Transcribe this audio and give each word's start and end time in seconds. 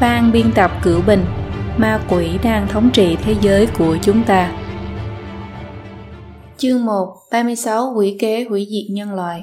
ban 0.00 0.32
biên 0.32 0.46
tập 0.54 0.70
cửu 0.82 1.00
bình 1.06 1.24
ma 1.78 2.00
quỷ 2.10 2.38
đang 2.44 2.68
thống 2.68 2.90
trị 2.92 3.16
thế 3.22 3.34
giới 3.40 3.68
của 3.78 3.96
chúng 4.02 4.22
ta. 4.26 4.52
Chương 6.56 6.84
1 6.84 7.16
36 7.32 7.94
quỷ 7.96 8.16
kế, 8.20 8.44
hủy 8.44 8.66
diệt 8.70 8.94
nhân 8.94 9.14
loại. 9.14 9.42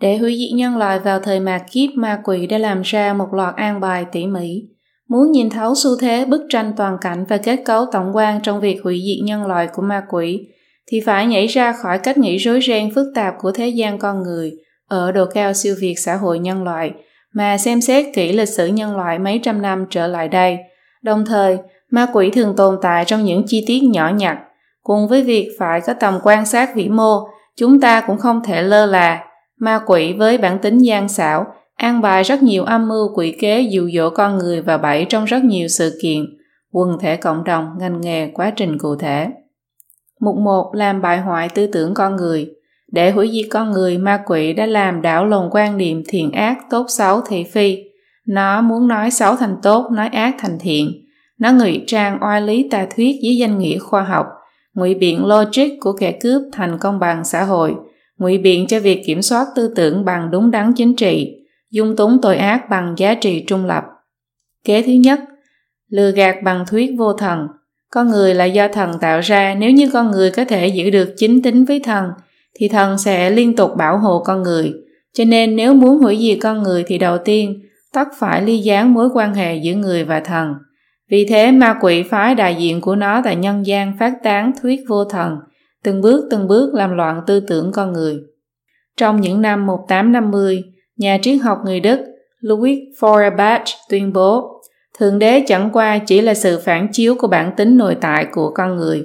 Để 0.00 0.16
hủy 0.16 0.36
diệt 0.38 0.56
nhân 0.56 0.76
loại 0.76 0.98
vào 0.98 1.20
thời 1.20 1.40
mạt 1.40 1.62
kiếp, 1.72 1.90
ma 1.94 2.20
quỷ 2.24 2.46
đã 2.46 2.58
làm 2.58 2.82
ra 2.82 3.12
một 3.12 3.34
loạt 3.34 3.56
an 3.56 3.80
bài 3.80 4.06
tỉ 4.12 4.26
mỉ. 4.26 4.62
Muốn 5.08 5.32
nhìn 5.32 5.50
thấu 5.50 5.74
xu 5.74 5.90
thế, 6.00 6.24
bức 6.24 6.42
tranh 6.48 6.72
toàn 6.76 6.96
cảnh 7.00 7.24
và 7.28 7.36
kết 7.36 7.60
cấu 7.64 7.86
tổng 7.92 8.16
quan 8.16 8.40
trong 8.42 8.60
việc 8.60 8.80
hủy 8.84 9.02
diệt 9.06 9.24
nhân 9.24 9.46
loại 9.46 9.68
của 9.72 9.82
ma 9.82 10.02
quỷ, 10.10 10.48
thì 10.86 11.00
phải 11.00 11.26
nhảy 11.26 11.46
ra 11.46 11.72
khỏi 11.72 11.98
cách 11.98 12.18
nghĩ 12.18 12.36
rối 12.36 12.60
ren 12.60 12.94
phức 12.94 13.06
tạp 13.14 13.34
của 13.38 13.52
thế 13.52 13.68
gian 13.68 13.98
con 13.98 14.22
người 14.22 14.52
ở 14.88 15.12
độ 15.12 15.24
cao 15.34 15.52
siêu 15.52 15.74
việt 15.80 15.94
xã 15.98 16.16
hội 16.16 16.38
nhân 16.38 16.64
loại 16.64 16.92
mà 17.36 17.58
xem 17.58 17.80
xét 17.80 18.06
kỹ 18.14 18.32
lịch 18.32 18.48
sử 18.48 18.66
nhân 18.66 18.96
loại 18.96 19.18
mấy 19.18 19.40
trăm 19.42 19.62
năm 19.62 19.86
trở 19.90 20.06
lại 20.06 20.28
đây. 20.28 20.58
Đồng 21.02 21.24
thời, 21.24 21.58
ma 21.90 22.06
quỷ 22.12 22.30
thường 22.30 22.56
tồn 22.56 22.78
tại 22.82 23.04
trong 23.04 23.24
những 23.24 23.42
chi 23.46 23.64
tiết 23.66 23.80
nhỏ 23.82 24.08
nhặt. 24.08 24.38
Cùng 24.82 25.08
với 25.08 25.22
việc 25.22 25.48
phải 25.58 25.80
có 25.80 25.94
tầm 25.94 26.18
quan 26.22 26.46
sát 26.46 26.74
vĩ 26.74 26.88
mô, 26.88 27.28
chúng 27.56 27.80
ta 27.80 28.00
cũng 28.00 28.18
không 28.18 28.42
thể 28.44 28.62
lơ 28.62 28.86
là. 28.86 29.24
Ma 29.60 29.80
quỷ 29.86 30.12
với 30.12 30.38
bản 30.38 30.58
tính 30.58 30.78
gian 30.78 31.08
xảo, 31.08 31.46
an 31.74 32.00
bài 32.00 32.22
rất 32.22 32.42
nhiều 32.42 32.64
âm 32.64 32.88
mưu 32.88 33.14
quỷ 33.14 33.36
kế 33.40 33.60
dụ 33.60 33.88
dỗ 33.94 34.10
con 34.10 34.38
người 34.38 34.62
và 34.62 34.78
bẫy 34.78 35.06
trong 35.08 35.24
rất 35.24 35.44
nhiều 35.44 35.68
sự 35.68 35.98
kiện, 36.02 36.24
quần 36.72 36.98
thể 37.00 37.16
cộng 37.16 37.44
đồng, 37.44 37.70
ngành 37.78 38.00
nghề, 38.00 38.30
quá 38.34 38.52
trình 38.56 38.78
cụ 38.78 38.96
thể. 38.96 39.28
Mục 40.20 40.36
1 40.36 40.70
làm 40.74 41.02
bại 41.02 41.20
hoại 41.20 41.48
tư 41.48 41.66
tưởng 41.66 41.94
con 41.94 42.16
người. 42.16 42.55
Để 42.92 43.10
hủy 43.10 43.30
diệt 43.32 43.46
con 43.50 43.70
người, 43.70 43.98
ma 43.98 44.22
quỷ 44.26 44.52
đã 44.52 44.66
làm 44.66 45.02
đảo 45.02 45.26
lộn 45.26 45.48
quan 45.50 45.76
niệm 45.76 46.02
thiện 46.08 46.32
ác, 46.32 46.58
tốt 46.70 46.86
xấu 46.88 47.20
thị 47.20 47.44
phi. 47.44 47.78
Nó 48.26 48.60
muốn 48.60 48.88
nói 48.88 49.10
xấu 49.10 49.36
thành 49.36 49.56
tốt, 49.62 49.88
nói 49.92 50.08
ác 50.08 50.34
thành 50.38 50.58
thiện. 50.60 51.06
Nó 51.38 51.52
ngụy 51.52 51.84
trang 51.86 52.18
oai 52.22 52.42
lý 52.42 52.68
tà 52.70 52.86
thuyết 52.96 53.16
dưới 53.22 53.36
danh 53.36 53.58
nghĩa 53.58 53.78
khoa 53.78 54.02
học, 54.02 54.26
ngụy 54.74 54.94
biện 54.94 55.26
logic 55.26 55.80
của 55.80 55.92
kẻ 55.92 56.12
cướp 56.12 56.42
thành 56.52 56.78
công 56.78 56.98
bằng 56.98 57.24
xã 57.24 57.44
hội, 57.44 57.74
ngụy 58.18 58.38
biện 58.38 58.66
cho 58.66 58.80
việc 58.80 59.02
kiểm 59.06 59.22
soát 59.22 59.46
tư 59.54 59.72
tưởng 59.76 60.04
bằng 60.04 60.30
đúng 60.30 60.50
đắn 60.50 60.72
chính 60.76 60.96
trị, 60.96 61.36
dung 61.70 61.96
túng 61.96 62.18
tội 62.22 62.36
ác 62.36 62.68
bằng 62.70 62.94
giá 62.96 63.14
trị 63.14 63.44
trung 63.46 63.64
lập. 63.64 63.84
Kế 64.64 64.82
thứ 64.82 64.92
nhất, 64.92 65.20
lừa 65.88 66.10
gạt 66.10 66.36
bằng 66.44 66.64
thuyết 66.68 66.90
vô 66.98 67.12
thần. 67.12 67.46
Con 67.90 68.08
người 68.08 68.34
là 68.34 68.44
do 68.44 68.68
thần 68.68 68.98
tạo 69.00 69.20
ra, 69.20 69.54
nếu 69.58 69.70
như 69.70 69.90
con 69.92 70.10
người 70.10 70.30
có 70.30 70.44
thể 70.44 70.66
giữ 70.66 70.90
được 70.90 71.14
chính 71.16 71.42
tính 71.42 71.64
với 71.64 71.80
thần, 71.80 72.10
thì 72.58 72.68
thần 72.68 72.98
sẽ 72.98 73.30
liên 73.30 73.56
tục 73.56 73.76
bảo 73.76 73.98
hộ 73.98 74.22
con 74.24 74.42
người. 74.42 74.72
Cho 75.12 75.24
nên 75.24 75.56
nếu 75.56 75.74
muốn 75.74 75.98
hủy 75.98 76.18
diệt 76.18 76.38
con 76.42 76.62
người 76.62 76.84
thì 76.86 76.98
đầu 76.98 77.18
tiên, 77.18 77.60
tất 77.92 78.08
phải 78.18 78.42
ly 78.42 78.58
gián 78.58 78.94
mối 78.94 79.08
quan 79.14 79.34
hệ 79.34 79.56
giữa 79.56 79.74
người 79.74 80.04
và 80.04 80.20
thần. 80.20 80.54
Vì 81.10 81.26
thế 81.28 81.52
ma 81.52 81.78
quỷ 81.80 82.02
phái 82.02 82.34
đại 82.34 82.54
diện 82.54 82.80
của 82.80 82.96
nó 82.96 83.20
tại 83.24 83.36
nhân 83.36 83.66
gian 83.66 83.92
phát 83.98 84.12
tán 84.22 84.52
thuyết 84.62 84.80
vô 84.88 85.04
thần, 85.04 85.36
từng 85.84 86.00
bước 86.00 86.28
từng 86.30 86.48
bước 86.48 86.74
làm 86.74 86.96
loạn 86.96 87.20
tư 87.26 87.40
tưởng 87.40 87.72
con 87.72 87.92
người. 87.92 88.16
Trong 88.96 89.20
những 89.20 89.42
năm 89.42 89.66
1850, 89.66 90.64
nhà 90.96 91.18
triết 91.22 91.40
học 91.42 91.58
người 91.64 91.80
Đức 91.80 91.98
Louis 92.40 92.78
Feuerbach 93.00 93.64
tuyên 93.88 94.12
bố 94.12 94.56
Thượng 94.98 95.18
đế 95.18 95.44
chẳng 95.46 95.70
qua 95.72 95.98
chỉ 95.98 96.20
là 96.20 96.34
sự 96.34 96.60
phản 96.64 96.88
chiếu 96.92 97.14
của 97.14 97.28
bản 97.28 97.52
tính 97.56 97.76
nội 97.76 97.96
tại 98.00 98.26
của 98.32 98.50
con 98.54 98.76
người. 98.76 99.02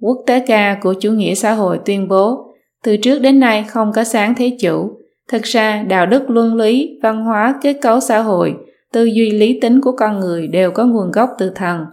Quốc 0.00 0.18
tế 0.26 0.44
ca 0.46 0.78
của 0.82 0.94
chủ 0.94 1.12
nghĩa 1.12 1.34
xã 1.34 1.52
hội 1.52 1.80
tuyên 1.84 2.08
bố 2.08 2.49
từ 2.84 2.96
trước 2.96 3.18
đến 3.18 3.40
nay 3.40 3.64
không 3.68 3.92
có 3.92 4.04
sáng 4.04 4.34
thế 4.34 4.56
chủ. 4.60 4.96
Thực 5.28 5.42
ra, 5.42 5.82
đạo 5.82 6.06
đức 6.06 6.30
luân 6.30 6.54
lý, 6.54 6.98
văn 7.02 7.24
hóa, 7.24 7.54
kết 7.62 7.76
cấu 7.82 8.00
xã 8.00 8.18
hội, 8.18 8.54
tư 8.92 9.04
duy 9.04 9.30
lý 9.30 9.58
tính 9.60 9.80
của 9.80 9.92
con 9.92 10.20
người 10.20 10.46
đều 10.48 10.70
có 10.70 10.84
nguồn 10.84 11.10
gốc 11.10 11.30
từ 11.38 11.50
thần. 11.54 11.84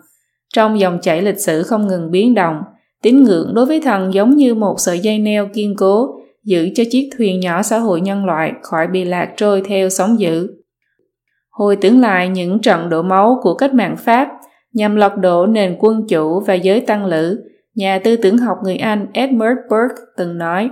Trong 0.54 0.80
dòng 0.80 1.00
chảy 1.02 1.22
lịch 1.22 1.40
sử 1.40 1.64
không 1.64 1.88
ngừng 1.88 2.12
biến 2.12 2.36
động, 2.36 2.62
tín 3.04 3.24
ngưỡng 3.24 3.54
đối 3.54 3.66
với 3.66 3.82
thần 3.82 4.14
giống 4.14 4.36
như 4.36 4.56
một 4.56 4.76
sợi 4.80 5.00
dây 5.00 5.20
neo 5.20 5.48
kiên 5.54 5.76
cố, 5.78 6.20
giữ 6.44 6.70
cho 6.76 6.84
chiếc 6.92 7.10
thuyền 7.18 7.40
nhỏ 7.40 7.62
xã 7.62 7.78
hội 7.78 8.02
nhân 8.02 8.26
loại 8.26 8.54
khỏi 8.62 8.88
bị 8.88 9.06
lạc 9.06 9.34
trôi 9.38 9.64
theo 9.68 9.90
sóng 9.90 10.20
dữ. 10.20 10.48
Hồi 11.50 11.76
tưởng 11.76 12.02
lại 12.02 12.30
những 12.30 12.60
trận 12.60 12.90
đổ 12.90 13.02
máu 13.02 13.40
của 13.42 13.54
cách 13.54 13.74
mạng 13.74 13.96
Pháp 13.98 14.28
nhằm 14.74 14.96
lật 14.96 15.18
đổ 15.18 15.46
nền 15.46 15.76
quân 15.80 16.06
chủ 16.10 16.40
và 16.40 16.54
giới 16.54 16.82
tăng 16.82 17.06
lữ, 17.06 17.40
Nhà 17.78 18.00
tư 18.04 18.16
tưởng 18.16 18.38
học 18.38 18.58
người 18.64 18.78
Anh 18.78 19.08
Edmund 19.14 19.58
Burke 19.70 20.04
từng 20.18 20.38
nói, 20.38 20.70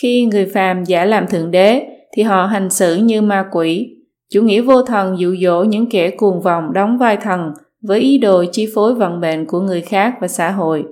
khi 0.00 0.24
người 0.24 0.46
phàm 0.46 0.84
giả 0.84 1.04
làm 1.04 1.26
thượng 1.26 1.50
đế 1.50 1.86
thì 2.16 2.22
họ 2.22 2.46
hành 2.46 2.70
xử 2.70 2.96
như 2.96 3.22
ma 3.22 3.48
quỷ. 3.52 3.96
Chủ 4.32 4.42
nghĩa 4.42 4.60
vô 4.60 4.82
thần 4.82 5.18
dụ 5.18 5.36
dỗ 5.42 5.64
những 5.64 5.90
kẻ 5.90 6.10
cuồng 6.10 6.42
vọng 6.42 6.72
đóng 6.72 6.98
vai 6.98 7.16
thần 7.16 7.52
với 7.82 8.00
ý 8.00 8.18
đồ 8.18 8.44
chi 8.52 8.68
phối 8.74 8.94
vận 8.94 9.20
mệnh 9.20 9.46
của 9.46 9.60
người 9.60 9.80
khác 9.80 10.14
và 10.20 10.28
xã 10.28 10.50
hội. 10.50 10.84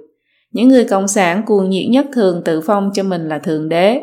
Những 0.53 0.69
người 0.69 0.84
cộng 0.84 1.09
sản 1.09 1.43
cuồng 1.47 1.71
nhiệt 1.71 1.91
nhất 1.91 2.06
thường 2.12 2.43
tự 2.44 2.61
phong 2.61 2.91
cho 2.94 3.03
mình 3.03 3.28
là 3.28 3.38
thượng 3.38 3.69
đế. 3.69 4.00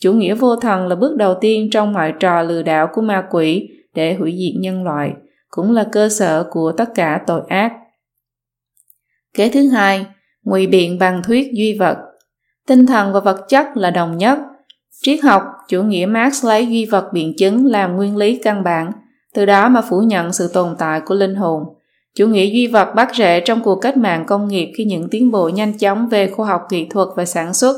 Chủ 0.00 0.12
nghĩa 0.12 0.34
vô 0.34 0.56
thần 0.56 0.86
là 0.86 0.94
bước 0.94 1.16
đầu 1.16 1.34
tiên 1.40 1.70
trong 1.70 1.92
mọi 1.92 2.12
trò 2.20 2.42
lừa 2.42 2.62
đảo 2.62 2.88
của 2.92 3.02
ma 3.02 3.24
quỷ 3.30 3.68
để 3.94 4.14
hủy 4.14 4.36
diệt 4.38 4.60
nhân 4.60 4.84
loại, 4.84 5.12
cũng 5.48 5.72
là 5.72 5.84
cơ 5.92 6.08
sở 6.08 6.44
của 6.50 6.72
tất 6.72 6.94
cả 6.94 7.20
tội 7.26 7.42
ác. 7.48 7.72
Kế 9.34 9.48
thứ 9.48 9.68
hai, 9.68 10.06
ngụy 10.44 10.66
biện 10.66 10.98
bằng 10.98 11.22
thuyết 11.22 11.52
duy 11.52 11.78
vật. 11.78 11.96
Tinh 12.66 12.86
thần 12.86 13.12
và 13.12 13.20
vật 13.20 13.40
chất 13.48 13.66
là 13.74 13.90
đồng 13.90 14.18
nhất. 14.18 14.38
Triết 15.02 15.20
học, 15.22 15.42
chủ 15.68 15.82
nghĩa 15.82 16.06
marx 16.06 16.44
lấy 16.44 16.66
duy 16.66 16.86
vật 16.86 17.08
biện 17.12 17.36
chứng 17.38 17.66
làm 17.66 17.96
nguyên 17.96 18.16
lý 18.16 18.36
căn 18.36 18.62
bản, 18.62 18.92
từ 19.34 19.46
đó 19.46 19.68
mà 19.68 19.82
phủ 19.82 20.00
nhận 20.00 20.32
sự 20.32 20.50
tồn 20.54 20.76
tại 20.78 21.00
của 21.00 21.14
linh 21.14 21.34
hồn. 21.34 21.62
Chủ 22.14 22.26
nghĩa 22.26 22.44
duy 22.44 22.66
vật 22.66 22.94
bắt 22.94 23.10
rễ 23.14 23.40
trong 23.40 23.60
cuộc 23.62 23.76
cách 23.76 23.96
mạng 23.96 24.24
công 24.26 24.48
nghiệp 24.48 24.72
khi 24.76 24.84
những 24.84 25.08
tiến 25.10 25.30
bộ 25.30 25.48
nhanh 25.48 25.78
chóng 25.78 26.08
về 26.08 26.30
khoa 26.30 26.46
học 26.46 26.62
kỹ 26.70 26.86
thuật 26.90 27.08
và 27.16 27.24
sản 27.24 27.54
xuất 27.54 27.76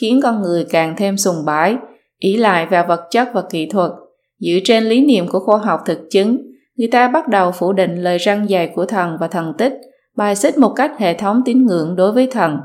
khiến 0.00 0.20
con 0.22 0.42
người 0.42 0.64
càng 0.70 0.94
thêm 0.96 1.16
sùng 1.16 1.44
bái, 1.46 1.76
ý 2.18 2.36
lại 2.36 2.66
vào 2.66 2.84
vật 2.88 3.00
chất 3.10 3.28
và 3.34 3.42
kỹ 3.50 3.66
thuật. 3.66 3.90
Dựa 4.38 4.58
trên 4.64 4.84
lý 4.84 5.04
niệm 5.04 5.28
của 5.28 5.40
khoa 5.40 5.58
học 5.58 5.80
thực 5.86 5.98
chứng, 6.10 6.38
người 6.76 6.88
ta 6.88 7.08
bắt 7.08 7.28
đầu 7.28 7.52
phủ 7.52 7.72
định 7.72 8.02
lời 8.02 8.18
răng 8.18 8.50
dài 8.50 8.72
của 8.74 8.86
thần 8.86 9.16
và 9.20 9.28
thần 9.28 9.52
tích 9.58 9.74
bài 10.16 10.36
xích 10.36 10.58
một 10.58 10.72
cách 10.76 10.92
hệ 10.98 11.14
thống 11.14 11.42
tín 11.44 11.66
ngưỡng 11.66 11.96
đối 11.96 12.12
với 12.12 12.26
thần. 12.26 12.58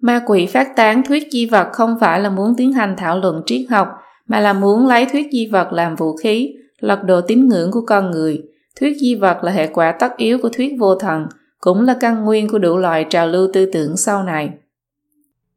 Ma 0.00 0.22
quỷ 0.26 0.46
phát 0.46 0.76
tán 0.76 1.02
thuyết 1.02 1.28
di 1.32 1.46
vật 1.46 1.68
không 1.72 1.96
phải 2.00 2.20
là 2.20 2.30
muốn 2.30 2.54
tiến 2.56 2.72
hành 2.72 2.94
thảo 2.96 3.18
luận 3.18 3.42
triết 3.46 3.66
học, 3.70 3.88
mà 4.26 4.40
là 4.40 4.52
muốn 4.52 4.86
lấy 4.86 5.06
thuyết 5.06 5.26
di 5.32 5.46
vật 5.46 5.72
làm 5.72 5.96
vũ 5.96 6.16
khí, 6.16 6.54
lật 6.80 7.04
đổ 7.04 7.20
tín 7.20 7.48
ngưỡng 7.48 7.70
của 7.72 7.82
con 7.86 8.10
người. 8.10 8.42
Thuyết 8.80 8.96
di 9.00 9.14
vật 9.14 9.44
là 9.44 9.52
hệ 9.52 9.66
quả 9.66 9.92
tất 9.92 10.16
yếu 10.16 10.38
của 10.38 10.48
thuyết 10.48 10.72
vô 10.78 10.94
thần, 10.94 11.26
cũng 11.60 11.80
là 11.84 11.96
căn 12.00 12.24
nguyên 12.24 12.48
của 12.48 12.58
đủ 12.58 12.76
loại 12.76 13.06
trào 13.10 13.26
lưu 13.26 13.48
tư 13.52 13.66
tưởng 13.72 13.96
sau 13.96 14.22
này. 14.22 14.50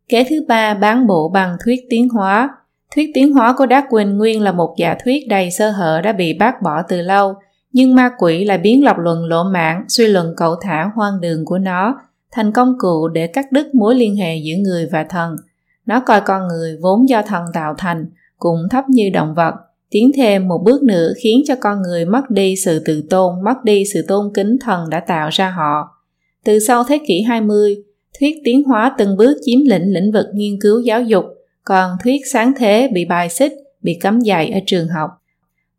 Kế 0.10 0.26
thứ 0.30 0.36
ba 0.48 0.74
bán 0.74 1.08
bộ 1.08 1.30
bằng 1.34 1.58
thuyết 1.66 1.80
tiến 1.90 2.10
hóa. 2.10 2.50
Thuyết 2.96 3.12
tiến 3.14 3.34
hóa 3.34 3.54
của 3.58 3.66
Darwin 3.66 4.18
nguyên 4.18 4.42
là 4.42 4.52
một 4.52 4.76
giả 4.78 4.96
thuyết 5.06 5.28
đầy 5.30 5.52
sơ 5.52 5.72
hở 5.72 6.02
đã 6.02 6.14
bị 6.14 6.34
bác 6.40 6.62
bỏ 6.62 6.82
từ 6.88 7.02
lâu, 7.02 7.36
nhưng 7.76 7.96
ma 7.96 8.12
quỷ 8.18 8.46
lại 8.46 8.58
biến 8.58 8.84
lập 8.84 8.96
luận 9.00 9.26
lỗ 9.26 9.44
mãn, 9.44 9.86
suy 9.88 10.08
luận 10.08 10.34
cậu 10.38 10.56
thả 10.62 10.92
hoang 10.96 11.22
đường 11.22 11.46
của 11.46 11.58
nó 11.58 12.00
thành 12.32 12.52
công 12.52 12.76
cụ 12.80 13.08
để 13.08 13.28
cắt 13.28 13.52
đứt 13.52 13.76
mối 13.76 13.96
liên 13.96 14.16
hệ 14.16 14.38
giữa 14.38 14.56
người 14.64 14.90
và 14.92 15.04
thần. 15.04 15.36
Nó 15.86 16.00
coi 16.00 16.22
con 16.22 16.48
người 16.48 16.78
vốn 16.82 17.10
do 17.10 17.22
thần 17.22 17.46
tạo 17.54 17.76
thành, 17.78 18.06
cũng 18.38 18.60
thấp 18.72 18.84
như 18.90 19.10
động 19.14 19.34
vật, 19.34 19.54
tiến 19.90 20.12
thêm 20.16 20.48
một 20.48 20.62
bước 20.66 20.84
nữa 20.84 21.14
khiến 21.24 21.42
cho 21.48 21.56
con 21.62 21.82
người 21.82 22.06
mất 22.06 22.30
đi 22.30 22.56
sự 22.56 22.80
tự 22.86 23.04
tôn, 23.10 23.44
mất 23.44 23.64
đi 23.64 23.84
sự 23.94 24.06
tôn 24.08 24.32
kính 24.34 24.58
thần 24.62 24.90
đã 24.90 25.00
tạo 25.00 25.30
ra 25.32 25.50
họ. 25.50 26.02
Từ 26.46 26.60
sau 26.60 26.84
thế 26.84 27.00
kỷ 27.08 27.22
20, 27.22 27.76
thuyết 28.20 28.36
tiến 28.44 28.64
hóa 28.64 28.96
từng 28.98 29.18
bước 29.18 29.38
chiếm 29.46 29.60
lĩnh 29.66 29.94
lĩnh 29.94 30.12
vực 30.12 30.26
nghiên 30.34 30.62
cứu 30.62 30.80
giáo 30.80 31.02
dục, 31.02 31.26
còn 31.64 31.92
thuyết 32.04 32.22
sáng 32.32 32.54
thế 32.58 32.90
bị 32.94 33.06
bài 33.06 33.30
xích, 33.30 33.54
bị 33.82 34.00
cấm 34.02 34.20
dạy 34.20 34.50
ở 34.50 34.60
trường 34.66 34.88
học. 34.88 35.10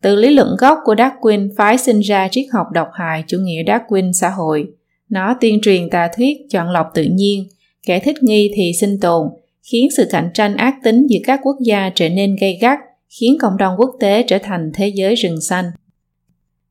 Từ 0.06 0.16
lý 0.16 0.30
luận 0.30 0.56
gốc 0.58 0.78
của 0.84 0.94
Darwin 0.94 1.50
phái 1.56 1.78
sinh 1.78 2.00
ra 2.00 2.28
triết 2.30 2.46
học 2.52 2.66
độc 2.72 2.88
hại 2.92 3.24
chủ 3.26 3.38
nghĩa 3.38 3.62
Darwin 3.62 4.12
xã 4.12 4.30
hội. 4.30 4.68
Nó 5.08 5.36
tuyên 5.40 5.60
truyền 5.62 5.90
tà 5.90 6.08
thuyết 6.16 6.36
chọn 6.50 6.70
lọc 6.70 6.86
tự 6.94 7.02
nhiên, 7.02 7.48
kẻ 7.86 8.00
thích 8.00 8.22
nghi 8.22 8.52
thì 8.54 8.72
sinh 8.80 9.00
tồn, 9.00 9.28
khiến 9.62 9.88
sự 9.96 10.06
cạnh 10.10 10.30
tranh 10.34 10.56
ác 10.56 10.74
tính 10.84 11.06
giữa 11.08 11.18
các 11.24 11.40
quốc 11.42 11.56
gia 11.60 11.90
trở 11.94 12.08
nên 12.08 12.36
gay 12.40 12.58
gắt, 12.60 12.78
khiến 13.08 13.36
cộng 13.40 13.56
đồng 13.56 13.74
quốc 13.78 13.90
tế 14.00 14.22
trở 14.22 14.38
thành 14.42 14.70
thế 14.74 14.88
giới 14.88 15.14
rừng 15.14 15.40
xanh. 15.40 15.64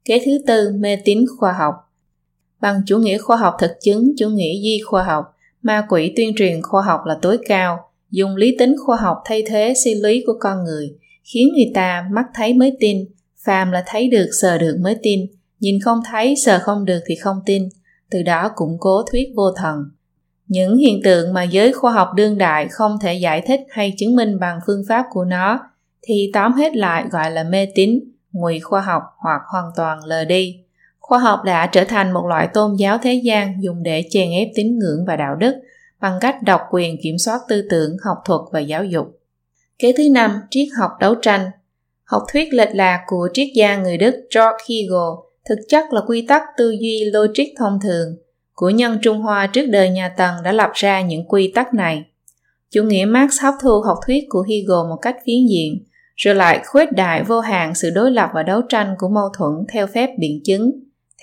Kế 0.05 0.21
thứ 0.25 0.31
tư, 0.47 0.71
mê 0.79 0.95
tín 0.95 1.25
khoa 1.39 1.53
học. 1.53 1.73
Bằng 2.61 2.81
chủ 2.85 2.97
nghĩa 2.97 3.17
khoa 3.17 3.37
học 3.37 3.55
thực 3.59 3.71
chứng, 3.81 4.11
chủ 4.17 4.29
nghĩa 4.29 4.61
di 4.63 4.79
khoa 4.85 5.03
học, 5.03 5.25
ma 5.61 5.85
quỷ 5.89 6.13
tuyên 6.15 6.35
truyền 6.37 6.61
khoa 6.61 6.81
học 6.81 6.99
là 7.05 7.17
tối 7.21 7.37
cao, 7.47 7.79
dùng 8.11 8.35
lý 8.35 8.55
tính 8.59 8.75
khoa 8.85 8.97
học 8.97 9.17
thay 9.25 9.43
thế 9.47 9.73
suy 9.83 9.93
lý 9.93 10.23
của 10.27 10.37
con 10.39 10.63
người, 10.63 10.95
khiến 11.23 11.47
người 11.55 11.71
ta 11.73 12.05
mắt 12.11 12.25
thấy 12.35 12.53
mới 12.53 12.77
tin, 12.79 13.05
phàm 13.45 13.71
là 13.71 13.83
thấy 13.87 14.09
được 14.09 14.29
sờ 14.41 14.57
được 14.57 14.77
mới 14.81 14.97
tin 15.03 15.25
nhìn 15.59 15.79
không 15.85 15.99
thấy 16.11 16.35
sờ 16.45 16.59
không 16.59 16.85
được 16.85 16.99
thì 17.05 17.15
không 17.15 17.37
tin 17.45 17.69
từ 18.11 18.23
đó 18.23 18.51
củng 18.55 18.77
cố 18.79 19.03
thuyết 19.11 19.29
vô 19.35 19.51
thần 19.51 19.79
những 20.47 20.77
hiện 20.77 21.01
tượng 21.03 21.33
mà 21.33 21.43
giới 21.43 21.73
khoa 21.73 21.91
học 21.91 22.09
đương 22.15 22.37
đại 22.37 22.67
không 22.67 22.97
thể 23.01 23.13
giải 23.13 23.41
thích 23.47 23.59
hay 23.69 23.93
chứng 23.97 24.15
minh 24.15 24.39
bằng 24.39 24.59
phương 24.67 24.83
pháp 24.89 25.05
của 25.11 25.25
nó 25.25 25.59
thì 26.01 26.29
tóm 26.33 26.53
hết 26.53 26.75
lại 26.75 27.05
gọi 27.11 27.31
là 27.31 27.43
mê 27.43 27.67
tín 27.75 27.99
ngụy 28.35 28.59
khoa 28.59 28.81
học 28.81 29.03
hoặc 29.17 29.41
hoàn 29.51 29.65
toàn 29.75 30.03
lờ 30.05 30.25
đi. 30.25 30.59
Khoa 30.99 31.19
học 31.19 31.39
đã 31.45 31.67
trở 31.67 31.83
thành 31.83 32.11
một 32.11 32.25
loại 32.25 32.47
tôn 32.53 32.75
giáo 32.75 32.97
thế 32.97 33.13
gian 33.13 33.63
dùng 33.63 33.83
để 33.83 34.03
chèn 34.09 34.31
ép 34.31 34.47
tín 34.55 34.79
ngưỡng 34.79 35.05
và 35.07 35.15
đạo 35.15 35.35
đức 35.35 35.55
bằng 35.99 36.17
cách 36.21 36.43
độc 36.43 36.61
quyền 36.71 36.97
kiểm 37.03 37.17
soát 37.17 37.39
tư 37.47 37.67
tưởng, 37.69 37.97
học 38.05 38.17
thuật 38.25 38.41
và 38.51 38.59
giáo 38.59 38.83
dục. 38.83 39.19
Kế 39.79 39.93
thứ 39.97 40.03
năm, 40.11 40.41
triết 40.49 40.67
học 40.79 40.91
đấu 40.99 41.15
tranh. 41.15 41.51
Học 42.05 42.23
thuyết 42.33 42.53
lệch 42.53 42.75
lạc 42.75 43.03
của 43.07 43.29
triết 43.33 43.47
gia 43.55 43.77
người 43.77 43.97
Đức 43.97 44.11
George 44.11 44.65
Hegel 44.69 45.09
thực 45.49 45.59
chất 45.69 45.93
là 45.93 46.01
quy 46.07 46.25
tắc 46.27 46.41
tư 46.57 46.71
duy 46.81 47.03
logic 47.13 47.45
thông 47.57 47.79
thường 47.83 48.17
của 48.53 48.69
nhân 48.69 48.97
Trung 49.01 49.21
Hoa 49.21 49.47
trước 49.47 49.65
đời 49.65 49.89
nhà 49.89 50.09
Tần 50.17 50.35
đã 50.43 50.51
lập 50.51 50.71
ra 50.73 51.01
những 51.01 51.27
quy 51.27 51.51
tắc 51.55 51.73
này. 51.73 52.03
Chủ 52.71 52.83
nghĩa 52.83 53.05
Marx 53.05 53.41
hấp 53.41 53.53
thu 53.61 53.81
học 53.81 53.97
thuyết 54.07 54.23
của 54.29 54.41
Hegel 54.49 54.89
một 54.89 54.97
cách 55.01 55.15
phiến 55.25 55.47
diện, 55.49 55.83
rồi 56.15 56.35
lại 56.35 56.63
khuếch 56.65 56.91
đại 56.91 57.23
vô 57.23 57.39
hạn 57.39 57.75
sự 57.75 57.89
đối 57.89 58.11
lập 58.11 58.29
và 58.33 58.43
đấu 58.43 58.61
tranh 58.69 58.95
của 58.97 59.09
mâu 59.09 59.29
thuẫn 59.37 59.51
theo 59.73 59.87
phép 59.87 60.09
biện 60.19 60.41
chứng. 60.45 60.71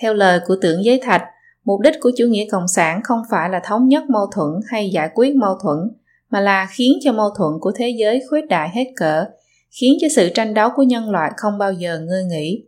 Theo 0.01 0.13
lời 0.13 0.39
của 0.47 0.55
tưởng 0.61 0.83
giới 0.85 0.99
thạch, 1.03 1.23
mục 1.63 1.79
đích 1.79 1.95
của 2.01 2.11
chủ 2.17 2.25
nghĩa 2.25 2.45
cộng 2.51 2.67
sản 2.67 3.01
không 3.03 3.21
phải 3.31 3.49
là 3.49 3.61
thống 3.65 3.87
nhất 3.87 4.03
mâu 4.09 4.25
thuẫn 4.35 4.49
hay 4.67 4.89
giải 4.89 5.09
quyết 5.15 5.35
mâu 5.35 5.55
thuẫn, 5.63 5.77
mà 6.29 6.41
là 6.41 6.67
khiến 6.71 6.93
cho 7.01 7.11
mâu 7.11 7.29
thuẫn 7.37 7.51
của 7.61 7.71
thế 7.75 7.89
giới 7.99 8.23
khuếch 8.29 8.47
đại 8.47 8.69
hết 8.73 8.85
cỡ, 8.95 9.25
khiến 9.81 9.97
cho 10.01 10.07
sự 10.15 10.29
tranh 10.29 10.53
đấu 10.53 10.69
của 10.75 10.83
nhân 10.83 11.09
loại 11.09 11.31
không 11.37 11.57
bao 11.57 11.73
giờ 11.73 11.99
ngơi 11.99 12.23
nghỉ. 12.23 12.65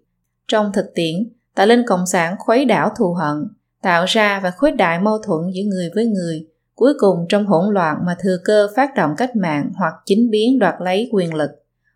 Trong 0.47 0.71
thực 0.73 0.85
tiễn, 0.95 1.29
tà 1.55 1.65
linh 1.65 1.83
cộng 1.87 2.05
sản 2.05 2.35
khuấy 2.39 2.65
đảo 2.65 2.91
thù 2.97 3.13
hận, 3.13 3.47
tạo 3.81 4.05
ra 4.07 4.39
và 4.43 4.51
khuếch 4.51 4.75
đại 4.75 4.99
mâu 4.99 5.17
thuẫn 5.17 5.51
giữa 5.53 5.63
người 5.63 5.89
với 5.95 6.05
người, 6.05 6.47
cuối 6.75 6.93
cùng 6.99 7.25
trong 7.29 7.45
hỗn 7.45 7.73
loạn 7.73 7.97
mà 8.05 8.15
thừa 8.23 8.37
cơ 8.45 8.67
phát 8.75 8.95
động 8.95 9.11
cách 9.17 9.35
mạng 9.35 9.71
hoặc 9.75 9.93
chính 10.05 10.29
biến 10.29 10.59
đoạt 10.59 10.75
lấy 10.79 11.09
quyền 11.11 11.33
lực. 11.33 11.49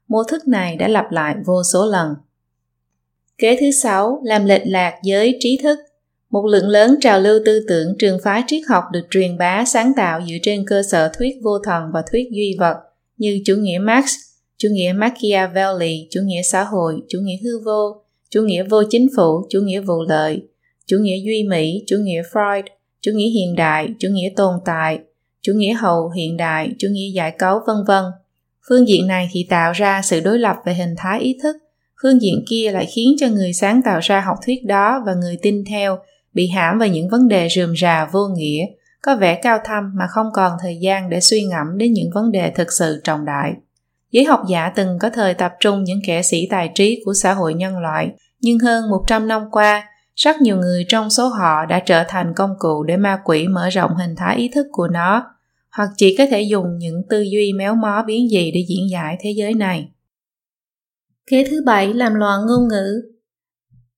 Mô 0.08 0.24
thức 0.24 0.48
này 0.48 0.76
đã 0.76 0.88
lặp 0.88 1.12
lại 1.12 1.36
vô 1.46 1.64
số 1.74 1.86
lần. 1.86 2.16
Kế 3.38 3.58
thứ 3.60 3.72
sáu, 3.72 4.22
làm 4.24 4.46
lệch 4.46 4.62
lạc 4.66 5.00
giới 5.04 5.38
trí 5.40 5.60
thức. 5.64 5.80
Một 6.30 6.46
lượng 6.46 6.68
lớn 6.68 6.96
trào 7.02 7.20
lưu 7.20 7.40
tư 7.46 7.66
tưởng 7.68 7.96
trường 8.00 8.20
phái 8.24 8.44
triết 8.48 8.62
học 8.70 8.84
được 8.92 9.08
truyền 9.10 9.38
bá 9.38 9.66
sáng 9.66 9.94
tạo 9.96 10.22
dựa 10.22 10.38
trên 10.42 10.66
cơ 10.68 10.84
sở 10.84 11.12
thuyết 11.18 11.36
vô 11.44 11.60
thần 11.60 11.84
và 11.94 12.04
thuyết 12.12 12.28
duy 12.32 12.56
vật 12.60 12.76
như 13.18 13.42
chủ 13.46 13.56
nghĩa 13.56 13.80
Marx, 13.82 14.12
chủ 14.60 14.70
nghĩa 14.72 14.94
Machiavelli, 14.96 16.08
chủ 16.12 16.22
nghĩa 16.24 16.42
xã 16.42 16.64
hội, 16.64 17.02
chủ 17.10 17.20
nghĩa 17.22 17.38
hư 17.44 17.60
vô, 17.66 18.02
chủ 18.30 18.42
nghĩa 18.42 18.64
vô 18.64 18.84
chính 18.90 19.08
phủ, 19.16 19.48
chủ 19.50 19.60
nghĩa 19.62 19.82
vụ 19.82 20.04
lợi, 20.10 20.42
chủ 20.86 20.98
nghĩa 20.98 21.18
duy 21.26 21.44
mỹ, 21.50 21.84
chủ 21.88 21.98
nghĩa 21.98 22.22
Freud, 22.34 22.64
chủ 23.02 23.12
nghĩa 23.16 23.30
hiện 23.30 23.56
đại, 23.56 23.90
chủ 24.00 24.10
nghĩa 24.12 24.30
tồn 24.36 24.56
tại, 24.66 25.00
chủ 25.42 25.54
nghĩa 25.56 25.74
hậu 25.74 26.10
hiện 26.10 26.38
đại, 26.38 26.70
chủ 26.78 26.88
nghĩa 26.92 27.12
giải 27.14 27.32
cấu 27.32 27.60
vân 27.68 27.76
vân. 27.88 28.04
Phương 28.70 28.88
diện 28.88 29.08
này 29.08 29.30
thì 29.32 29.48
tạo 29.50 29.72
ra 29.72 30.02
sự 30.04 30.20
đối 30.20 30.40
lập 30.40 30.56
về 30.66 30.74
hình 30.74 30.96
thái 30.98 31.20
ý 31.20 31.38
thức, 31.44 31.56
phương 32.04 32.22
diện 32.22 32.46
kia 32.50 32.72
lại 32.72 32.86
khiến 32.86 33.16
cho 33.20 33.28
người 33.28 33.54
sáng 33.54 33.82
tạo 33.86 34.00
ra 34.00 34.22
học 34.22 34.38
thuyết 34.46 34.66
đó 34.66 35.04
và 35.06 35.14
người 35.14 35.38
tin 35.42 35.64
theo 35.70 36.00
bị 36.34 36.48
hãm 36.48 36.80
vào 36.80 36.88
những 36.88 37.10
vấn 37.10 37.28
đề 37.28 37.48
rườm 37.56 37.74
rà 37.82 38.10
vô 38.12 38.28
nghĩa, 38.38 38.66
có 39.02 39.16
vẻ 39.16 39.40
cao 39.42 39.60
thâm 39.66 39.84
mà 39.96 40.06
không 40.10 40.28
còn 40.34 40.52
thời 40.62 40.78
gian 40.82 41.10
để 41.10 41.20
suy 41.22 41.44
ngẫm 41.44 41.78
đến 41.78 41.94
những 41.94 42.10
vấn 42.14 42.32
đề 42.32 42.52
thực 42.56 42.72
sự 42.72 43.02
trọng 43.04 43.26
đại. 43.26 43.54
Giới 44.12 44.26
học 44.26 44.42
giả 44.50 44.72
từng 44.76 45.00
có 45.00 45.10
thời 45.10 45.34
tập 45.34 45.52
trung 45.60 45.84
những 45.84 46.00
kẻ 46.06 46.22
sĩ 46.22 46.48
tài 46.50 46.70
trí 46.76 47.02
của 47.06 47.14
xã 47.14 47.34
hội 47.34 47.54
nhân 47.54 47.78
loại, 47.78 48.12
nhưng 48.42 48.60
hơn 48.60 48.90
100 48.90 49.28
năm 49.28 49.42
qua, 49.52 49.84
rất 50.16 50.42
nhiều 50.42 50.58
người 50.58 50.86
trong 50.90 51.10
số 51.10 51.28
họ 51.28 51.66
đã 51.66 51.80
trở 51.80 52.04
thành 52.08 52.34
công 52.36 52.52
cụ 52.60 52.84
để 52.84 52.98
ma 52.98 53.20
quỷ 53.26 53.48
mở 53.48 53.70
rộng 53.70 53.92
hình 53.96 54.16
thái 54.18 54.38
ý 54.38 54.50
thức 54.54 54.68
của 54.72 54.88
nó, 54.88 55.26
hoặc 55.72 55.90
chỉ 55.98 56.16
có 56.18 56.26
thể 56.32 56.42
dùng 56.42 56.78
những 56.78 57.02
tư 57.10 57.22
duy 57.22 57.54
méo 57.54 57.76
mó 57.76 58.04
biến 58.08 58.30
dị 58.30 58.52
để 58.52 58.66
diễn 58.70 58.90
giải 58.92 59.18
thế 59.22 59.32
giới 59.32 59.54
này. 59.54 59.90
Kế 61.28 61.48
thứ 61.50 61.64
bảy 61.66 61.94
làm 61.94 62.16
loạn 62.16 62.40
ngôn 62.48 62.68
ngữ 62.68 63.02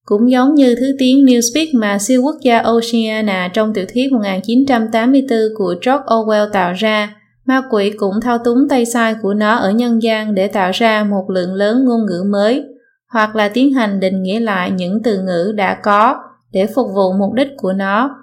cũng 0.06 0.32
giống 0.32 0.56
như 0.56 0.76
thứ 0.76 0.96
tiếng 1.00 1.26
Newspeak 1.26 1.68
mà 1.74 2.00
siêu 2.00 2.22
quốc 2.24 2.36
gia 2.42 2.60
Oceania 2.60 3.50
trong 3.54 3.74
tiểu 3.74 3.86
thuyết 3.94 4.12
1984 4.12 5.40
của 5.58 5.76
George 5.86 6.04
Orwell 6.06 6.50
tạo 6.50 6.74
ra, 6.74 7.16
ma 7.46 7.62
quỷ 7.70 7.92
cũng 7.98 8.22
thao 8.22 8.38
túng 8.38 8.58
tay 8.70 8.86
sai 8.86 9.16
của 9.22 9.34
nó 9.34 9.56
ở 9.56 9.72
nhân 9.72 10.02
gian 10.04 10.36
để 10.36 10.48
tạo 10.48 10.72
ra 10.74 11.04
một 11.04 11.30
lượng 11.30 11.54
lớn 11.54 11.86
ngôn 11.86 12.06
ngữ 12.06 12.24
mới, 12.30 12.64
hoặc 13.10 13.36
là 13.36 13.50
tiến 13.50 13.74
hành 13.74 14.00
định 14.00 14.22
nghĩa 14.22 14.40
lại 14.40 14.72
những 14.72 15.04
từ 15.04 15.22
ngữ 15.22 15.54
đã 15.56 15.80
có 15.84 16.16
để 16.52 16.68
phục 16.76 16.88
vụ 16.96 17.14
mục 17.14 17.34
đích 17.34 17.50
của 17.58 17.74
nó. 17.74 18.16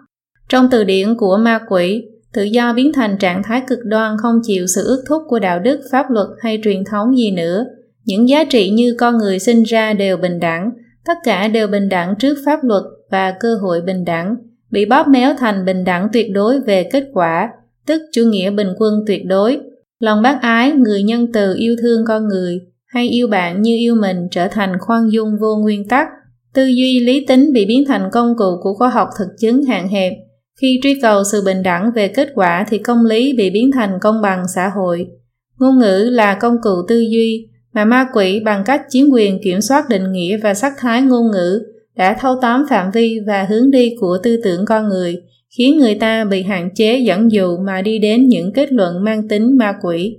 Trong 0.49 0.69
từ 0.71 0.85
điển 0.85 1.15
của 1.15 1.37
ma 1.37 1.61
quỷ, 1.69 2.05
tự 2.33 2.43
do 2.43 2.73
biến 2.73 2.93
thành 2.93 3.19
trạng 3.19 3.43
thái 3.43 3.63
cực 3.69 3.79
đoan 3.85 4.17
không 4.23 4.41
chịu 4.43 4.67
sự 4.67 4.85
ước 4.85 5.05
thúc 5.09 5.23
của 5.29 5.39
đạo 5.39 5.59
đức, 5.59 5.81
pháp 5.93 6.11
luật 6.11 6.27
hay 6.41 6.61
truyền 6.65 6.85
thống 6.85 7.17
gì 7.17 7.31
nữa. 7.31 7.65
Những 8.05 8.29
giá 8.29 8.45
trị 8.45 8.71
như 8.71 8.95
con 8.99 9.19
người 9.19 9.39
sinh 9.39 9.63
ra 9.63 9.93
đều 9.93 10.17
bình 10.17 10.41
đẳng, 10.41 10.71
tất 11.07 11.15
cả 11.25 11.49
đều 11.49 11.67
bình 11.67 11.89
đẳng 11.89 12.15
trước 12.19 12.35
pháp 12.47 12.65
luật 12.65 12.83
và 13.11 13.35
cơ 13.41 13.55
hội 13.55 13.81
bình 13.81 14.05
đẳng, 14.05 14.37
bị 14.71 14.85
bóp 14.85 15.09
méo 15.09 15.35
thành 15.39 15.65
bình 15.65 15.85
đẳng 15.85 16.09
tuyệt 16.13 16.27
đối 16.33 16.61
về 16.61 16.89
kết 16.93 17.05
quả, 17.13 17.51
tức 17.89 18.03
chủ 18.13 18.23
nghĩa 18.23 18.51
bình 18.51 18.69
quân 18.79 18.95
tuyệt 19.07 19.23
đối. 19.27 19.59
Lòng 20.01 20.23
bác 20.23 20.39
ái, 20.43 20.73
người 20.73 21.03
nhân 21.03 21.33
từ 21.33 21.55
yêu 21.59 21.77
thương 21.83 22.05
con 22.07 22.29
người, 22.29 22.61
hay 22.87 23.09
yêu 23.09 23.29
bạn 23.29 23.63
như 23.63 23.77
yêu 23.77 23.95
mình 23.95 24.29
trở 24.31 24.49
thành 24.49 24.73
khoan 24.81 25.13
dung 25.13 25.39
vô 25.41 25.57
nguyên 25.57 25.89
tắc, 25.89 26.09
tư 26.55 26.67
duy 26.67 27.01
lý 27.01 27.27
tính 27.27 27.53
bị 27.53 27.67
biến 27.67 27.85
thành 27.89 28.09
công 28.13 28.37
cụ 28.37 28.59
của 28.63 28.75
khoa 28.75 28.89
học 28.89 29.09
thực 29.19 29.29
chứng 29.41 29.65
hạn 29.65 29.89
hẹp. 29.89 30.13
Khi 30.61 30.81
truy 30.83 31.01
cầu 31.03 31.23
sự 31.33 31.43
bình 31.45 31.63
đẳng 31.63 31.91
về 31.95 32.09
kết 32.09 32.29
quả 32.35 32.67
thì 32.69 32.79
công 32.79 33.05
lý 33.05 33.33
bị 33.37 33.51
biến 33.51 33.71
thành 33.75 33.99
công 34.01 34.23
bằng 34.23 34.43
xã 34.55 34.69
hội. 34.69 35.07
Ngôn 35.59 35.79
ngữ 35.79 36.09
là 36.13 36.35
công 36.35 36.57
cụ 36.63 36.71
tư 36.89 37.01
duy, 37.01 37.49
mà 37.73 37.85
ma 37.85 38.07
quỷ 38.15 38.41
bằng 38.45 38.63
cách 38.67 38.83
chiếm 38.89 39.07
quyền 39.13 39.43
kiểm 39.43 39.61
soát 39.61 39.89
định 39.89 40.13
nghĩa 40.13 40.37
và 40.37 40.55
sắc 40.55 40.73
thái 40.79 41.03
ngôn 41.03 41.31
ngữ 41.31 41.63
đã 41.97 42.17
thâu 42.21 42.37
tóm 42.43 42.65
phạm 42.71 42.91
vi 42.91 43.19
và 43.27 43.47
hướng 43.51 43.71
đi 43.71 43.97
của 44.01 44.19
tư 44.23 44.41
tưởng 44.45 44.65
con 44.65 44.89
người, 44.89 45.17
khiến 45.57 45.79
người 45.79 45.95
ta 45.95 46.25
bị 46.25 46.43
hạn 46.43 46.71
chế 46.75 46.99
dẫn 46.99 47.33
dụ 47.33 47.59
mà 47.59 47.83
đi 47.83 47.99
đến 47.99 48.29
những 48.29 48.53
kết 48.53 48.73
luận 48.73 49.05
mang 49.05 49.29
tính 49.29 49.59
ma 49.59 49.75
quỷ. 49.83 50.19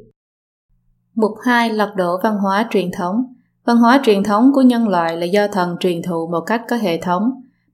Mục 1.15 1.31
2 1.45 1.69
lật 1.69 1.93
đổ 1.95 2.19
văn 2.23 2.37
hóa 2.37 2.67
truyền 2.71 2.91
thống 2.91 3.23
Văn 3.69 3.77
hóa 3.77 4.01
truyền 4.05 4.23
thống 4.23 4.51
của 4.53 4.61
nhân 4.61 4.87
loại 4.87 5.17
là 5.17 5.25
do 5.25 5.47
thần 5.47 5.75
truyền 5.79 6.01
thụ 6.01 6.27
một 6.27 6.41
cách 6.41 6.61
có 6.69 6.75
hệ 6.75 6.97
thống. 6.97 7.23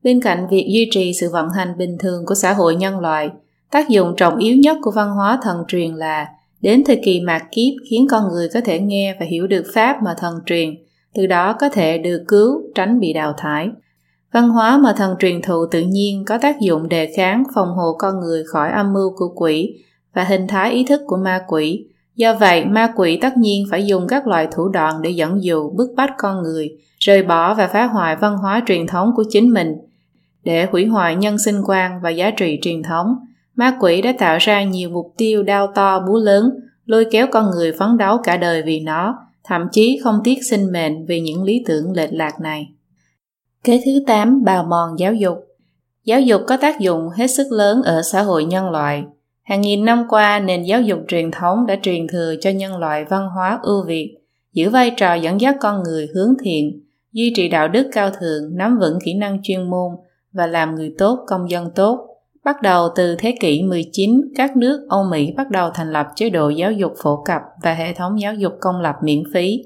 Bên 0.03 0.21
cạnh 0.21 0.47
việc 0.49 0.65
duy 0.73 0.87
trì 0.91 1.13
sự 1.13 1.29
vận 1.33 1.49
hành 1.49 1.77
bình 1.77 1.97
thường 1.99 2.25
của 2.25 2.35
xã 2.35 2.53
hội 2.53 2.75
nhân 2.75 2.99
loại, 2.99 3.29
tác 3.71 3.89
dụng 3.89 4.13
trọng 4.17 4.37
yếu 4.37 4.55
nhất 4.55 4.77
của 4.81 4.91
văn 4.91 5.09
hóa 5.09 5.39
thần 5.41 5.63
truyền 5.67 5.93
là 5.93 6.27
đến 6.61 6.83
thời 6.85 7.01
kỳ 7.05 7.21
mạt 7.21 7.43
kiếp 7.51 7.73
khiến 7.89 8.07
con 8.09 8.23
người 8.31 8.49
có 8.53 8.61
thể 8.65 8.79
nghe 8.79 9.15
và 9.19 9.25
hiểu 9.25 9.47
được 9.47 9.63
pháp 9.73 9.97
mà 10.03 10.15
thần 10.17 10.33
truyền, 10.45 10.75
từ 11.13 11.27
đó 11.27 11.55
có 11.59 11.69
thể 11.69 11.97
được 11.97 12.23
cứu, 12.27 12.61
tránh 12.75 12.99
bị 12.99 13.13
đào 13.13 13.33
thải. 13.37 13.69
Văn 14.35 14.49
hóa 14.49 14.77
mà 14.77 14.93
thần 14.97 15.15
truyền 15.19 15.41
thụ 15.41 15.65
tự 15.71 15.81
nhiên 15.81 16.25
có 16.25 16.37
tác 16.37 16.59
dụng 16.59 16.89
đề 16.89 17.13
kháng 17.17 17.43
phòng 17.55 17.67
hộ 17.67 17.95
con 17.99 18.19
người 18.19 18.43
khỏi 18.43 18.71
âm 18.71 18.93
mưu 18.93 19.15
của 19.15 19.33
quỷ 19.35 19.83
và 20.13 20.23
hình 20.23 20.47
thái 20.47 20.71
ý 20.71 20.85
thức 20.85 21.01
của 21.07 21.17
ma 21.17 21.41
quỷ, 21.47 21.85
Do 22.15 22.33
vậy, 22.33 22.65
ma 22.65 22.93
quỷ 22.95 23.17
tất 23.21 23.37
nhiên 23.37 23.65
phải 23.71 23.85
dùng 23.85 24.07
các 24.07 24.27
loại 24.27 24.47
thủ 24.51 24.69
đoạn 24.69 25.01
để 25.01 25.09
dẫn 25.09 25.43
dụ, 25.43 25.69
bức 25.69 25.93
bách 25.95 26.09
con 26.17 26.43
người, 26.43 26.69
rời 26.99 27.23
bỏ 27.23 27.53
và 27.53 27.67
phá 27.67 27.85
hoại 27.85 28.15
văn 28.15 28.37
hóa 28.37 28.63
truyền 28.67 28.87
thống 28.87 29.11
của 29.15 29.23
chính 29.29 29.53
mình. 29.53 29.75
Để 30.43 30.67
hủy 30.71 30.85
hoại 30.85 31.15
nhân 31.15 31.37
sinh 31.37 31.61
quan 31.65 31.99
và 32.01 32.09
giá 32.09 32.31
trị 32.31 32.59
truyền 32.61 32.83
thống, 32.83 33.15
ma 33.55 33.77
quỷ 33.79 34.01
đã 34.01 34.13
tạo 34.19 34.37
ra 34.41 34.63
nhiều 34.63 34.89
mục 34.89 35.13
tiêu 35.17 35.43
đau 35.43 35.67
to 35.75 35.99
búa 36.07 36.19
lớn, 36.19 36.49
lôi 36.85 37.05
kéo 37.11 37.27
con 37.31 37.51
người 37.51 37.71
phấn 37.71 37.97
đấu 37.97 38.17
cả 38.23 38.37
đời 38.37 38.61
vì 38.65 38.79
nó, 38.79 39.17
thậm 39.43 39.67
chí 39.71 39.99
không 40.03 40.19
tiếc 40.23 40.37
sinh 40.49 40.71
mệnh 40.71 41.05
vì 41.05 41.19
những 41.19 41.43
lý 41.43 41.63
tưởng 41.67 41.91
lệch 41.91 42.13
lạc 42.13 42.41
này. 42.41 42.74
Kế 43.65 43.81
thứ 43.85 43.91
8. 44.07 44.43
Bào 44.43 44.63
mòn 44.63 44.99
giáo 44.99 45.13
dục 45.13 45.37
Giáo 46.03 46.21
dục 46.21 46.41
có 46.47 46.57
tác 46.57 46.79
dụng 46.79 47.09
hết 47.09 47.27
sức 47.27 47.51
lớn 47.51 47.81
ở 47.83 48.01
xã 48.01 48.21
hội 48.21 48.45
nhân 48.45 48.69
loại, 48.69 49.03
Hàng 49.43 49.61
nghìn 49.61 49.85
năm 49.85 50.05
qua, 50.09 50.39
nền 50.39 50.63
giáo 50.63 50.81
dục 50.81 50.99
truyền 51.07 51.31
thống 51.31 51.65
đã 51.65 51.75
truyền 51.81 52.07
thừa 52.07 52.35
cho 52.41 52.49
nhân 52.49 52.77
loại 52.77 53.05
văn 53.05 53.27
hóa 53.35 53.59
ưu 53.63 53.85
việt, 53.85 54.17
giữ 54.53 54.69
vai 54.69 54.91
trò 54.97 55.13
dẫn 55.13 55.41
dắt 55.41 55.55
con 55.59 55.83
người 55.83 56.07
hướng 56.15 56.33
thiện, 56.43 56.83
duy 57.11 57.33
trì 57.35 57.49
đạo 57.49 57.67
đức 57.67 57.89
cao 57.91 58.09
thượng, 58.11 58.57
nắm 58.57 58.79
vững 58.79 58.99
kỹ 59.05 59.13
năng 59.13 59.39
chuyên 59.43 59.69
môn 59.69 59.91
và 60.33 60.47
làm 60.47 60.75
người 60.75 60.93
tốt, 60.97 61.19
công 61.27 61.49
dân 61.49 61.71
tốt. 61.75 62.07
Bắt 62.43 62.61
đầu 62.61 62.89
từ 62.95 63.15
thế 63.15 63.35
kỷ 63.39 63.63
19, 63.63 64.21
các 64.35 64.57
nước 64.57 64.87
Âu 64.89 65.03
Mỹ 65.11 65.33
bắt 65.37 65.49
đầu 65.51 65.69
thành 65.73 65.91
lập 65.91 66.07
chế 66.15 66.29
độ 66.29 66.49
giáo 66.49 66.71
dục 66.71 66.93
phổ 66.97 67.23
cập 67.25 67.41
và 67.63 67.73
hệ 67.73 67.93
thống 67.93 68.21
giáo 68.21 68.33
dục 68.33 68.53
công 68.61 68.81
lập 68.81 68.95
miễn 69.03 69.23
phí. 69.33 69.63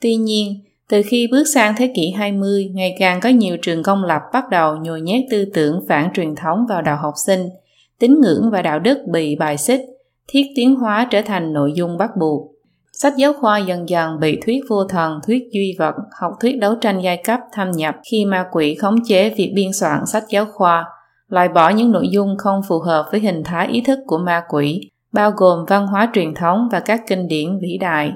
Tuy 0.00 0.16
nhiên, 0.16 0.60
từ 0.90 1.02
khi 1.06 1.28
bước 1.30 1.44
sang 1.54 1.74
thế 1.76 1.92
kỷ 1.96 2.10
20, 2.10 2.70
ngày 2.74 2.96
càng 2.98 3.20
có 3.20 3.28
nhiều 3.28 3.56
trường 3.62 3.82
công 3.82 4.04
lập 4.04 4.22
bắt 4.32 4.44
đầu 4.50 4.76
nhồi 4.76 5.00
nhét 5.00 5.24
tư 5.30 5.44
tưởng 5.54 5.80
phản 5.88 6.10
truyền 6.14 6.34
thống 6.34 6.58
vào 6.68 6.82
đầu 6.82 6.96
học 6.96 7.14
sinh– 7.26 7.48
tín 8.00 8.20
ngưỡng 8.20 8.50
và 8.50 8.62
đạo 8.62 8.78
đức 8.78 8.98
bị 9.12 9.36
bài 9.36 9.56
xích, 9.56 9.80
thiết 10.28 10.42
tiến 10.56 10.74
hóa 10.74 11.08
trở 11.10 11.22
thành 11.22 11.52
nội 11.52 11.72
dung 11.74 11.98
bắt 11.98 12.10
buộc. 12.20 12.52
Sách 12.92 13.12
giáo 13.16 13.32
khoa 13.40 13.58
dần 13.58 13.88
dần 13.88 14.20
bị 14.20 14.38
thuyết 14.46 14.60
vô 14.68 14.84
thần, 14.84 15.20
thuyết 15.26 15.42
duy 15.52 15.76
vật, 15.78 15.94
học 16.20 16.32
thuyết 16.40 16.58
đấu 16.58 16.74
tranh 16.74 17.00
giai 17.00 17.16
cấp 17.16 17.40
thâm 17.52 17.70
nhập 17.70 17.94
khi 18.10 18.24
ma 18.24 18.46
quỷ 18.52 18.74
khống 18.74 19.04
chế 19.04 19.30
việc 19.30 19.52
biên 19.54 19.72
soạn 19.72 20.06
sách 20.06 20.24
giáo 20.28 20.46
khoa, 20.52 20.84
loại 21.28 21.48
bỏ 21.48 21.70
những 21.70 21.92
nội 21.92 22.08
dung 22.08 22.36
không 22.38 22.60
phù 22.68 22.78
hợp 22.78 23.06
với 23.10 23.20
hình 23.20 23.42
thái 23.44 23.68
ý 23.68 23.80
thức 23.80 23.98
của 24.06 24.18
ma 24.18 24.42
quỷ, 24.48 24.90
bao 25.12 25.30
gồm 25.36 25.64
văn 25.68 25.86
hóa 25.86 26.10
truyền 26.14 26.34
thống 26.34 26.68
và 26.72 26.80
các 26.80 27.02
kinh 27.08 27.28
điển 27.28 27.58
vĩ 27.62 27.78
đại. 27.80 28.12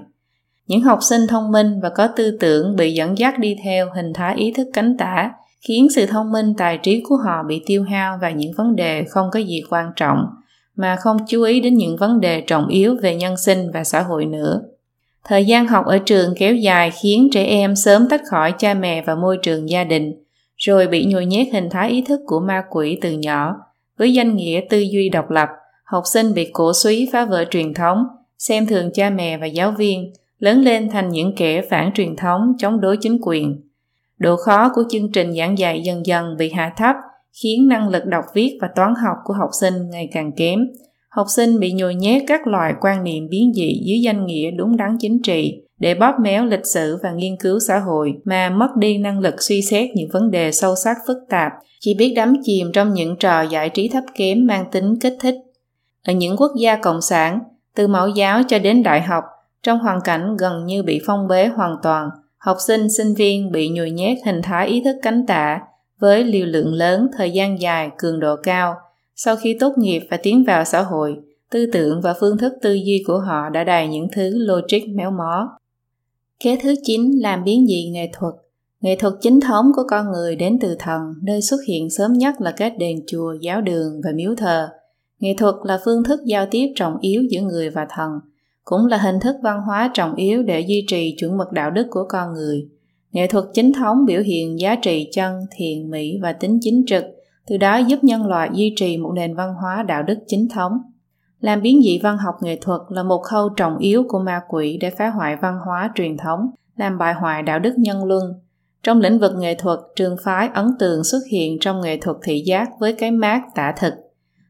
Những 0.66 0.80
học 0.80 0.99
sinh 1.02 1.21
thông 1.28 1.52
minh 1.52 1.80
và 1.83 1.88
có 1.88 2.06
tư 2.06 2.37
tưởng 2.40 2.76
bị 2.76 2.92
dẫn 2.92 3.18
dắt 3.18 3.38
đi 3.38 3.56
theo 3.64 3.88
hình 3.94 4.12
thái 4.12 4.37
ý 4.37 4.52
thức 4.52 4.68
cánh 4.73 4.97
tả, 4.97 5.30
khiến 5.68 5.88
sự 5.94 6.06
thông 6.06 6.33
minh 6.33 6.54
tài 6.59 6.78
trí 6.78 7.02
của 7.09 7.16
họ 7.16 7.42
bị 7.49 7.62
tiêu 7.66 7.83
hao 7.83 8.18
vào 8.21 8.30
những 8.30 8.52
vấn 8.56 8.76
đề 8.76 9.04
không 9.09 9.28
có 9.33 9.40
gì 9.40 9.62
quan 9.71 9.90
trọng, 9.97 10.18
mà 10.76 10.97
không 10.97 11.16
chú 11.28 11.42
ý 11.42 11.61
đến 11.61 11.75
những 11.75 11.97
vấn 11.97 12.21
đề 12.21 12.40
trọng 12.40 12.68
yếu 12.68 12.97
về 13.02 13.14
nhân 13.14 13.37
sinh 13.37 13.71
và 13.75 13.85
xã 13.85 14.02
hội 14.02 14.25
nữa. 14.25 14.61
Thời 15.25 15.44
gian 15.44 15.66
học 15.66 15.87
ở 15.87 15.99
trường 15.99 16.35
kéo 16.37 16.54
dài 16.54 16.90
khiến 16.90 17.28
trẻ 17.33 17.44
em 17.44 17.76
sớm 17.76 18.09
tách 18.09 18.21
khỏi 18.30 18.54
cha 18.59 18.75
mẹ 18.75 19.02
và 19.06 19.14
môi 19.14 19.38
trường 19.42 19.68
gia 19.68 19.85
đình, 19.85 20.25
rồi 20.56 20.87
bị 20.87 21.04
nhồi 21.04 21.26
nhét 21.26 21.47
hình 21.52 21.71
thái 21.71 21.90
ý 21.90 22.02
thức 22.02 22.21
của 22.26 22.40
ma 22.40 22.62
quỷ 22.71 22.99
từ 23.00 23.12
nhỏ, 23.12 23.56
với 23.99 24.12
danh 24.12 24.37
nghĩa 24.37 24.61
tư 24.71 24.78
duy 24.78 25.09
độc 25.09 25.30
lập, 25.30 25.49
học 25.85 26.04
sinh 26.12 26.35
bị 26.35 26.50
cổ 26.52 26.73
suý 26.73 27.09
phá 27.12 27.25
vỡ 27.25 27.44
truyền 27.50 27.75
thống, 27.75 28.04
xem 28.38 28.66
thường 28.66 28.90
cha 28.94 29.11
mẹ 29.11 29.38
và 29.38 29.47
giáo 29.47 29.71
viên, 29.78 30.12
lớn 30.38 30.61
lên 30.61 30.88
thành 30.91 31.09
những 31.09 31.35
kẻ 31.37 31.62
phản 31.71 31.93
truyền 31.95 32.17
thống 32.17 32.53
chống 32.59 32.81
đối 32.81 32.97
chính 32.97 33.19
quyền. 33.23 33.61
Độ 34.19 34.37
khó 34.37 34.71
của 34.75 34.83
chương 34.91 35.12
trình 35.12 35.33
giảng 35.33 35.59
dạy 35.59 35.83
dần 35.83 36.07
dần 36.07 36.37
bị 36.38 36.50
hạ 36.50 36.73
thấp, 36.76 36.97
khiến 37.43 37.69
năng 37.69 37.88
lực 37.88 38.07
đọc 38.07 38.25
viết 38.35 38.59
và 38.61 38.69
toán 38.76 38.95
học 38.95 39.17
của 39.25 39.35
học 39.35 39.50
sinh 39.61 39.75
ngày 39.91 40.09
càng 40.12 40.33
kém. 40.37 40.61
Học 41.09 41.26
sinh 41.37 41.61
bị 41.61 41.73
nhồi 41.73 41.95
nhét 41.95 42.23
các 42.26 42.47
loại 42.47 42.73
quan 42.81 43.05
niệm 43.05 43.29
biến 43.31 43.53
dị 43.55 43.83
dưới 43.87 44.00
danh 44.05 44.26
nghĩa 44.26 44.50
đúng 44.50 44.76
đắn 44.76 44.97
chính 45.00 45.23
trị 45.23 45.61
để 45.79 45.95
bóp 45.95 46.14
méo 46.21 46.45
lịch 46.45 46.67
sử 46.67 46.99
và 47.03 47.12
nghiên 47.12 47.37
cứu 47.41 47.59
xã 47.69 47.79
hội 47.79 48.12
mà 48.25 48.50
mất 48.50 48.69
đi 48.76 48.99
năng 48.99 49.19
lực 49.19 49.35
suy 49.43 49.62
xét 49.62 49.91
những 49.95 50.09
vấn 50.12 50.31
đề 50.31 50.53
sâu 50.53 50.75
sắc 50.85 50.97
phức 51.07 51.17
tạp, 51.31 51.53
chỉ 51.81 51.95
biết 51.99 52.12
đắm 52.17 52.35
chìm 52.45 52.73
trong 52.73 52.93
những 52.93 53.17
trò 53.17 53.43
giải 53.43 53.69
trí 53.69 53.88
thấp 53.88 54.05
kém 54.14 54.47
mang 54.47 54.64
tính 54.73 54.95
kích 55.00 55.17
thích. 55.21 55.35
Ở 56.07 56.12
những 56.12 56.37
quốc 56.37 56.53
gia 56.61 56.76
cộng 56.76 57.00
sản, 57.00 57.38
từ 57.76 57.87
mẫu 57.88 58.09
giáo 58.09 58.43
cho 58.49 58.59
đến 58.59 58.83
đại 58.83 59.03
học, 59.03 59.25
trong 59.64 59.78
hoàn 59.78 60.00
cảnh 60.04 60.37
gần 60.37 60.66
như 60.66 60.83
bị 60.83 61.00
phong 61.06 61.28
bế 61.28 61.47
hoàn 61.47 61.76
toàn, 61.83 62.11
học 62.38 62.56
sinh, 62.66 62.88
sinh 62.97 63.14
viên 63.14 63.52
bị 63.52 63.68
nhồi 63.68 63.90
nhét 63.90 64.18
hình 64.25 64.42
thái 64.42 64.68
ý 64.68 64.83
thức 64.85 64.97
cánh 65.02 65.26
tạ 65.26 65.61
với 65.99 66.25
liều 66.25 66.47
lượng 66.47 66.75
lớn, 66.75 67.09
thời 67.16 67.30
gian 67.30 67.61
dài, 67.61 67.90
cường 67.99 68.21
độ 68.21 68.37
cao. 68.42 68.75
Sau 69.16 69.37
khi 69.37 69.56
tốt 69.61 69.73
nghiệp 69.78 70.02
và 70.11 70.16
tiến 70.16 70.44
vào 70.44 70.64
xã 70.64 70.83
hội, 70.83 71.16
tư 71.50 71.66
tưởng 71.73 72.00
và 72.00 72.14
phương 72.21 72.38
thức 72.38 72.52
tư 72.62 72.73
duy 72.73 73.04
của 73.06 73.18
họ 73.18 73.49
đã 73.49 73.64
đầy 73.64 73.88
những 73.88 74.09
thứ 74.12 74.30
logic 74.35 74.88
méo 74.94 75.11
mó. 75.11 75.59
Kế 76.40 76.59
thứ 76.62 76.75
9 76.83 77.11
làm 77.21 77.44
biến 77.44 77.66
dị 77.66 77.88
nghệ 77.88 78.11
thuật. 78.12 78.35
Nghệ 78.80 78.97
thuật 78.97 79.14
chính 79.21 79.40
thống 79.40 79.71
của 79.76 79.83
con 79.88 80.12
người 80.12 80.37
đến 80.37 80.59
từ 80.61 80.76
thần, 80.78 81.00
nơi 81.23 81.42
xuất 81.42 81.56
hiện 81.68 81.90
sớm 81.90 82.12
nhất 82.12 82.40
là 82.40 82.50
các 82.50 82.78
đền 82.78 82.97
chùa, 83.06 83.35
giáo 83.40 83.61
đường 83.61 84.00
và 84.04 84.11
miếu 84.14 84.35
thờ. 84.35 84.68
Nghệ 85.21 85.35
thuật 85.38 85.54
là 85.64 85.80
phương 85.85 86.04
thức 86.04 86.21
giao 86.26 86.47
tiếp 86.50 86.66
trọng 86.76 86.99
yếu 87.00 87.23
giữa 87.30 87.40
người 87.40 87.71
và 87.71 87.87
thần, 87.90 88.11
cũng 88.64 88.87
là 88.87 88.97
hình 88.97 89.21
thức 89.21 89.37
văn 89.42 89.61
hóa 89.66 89.90
trọng 89.94 90.14
yếu 90.14 90.42
để 90.42 90.61
duy 90.61 90.85
trì 90.88 91.16
chuẩn 91.18 91.37
mực 91.37 91.52
đạo 91.52 91.71
đức 91.71 91.87
của 91.90 92.04
con 92.09 92.33
người. 92.33 92.68
Nghệ 93.12 93.26
thuật 93.26 93.44
chính 93.52 93.73
thống 93.73 94.04
biểu 94.06 94.23
hiện 94.23 94.61
giá 94.61 94.76
trị 94.76 95.09
chân, 95.12 95.40
thiện, 95.56 95.90
mỹ 95.90 96.18
và 96.23 96.33
tính 96.33 96.59
chính 96.62 96.85
trực, 96.87 97.04
từ 97.47 97.56
đó 97.56 97.76
giúp 97.76 98.04
nhân 98.04 98.26
loại 98.26 98.50
duy 98.52 98.73
trì 98.76 98.99
một 98.99 99.12
nền 99.14 99.35
văn 99.35 99.54
hóa 99.62 99.83
đạo 99.83 100.02
đức 100.02 100.18
chính 100.26 100.49
thống. 100.49 100.73
Làm 101.40 101.62
biến 101.62 101.83
dị 101.83 102.00
văn 102.02 102.18
học 102.18 102.35
nghệ 102.42 102.59
thuật 102.61 102.80
là 102.88 103.02
một 103.02 103.18
khâu 103.18 103.49
trọng 103.49 103.78
yếu 103.78 104.04
của 104.09 104.18
ma 104.18 104.40
quỷ 104.49 104.78
để 104.80 104.90
phá 104.90 105.09
hoại 105.09 105.37
văn 105.37 105.59
hóa 105.66 105.90
truyền 105.94 106.16
thống, 106.16 106.50
làm 106.76 106.99
bại 106.99 107.14
hoại 107.14 107.42
đạo 107.42 107.59
đức 107.59 107.75
nhân 107.78 108.04
luân. 108.04 108.23
Trong 108.83 109.00
lĩnh 109.00 109.18
vực 109.18 109.33
nghệ 109.38 109.54
thuật, 109.54 109.78
trường 109.97 110.16
phái 110.25 110.49
ấn 110.54 110.66
tượng 110.78 111.04
xuất 111.04 111.21
hiện 111.30 111.59
trong 111.61 111.80
nghệ 111.80 111.99
thuật 112.00 112.16
thị 112.23 112.42
giác 112.47 112.68
với 112.80 112.92
cái 112.92 113.11
mát 113.11 113.42
tả 113.54 113.75
thực. 113.80 113.94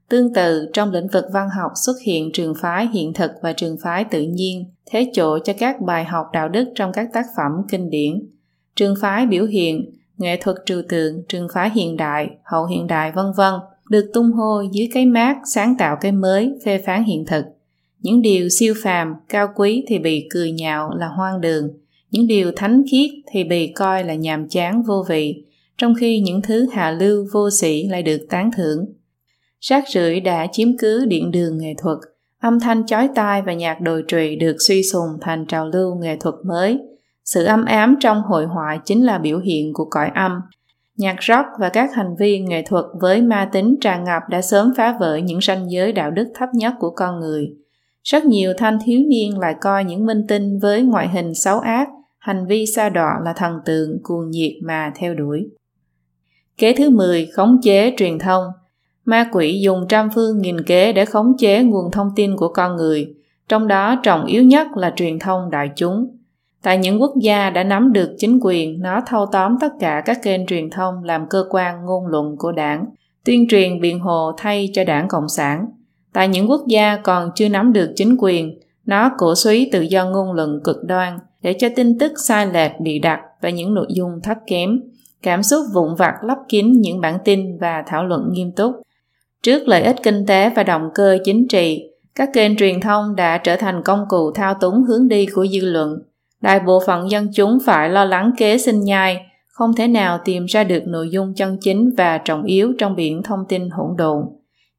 Tương 0.08 0.34
tự, 0.34 0.68
trong 0.72 0.92
lĩnh 0.92 1.08
vực 1.08 1.24
văn 1.32 1.48
học 1.56 1.72
xuất 1.86 1.94
hiện 2.02 2.30
trường 2.32 2.54
phái 2.54 2.88
hiện 2.92 3.12
thực 3.12 3.30
và 3.42 3.52
trường 3.52 3.76
phái 3.82 4.04
tự 4.04 4.22
nhiên, 4.22 4.64
thế 4.90 5.10
chỗ 5.12 5.38
cho 5.38 5.52
các 5.58 5.80
bài 5.80 6.04
học 6.04 6.26
đạo 6.32 6.48
đức 6.48 6.64
trong 6.74 6.92
các 6.92 7.08
tác 7.12 7.26
phẩm 7.36 7.52
kinh 7.70 7.90
điển. 7.90 8.26
Trường 8.76 8.94
phái 9.00 9.26
biểu 9.26 9.44
hiện, 9.44 9.90
nghệ 10.18 10.36
thuật 10.40 10.56
trừu 10.66 10.82
tượng, 10.88 11.22
trường 11.28 11.48
phái 11.54 11.70
hiện 11.70 11.96
đại, 11.96 12.30
hậu 12.44 12.66
hiện 12.66 12.86
đại 12.86 13.12
vân 13.12 13.26
vân 13.36 13.54
được 13.90 14.10
tung 14.14 14.32
hô 14.32 14.62
dưới 14.72 14.88
cái 14.94 15.06
mát 15.06 15.36
sáng 15.54 15.74
tạo 15.78 15.96
cái 16.00 16.12
mới, 16.12 16.52
phê 16.64 16.78
phán 16.86 17.04
hiện 17.04 17.24
thực. 17.26 17.44
Những 18.00 18.22
điều 18.22 18.48
siêu 18.48 18.74
phàm, 18.82 19.14
cao 19.28 19.48
quý 19.54 19.84
thì 19.88 19.98
bị 19.98 20.26
cười 20.30 20.52
nhạo 20.52 20.90
là 20.96 21.08
hoang 21.08 21.40
đường, 21.40 21.68
những 22.10 22.26
điều 22.26 22.52
thánh 22.56 22.82
khiết 22.90 23.10
thì 23.30 23.44
bị 23.44 23.72
coi 23.72 24.04
là 24.04 24.14
nhàm 24.14 24.48
chán 24.48 24.82
vô 24.82 25.04
vị, 25.08 25.44
trong 25.78 25.94
khi 26.00 26.20
những 26.20 26.42
thứ 26.42 26.66
hạ 26.72 26.90
lưu 26.90 27.26
vô 27.32 27.50
sĩ 27.50 27.88
lại 27.88 28.02
được 28.02 28.26
tán 28.30 28.50
thưởng. 28.56 28.86
Rác 29.68 29.84
rưởi 29.88 30.20
đã 30.20 30.46
chiếm 30.52 30.68
cứ 30.78 31.04
điện 31.08 31.30
đường 31.30 31.58
nghệ 31.58 31.74
thuật, 31.78 31.98
âm 32.40 32.60
thanh 32.60 32.86
chói 32.86 33.08
tai 33.14 33.42
và 33.42 33.52
nhạc 33.52 33.80
đồi 33.80 34.04
trụy 34.08 34.36
được 34.36 34.56
suy 34.68 34.82
sùng 34.82 35.18
thành 35.20 35.46
trào 35.46 35.68
lưu 35.68 35.94
nghệ 35.94 36.16
thuật 36.20 36.34
mới. 36.44 36.78
Sự 37.24 37.44
âm 37.44 37.64
ám 37.64 37.96
trong 38.00 38.22
hội 38.22 38.46
họa 38.46 38.76
chính 38.84 39.04
là 39.04 39.18
biểu 39.18 39.38
hiện 39.38 39.72
của 39.72 39.84
cõi 39.84 40.10
âm, 40.14 40.40
Nhạc 40.96 41.16
rock 41.22 41.46
và 41.58 41.68
các 41.68 41.94
hành 41.94 42.16
vi 42.18 42.40
nghệ 42.40 42.62
thuật 42.62 42.84
với 43.00 43.22
ma 43.22 43.48
tính 43.52 43.76
tràn 43.80 44.04
ngập 44.04 44.22
đã 44.30 44.42
sớm 44.42 44.72
phá 44.76 44.96
vỡ 45.00 45.16
những 45.16 45.40
ranh 45.40 45.70
giới 45.70 45.92
đạo 45.92 46.10
đức 46.10 46.28
thấp 46.34 46.48
nhất 46.52 46.74
của 46.78 46.90
con 46.90 47.20
người. 47.20 47.56
Rất 48.02 48.24
nhiều 48.24 48.52
thanh 48.58 48.78
thiếu 48.84 49.00
niên 49.08 49.38
lại 49.38 49.54
coi 49.60 49.84
những 49.84 50.06
minh 50.06 50.26
tinh 50.28 50.58
với 50.58 50.82
ngoại 50.82 51.08
hình 51.08 51.34
xấu 51.34 51.58
ác, 51.58 51.88
hành 52.18 52.46
vi 52.46 52.66
xa 52.66 52.88
đọa 52.88 53.20
là 53.24 53.32
thần 53.32 53.58
tượng 53.64 53.98
cuồng 54.02 54.30
nhiệt 54.30 54.52
mà 54.62 54.92
theo 54.96 55.14
đuổi. 55.14 55.48
Kế 56.58 56.74
thứ 56.74 56.90
10. 56.90 57.26
Khống 57.26 57.60
chế 57.62 57.94
truyền 57.96 58.18
thông 58.18 58.44
Ma 59.04 59.28
quỷ 59.32 59.60
dùng 59.62 59.86
trăm 59.88 60.08
phương 60.14 60.38
nghìn 60.42 60.64
kế 60.64 60.92
để 60.92 61.04
khống 61.04 61.36
chế 61.38 61.62
nguồn 61.62 61.90
thông 61.90 62.10
tin 62.16 62.36
của 62.36 62.48
con 62.48 62.76
người, 62.76 63.14
trong 63.48 63.68
đó 63.68 64.00
trọng 64.02 64.24
yếu 64.24 64.42
nhất 64.42 64.66
là 64.76 64.92
truyền 64.96 65.18
thông 65.18 65.50
đại 65.50 65.70
chúng. 65.76 66.16
Tại 66.62 66.78
những 66.78 67.00
quốc 67.00 67.12
gia 67.20 67.50
đã 67.50 67.64
nắm 67.64 67.92
được 67.92 68.14
chính 68.18 68.38
quyền, 68.42 68.80
nó 68.80 69.00
thâu 69.06 69.26
tóm 69.32 69.56
tất 69.60 69.72
cả 69.80 70.02
các 70.04 70.18
kênh 70.22 70.46
truyền 70.46 70.70
thông 70.70 71.04
làm 71.04 71.26
cơ 71.28 71.44
quan 71.50 71.84
ngôn 71.84 72.06
luận 72.06 72.36
của 72.38 72.52
đảng, 72.52 72.84
tuyên 73.24 73.48
truyền 73.48 73.80
biện 73.80 74.00
hộ 74.00 74.32
thay 74.36 74.70
cho 74.72 74.84
đảng 74.84 75.08
Cộng 75.08 75.28
sản. 75.28 75.66
Tại 76.12 76.28
những 76.28 76.50
quốc 76.50 76.64
gia 76.68 76.96
còn 76.96 77.30
chưa 77.34 77.48
nắm 77.48 77.72
được 77.72 77.92
chính 77.96 78.16
quyền, 78.18 78.58
nó 78.86 79.10
cổ 79.18 79.34
suý 79.34 79.70
tự 79.72 79.80
do 79.80 80.04
ngôn 80.04 80.32
luận 80.32 80.60
cực 80.64 80.84
đoan 80.84 81.18
để 81.42 81.52
cho 81.58 81.68
tin 81.76 81.98
tức 81.98 82.12
sai 82.16 82.46
lệch 82.46 82.72
bị 82.80 82.98
đặt 82.98 83.20
và 83.42 83.50
những 83.50 83.74
nội 83.74 83.86
dung 83.88 84.20
thấp 84.22 84.38
kém, 84.46 84.80
cảm 85.22 85.42
xúc 85.42 85.64
vụn 85.74 85.94
vặt 85.94 86.14
lấp 86.22 86.38
kín 86.48 86.72
những 86.72 87.00
bản 87.00 87.18
tin 87.24 87.58
và 87.58 87.82
thảo 87.86 88.06
luận 88.06 88.32
nghiêm 88.32 88.52
túc. 88.52 88.74
Trước 89.44 89.68
lợi 89.68 89.82
ích 89.82 89.96
kinh 90.02 90.26
tế 90.26 90.50
và 90.56 90.62
động 90.62 90.88
cơ 90.94 91.18
chính 91.24 91.48
trị, 91.48 91.90
các 92.14 92.30
kênh 92.32 92.56
truyền 92.56 92.80
thông 92.80 93.16
đã 93.16 93.38
trở 93.38 93.56
thành 93.56 93.82
công 93.84 94.04
cụ 94.08 94.32
thao 94.32 94.54
túng 94.54 94.82
hướng 94.82 95.08
đi 95.08 95.26
của 95.26 95.46
dư 95.46 95.60
luận 95.60 95.98
đại 96.40 96.60
bộ 96.60 96.82
phận 96.86 97.10
dân 97.10 97.28
chúng 97.34 97.58
phải 97.64 97.90
lo 97.90 98.04
lắng 98.04 98.30
kế 98.38 98.58
sinh 98.58 98.80
nhai, 98.80 99.26
không 99.48 99.74
thể 99.74 99.88
nào 99.88 100.18
tìm 100.24 100.44
ra 100.44 100.64
được 100.64 100.82
nội 100.86 101.08
dung 101.10 101.34
chân 101.34 101.58
chính 101.60 101.90
và 101.96 102.18
trọng 102.18 102.44
yếu 102.44 102.72
trong 102.78 102.96
biển 102.96 103.22
thông 103.22 103.44
tin 103.48 103.70
hỗn 103.70 103.96
độn. 103.96 104.24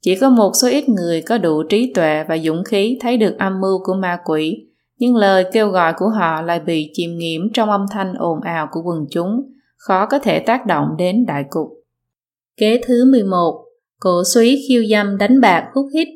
Chỉ 0.02 0.16
có 0.16 0.30
một 0.30 0.52
số 0.62 0.68
ít 0.68 0.90
người 0.90 1.22
có 1.22 1.38
đủ 1.38 1.64
trí 1.64 1.94
tuệ 1.94 2.24
và 2.28 2.38
dũng 2.38 2.64
khí 2.64 2.98
thấy 3.02 3.18
được 3.18 3.38
âm 3.40 3.62
mưu 3.62 3.84
của 3.84 3.94
ma 3.94 4.18
quỷ, 4.26 4.68
nhưng 4.98 5.16
lời 5.16 5.46
kêu 5.54 5.70
gọi 5.70 5.94
của 5.98 6.10
họ 6.10 6.42
lại 6.42 6.60
bị 6.60 6.92
chìm 6.94 7.18
nghiễm 7.18 7.42
trong 7.54 7.70
âm 7.70 7.86
thanh 7.92 8.14
ồn 8.14 8.42
ào 8.42 8.68
của 8.72 8.82
quần 8.82 9.06
chúng, 9.12 9.42
khó 9.78 10.06
có 10.06 10.20
thể 10.20 10.40
tác 10.40 10.66
động 10.66 10.88
đến 10.98 11.26
đại 11.26 11.44
cục. 11.50 11.68
Kế 12.58 12.82
thứ 12.88 13.12
11. 13.12 13.65
Cổ 14.06 14.24
suý 14.34 14.66
khiêu 14.68 14.84
dâm 14.92 15.18
đánh 15.18 15.42
bạc 15.42 15.64
hút 15.74 15.86
hít 15.94 16.08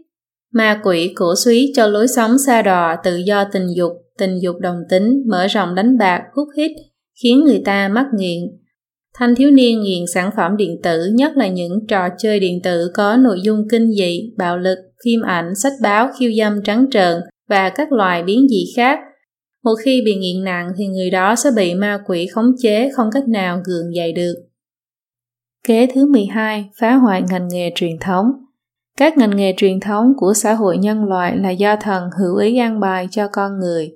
Ma 0.53 0.81
quỷ 0.83 1.13
cổ 1.15 1.33
suý 1.35 1.73
cho 1.75 1.87
lối 1.87 2.07
sống 2.07 2.37
xa 2.37 2.61
đò 2.61 2.95
tự 3.03 3.17
do 3.17 3.43
tình 3.53 3.67
dục 3.75 3.91
tình 4.17 4.39
dục 4.41 4.55
đồng 4.59 4.77
tính, 4.89 5.23
mở 5.27 5.47
rộng 5.47 5.75
đánh 5.75 5.97
bạc, 5.97 6.21
hút 6.35 6.47
hít, 6.57 6.71
khiến 7.23 7.43
người 7.43 7.61
ta 7.65 7.89
mắc 7.89 8.05
nghiện. 8.17 8.39
Thanh 9.15 9.35
thiếu 9.35 9.51
niên 9.51 9.81
nghiện 9.81 10.07
sản 10.13 10.29
phẩm 10.37 10.57
điện 10.57 10.79
tử, 10.83 11.11
nhất 11.13 11.37
là 11.37 11.47
những 11.47 11.87
trò 11.87 12.07
chơi 12.17 12.39
điện 12.39 12.61
tử 12.63 12.91
có 12.93 13.17
nội 13.17 13.39
dung 13.43 13.67
kinh 13.71 13.91
dị, 13.91 14.33
bạo 14.37 14.57
lực, 14.57 14.77
phim 15.05 15.21
ảnh, 15.21 15.55
sách 15.55 15.73
báo, 15.83 16.09
khiêu 16.19 16.31
dâm 16.37 16.63
trắng 16.63 16.85
trợn 16.91 17.21
và 17.49 17.69
các 17.69 17.91
loài 17.91 18.23
biến 18.23 18.47
dị 18.49 18.63
khác. 18.75 18.99
Một 19.63 19.75
khi 19.83 20.01
bị 20.05 20.15
nghiện 20.15 20.43
nặng 20.43 20.67
thì 20.77 20.87
người 20.87 21.09
đó 21.09 21.35
sẽ 21.35 21.49
bị 21.55 21.73
ma 21.73 21.99
quỷ 22.07 22.27
khống 22.27 22.51
chế 22.61 22.89
không 22.95 23.09
cách 23.13 23.27
nào 23.27 23.61
gượng 23.65 23.95
dậy 23.95 24.13
được. 24.13 24.48
Kế 25.67 25.87
thứ 25.93 26.05
12. 26.11 26.69
Phá 26.79 26.93
hoại 26.93 27.21
ngành 27.29 27.47
nghề 27.47 27.71
truyền 27.75 27.97
thống 28.01 28.31
Các 28.97 29.17
ngành 29.17 29.37
nghề 29.37 29.53
truyền 29.57 29.79
thống 29.79 30.13
của 30.17 30.33
xã 30.33 30.53
hội 30.53 30.77
nhân 30.77 31.05
loại 31.05 31.37
là 31.37 31.49
do 31.49 31.75
thần 31.75 32.09
hữu 32.19 32.35
ý 32.35 32.57
an 32.57 32.79
bài 32.79 33.07
cho 33.11 33.27
con 33.27 33.59
người. 33.59 33.91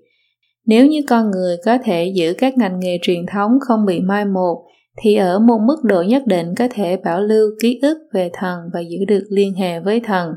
Nếu 0.66 0.88
như 0.88 1.02
con 1.10 1.32
người 1.32 1.58
có 1.66 1.78
thể 1.84 2.12
giữ 2.16 2.34
các 2.38 2.58
ngành 2.58 2.80
nghề 2.80 2.98
truyền 3.02 3.26
thống 3.26 3.52
không 3.68 3.86
bị 3.86 4.00
mai 4.00 4.26
một, 4.26 4.66
thì 5.02 5.16
ở 5.16 5.40
một 5.40 5.60
mức 5.68 5.84
độ 5.84 6.02
nhất 6.02 6.24
định 6.26 6.56
có 6.58 6.68
thể 6.72 6.98
bảo 6.98 7.22
lưu 7.22 7.50
ký 7.62 7.80
ức 7.82 7.98
về 8.14 8.30
thần 8.34 8.60
và 8.74 8.80
giữ 8.80 8.98
được 9.08 9.24
liên 9.30 9.54
hệ 9.54 9.80
với 9.80 10.00
thần. 10.00 10.34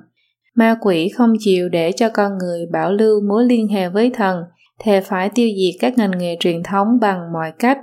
Ma 0.54 0.76
quỷ 0.80 1.08
không 1.08 1.32
chịu 1.38 1.68
để 1.68 1.92
cho 1.92 2.08
con 2.08 2.38
người 2.38 2.66
bảo 2.72 2.92
lưu 2.92 3.20
mối 3.28 3.44
liên 3.44 3.68
hệ 3.68 3.88
với 3.88 4.10
thần, 4.14 4.42
thề 4.80 5.00
phải 5.00 5.30
tiêu 5.34 5.48
diệt 5.48 5.74
các 5.80 5.98
ngành 5.98 6.18
nghề 6.18 6.36
truyền 6.40 6.62
thống 6.62 6.88
bằng 7.00 7.32
mọi 7.32 7.52
cách. 7.58 7.78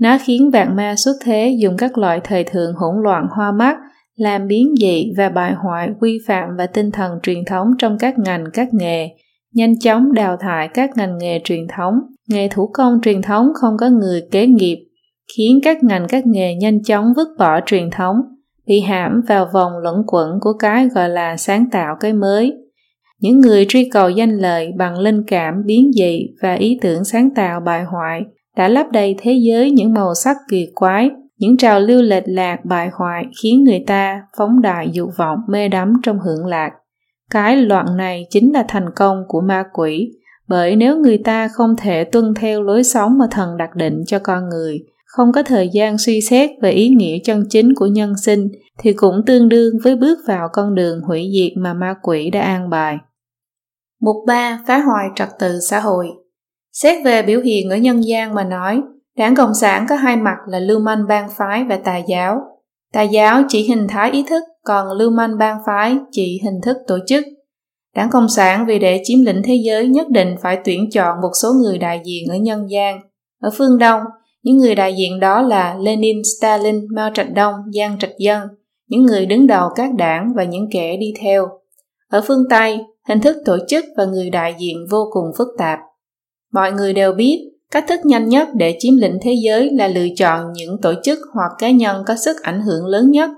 Nó 0.00 0.18
khiến 0.20 0.50
vạn 0.50 0.76
ma 0.76 0.94
xuất 0.96 1.16
thế 1.24 1.56
dùng 1.58 1.76
các 1.76 1.98
loại 1.98 2.20
thời 2.24 2.44
thượng 2.44 2.74
hỗn 2.74 3.02
loạn 3.02 3.26
hoa 3.36 3.52
mắt, 3.52 3.76
làm 4.16 4.48
biến 4.48 4.74
dị 4.80 5.12
và 5.16 5.28
bại 5.28 5.52
hoại 5.52 5.90
quy 6.00 6.18
phạm 6.26 6.48
và 6.58 6.66
tinh 6.66 6.90
thần 6.90 7.18
truyền 7.22 7.44
thống 7.44 7.68
trong 7.78 7.98
các 7.98 8.18
ngành 8.18 8.44
các 8.52 8.68
nghề, 8.74 9.08
nhanh 9.54 9.78
chóng 9.78 10.12
đào 10.12 10.36
thải 10.36 10.68
các 10.68 10.90
ngành 10.96 11.18
nghề 11.18 11.40
truyền 11.44 11.66
thống 11.76 11.94
nghề 12.28 12.48
thủ 12.48 12.70
công 12.72 13.00
truyền 13.02 13.22
thống 13.22 13.48
không 13.54 13.76
có 13.76 13.90
người 13.90 14.22
kế 14.30 14.46
nghiệp, 14.46 14.78
khiến 15.36 15.60
các 15.62 15.82
ngành 15.82 16.06
các 16.08 16.26
nghề 16.26 16.54
nhanh 16.54 16.82
chóng 16.82 17.12
vứt 17.16 17.28
bỏ 17.38 17.60
truyền 17.66 17.90
thống, 17.90 18.16
bị 18.66 18.80
hãm 18.80 19.20
vào 19.28 19.48
vòng 19.52 19.72
luẩn 19.82 19.94
quẩn 20.06 20.38
của 20.40 20.52
cái 20.58 20.88
gọi 20.88 21.08
là 21.08 21.36
sáng 21.36 21.70
tạo 21.70 21.96
cái 22.00 22.12
mới. 22.12 22.52
Những 23.20 23.40
người 23.40 23.66
truy 23.68 23.90
cầu 23.92 24.10
danh 24.10 24.38
lợi 24.38 24.72
bằng 24.78 24.98
linh 24.98 25.22
cảm 25.26 25.54
biến 25.64 25.90
dị 25.92 26.26
và 26.42 26.54
ý 26.54 26.78
tưởng 26.82 27.04
sáng 27.04 27.30
tạo 27.34 27.60
bài 27.60 27.84
hoại 27.84 28.22
đã 28.56 28.68
lấp 28.68 28.86
đầy 28.92 29.16
thế 29.18 29.32
giới 29.32 29.70
những 29.70 29.94
màu 29.94 30.14
sắc 30.14 30.36
kỳ 30.50 30.68
quái, 30.74 31.10
những 31.38 31.56
trào 31.56 31.80
lưu 31.80 32.02
lệch 32.02 32.24
lạc 32.26 32.64
bài 32.64 32.90
hoại 32.92 33.24
khiến 33.42 33.64
người 33.64 33.84
ta 33.86 34.22
phóng 34.36 34.60
đại 34.60 34.90
dục 34.92 35.10
vọng 35.16 35.38
mê 35.48 35.68
đắm 35.68 35.92
trong 36.02 36.18
hưởng 36.18 36.46
lạc. 36.46 36.70
Cái 37.30 37.56
loạn 37.56 37.96
này 37.96 38.26
chính 38.30 38.52
là 38.52 38.64
thành 38.68 38.86
công 38.96 39.22
của 39.28 39.40
ma 39.40 39.64
quỷ, 39.72 40.12
bởi 40.48 40.76
nếu 40.76 40.96
người 40.96 41.18
ta 41.18 41.48
không 41.48 41.76
thể 41.78 42.04
tuân 42.04 42.34
theo 42.34 42.62
lối 42.62 42.84
sống 42.84 43.18
mà 43.18 43.24
thần 43.30 43.56
đặt 43.56 43.76
định 43.76 44.02
cho 44.06 44.18
con 44.18 44.48
người, 44.48 44.78
không 45.06 45.32
có 45.32 45.42
thời 45.42 45.68
gian 45.72 45.98
suy 45.98 46.20
xét 46.20 46.50
về 46.62 46.70
ý 46.70 46.88
nghĩa 46.88 47.18
chân 47.24 47.44
chính 47.50 47.74
của 47.74 47.86
nhân 47.86 48.12
sinh 48.16 48.48
thì 48.78 48.92
cũng 48.92 49.22
tương 49.26 49.48
đương 49.48 49.74
với 49.84 49.96
bước 49.96 50.18
vào 50.28 50.48
con 50.52 50.74
đường 50.74 51.00
hủy 51.00 51.30
diệt 51.34 51.52
mà 51.56 51.74
ma 51.74 51.94
quỷ 52.02 52.30
đã 52.30 52.40
an 52.40 52.70
bài. 52.70 52.98
Mục 54.00 54.16
3. 54.26 54.58
Phá 54.66 54.78
hoại 54.78 55.08
trật 55.16 55.28
tự 55.38 55.60
xã 55.60 55.80
hội 55.80 56.06
Xét 56.72 57.04
về 57.04 57.22
biểu 57.22 57.40
hiện 57.40 57.70
ở 57.70 57.76
nhân 57.76 58.04
gian 58.04 58.34
mà 58.34 58.44
nói, 58.44 58.82
đảng 59.16 59.34
Cộng 59.34 59.54
sản 59.54 59.86
có 59.88 59.96
hai 59.96 60.16
mặt 60.16 60.36
là 60.46 60.58
lưu 60.58 60.80
manh 60.80 61.06
bang 61.08 61.28
phái 61.36 61.64
và 61.64 61.76
tà 61.76 61.96
giáo. 61.96 62.40
Tà 62.92 63.02
giáo 63.02 63.42
chỉ 63.48 63.62
hình 63.62 63.86
thái 63.88 64.10
ý 64.10 64.24
thức, 64.28 64.42
còn 64.64 64.92
lưu 64.92 65.10
manh 65.10 65.38
bang 65.38 65.58
phái 65.66 65.96
chỉ 66.10 66.40
hình 66.44 66.60
thức 66.62 66.76
tổ 66.86 66.98
chức. 67.06 67.24
Đảng 67.96 68.10
Cộng 68.10 68.28
sản 68.28 68.66
vì 68.66 68.78
để 68.78 69.00
chiếm 69.04 69.18
lĩnh 69.22 69.42
thế 69.44 69.54
giới 69.64 69.88
nhất 69.88 70.08
định 70.10 70.36
phải 70.42 70.58
tuyển 70.64 70.90
chọn 70.90 71.20
một 71.22 71.30
số 71.42 71.52
người 71.52 71.78
đại 71.78 72.00
diện 72.04 72.28
ở 72.28 72.36
nhân 72.36 72.70
gian. 72.70 73.00
Ở 73.42 73.50
phương 73.58 73.78
Đông, 73.78 74.02
những 74.42 74.56
người 74.56 74.74
đại 74.74 74.94
diện 74.94 75.20
đó 75.20 75.42
là 75.42 75.76
Lenin, 75.80 76.16
Stalin, 76.38 76.86
Mao 76.94 77.10
Trạch 77.14 77.34
Đông, 77.34 77.54
Giang 77.74 77.98
Trạch 77.98 78.18
Dân, 78.18 78.48
những 78.88 79.02
người 79.02 79.26
đứng 79.26 79.46
đầu 79.46 79.68
các 79.74 79.94
đảng 79.94 80.32
và 80.36 80.44
những 80.44 80.68
kẻ 80.72 80.96
đi 80.96 81.14
theo. 81.20 81.48
Ở 82.08 82.22
phương 82.26 82.44
Tây, 82.50 82.78
hình 83.08 83.20
thức 83.20 83.36
tổ 83.44 83.58
chức 83.68 83.84
và 83.96 84.04
người 84.04 84.30
đại 84.30 84.54
diện 84.58 84.76
vô 84.90 85.08
cùng 85.12 85.26
phức 85.38 85.48
tạp. 85.58 85.78
Mọi 86.52 86.72
người 86.72 86.92
đều 86.92 87.12
biết, 87.12 87.52
cách 87.70 87.84
thức 87.88 88.00
nhanh 88.04 88.28
nhất 88.28 88.48
để 88.54 88.76
chiếm 88.78 88.96
lĩnh 88.96 89.18
thế 89.22 89.34
giới 89.44 89.70
là 89.70 89.88
lựa 89.88 90.06
chọn 90.16 90.52
những 90.52 90.80
tổ 90.82 90.92
chức 91.02 91.18
hoặc 91.34 91.52
cá 91.58 91.70
nhân 91.70 92.02
có 92.06 92.16
sức 92.16 92.36
ảnh 92.42 92.60
hưởng 92.60 92.86
lớn 92.86 93.10
nhất. 93.10 93.30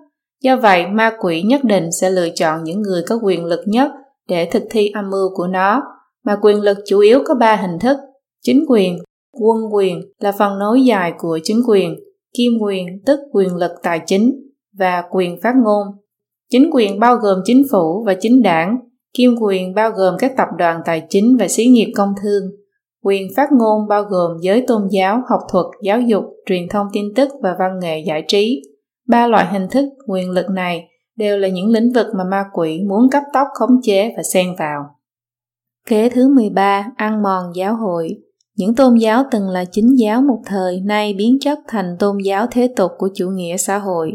Do 0.43 0.57
vậy, 0.57 0.87
ma 0.87 1.13
quỷ 1.21 1.43
nhất 1.43 1.65
định 1.65 1.89
sẽ 2.01 2.11
lựa 2.11 2.29
chọn 2.35 2.65
những 2.65 2.83
người 2.83 3.03
có 3.07 3.19
quyền 3.23 3.45
lực 3.45 3.61
nhất 3.67 3.91
để 4.29 4.49
thực 4.51 4.63
thi 4.71 4.89
âm 4.95 5.11
mưu 5.11 5.35
của 5.35 5.47
nó, 5.47 5.83
mà 6.25 6.37
quyền 6.43 6.61
lực 6.61 6.79
chủ 6.87 6.99
yếu 6.99 7.23
có 7.27 7.35
ba 7.35 7.57
hình 7.57 7.79
thức, 7.81 7.97
chính 8.43 8.65
quyền, 8.69 8.99
quân 9.41 9.75
quyền 9.75 10.01
là 10.19 10.33
phần 10.33 10.59
nối 10.59 10.85
dài 10.85 11.13
của 11.19 11.39
chính 11.43 11.63
quyền, 11.69 11.97
kim 12.37 12.53
quyền 12.61 12.87
tức 13.07 13.21
quyền 13.33 13.57
lực 13.57 13.71
tài 13.83 14.01
chính 14.07 14.41
và 14.79 15.03
quyền 15.11 15.41
phát 15.43 15.55
ngôn. 15.65 15.87
Chính 16.51 16.71
quyền 16.73 17.01
bao 17.01 17.17
gồm 17.17 17.39
chính 17.45 17.63
phủ 17.73 18.05
và 18.07 18.15
chính 18.21 18.43
đảng, 18.43 18.79
kim 19.15 19.37
quyền 19.41 19.75
bao 19.75 19.91
gồm 19.91 20.15
các 20.19 20.33
tập 20.37 20.49
đoàn 20.59 20.81
tài 20.85 21.03
chính 21.09 21.37
và 21.39 21.49
xí 21.49 21.67
nghiệp 21.67 21.93
công 21.97 22.15
thương, 22.23 22.43
quyền 23.05 23.29
phát 23.37 23.49
ngôn 23.53 23.89
bao 23.89 24.03
gồm 24.03 24.37
giới 24.41 24.65
tôn 24.67 24.89
giáo, 24.91 25.23
học 25.31 25.41
thuật, 25.53 25.67
giáo 25.83 26.01
dục, 26.01 26.25
truyền 26.47 26.69
thông 26.71 26.87
tin 26.93 27.05
tức 27.17 27.29
và 27.43 27.57
văn 27.59 27.79
nghệ 27.83 28.05
giải 28.07 28.25
trí. 28.29 28.63
Ba 29.09 29.27
loại 29.27 29.47
hình 29.53 29.67
thức 29.71 29.85
quyền 30.09 30.31
lực 30.31 30.47
này 30.51 30.89
đều 31.17 31.39
là 31.39 31.49
những 31.49 31.71
lĩnh 31.71 31.93
vực 31.93 32.07
mà 32.19 32.25
ma 32.31 32.45
quỷ 32.53 32.81
muốn 32.89 33.11
cấp 33.11 33.23
tốc 33.33 33.49
khống 33.55 33.81
chế 33.83 34.13
và 34.17 34.23
xen 34.23 34.47
vào. 34.59 34.85
Kế 35.87 36.09
thứ 36.09 36.29
13, 36.35 36.87
ăn 36.97 37.23
mòn 37.23 37.45
giáo 37.55 37.77
hội. 37.77 38.09
Những 38.57 38.75
tôn 38.75 38.95
giáo 38.95 39.25
từng 39.31 39.49
là 39.49 39.65
chính 39.65 39.95
giáo 39.99 40.23
một 40.23 40.43
thời 40.47 40.81
nay 40.81 41.15
biến 41.19 41.39
chất 41.41 41.59
thành 41.69 41.97
tôn 41.99 42.19
giáo 42.25 42.47
thế 42.51 42.69
tục 42.77 42.91
của 42.99 43.09
chủ 43.15 43.29
nghĩa 43.29 43.57
xã 43.57 43.79
hội. 43.79 44.13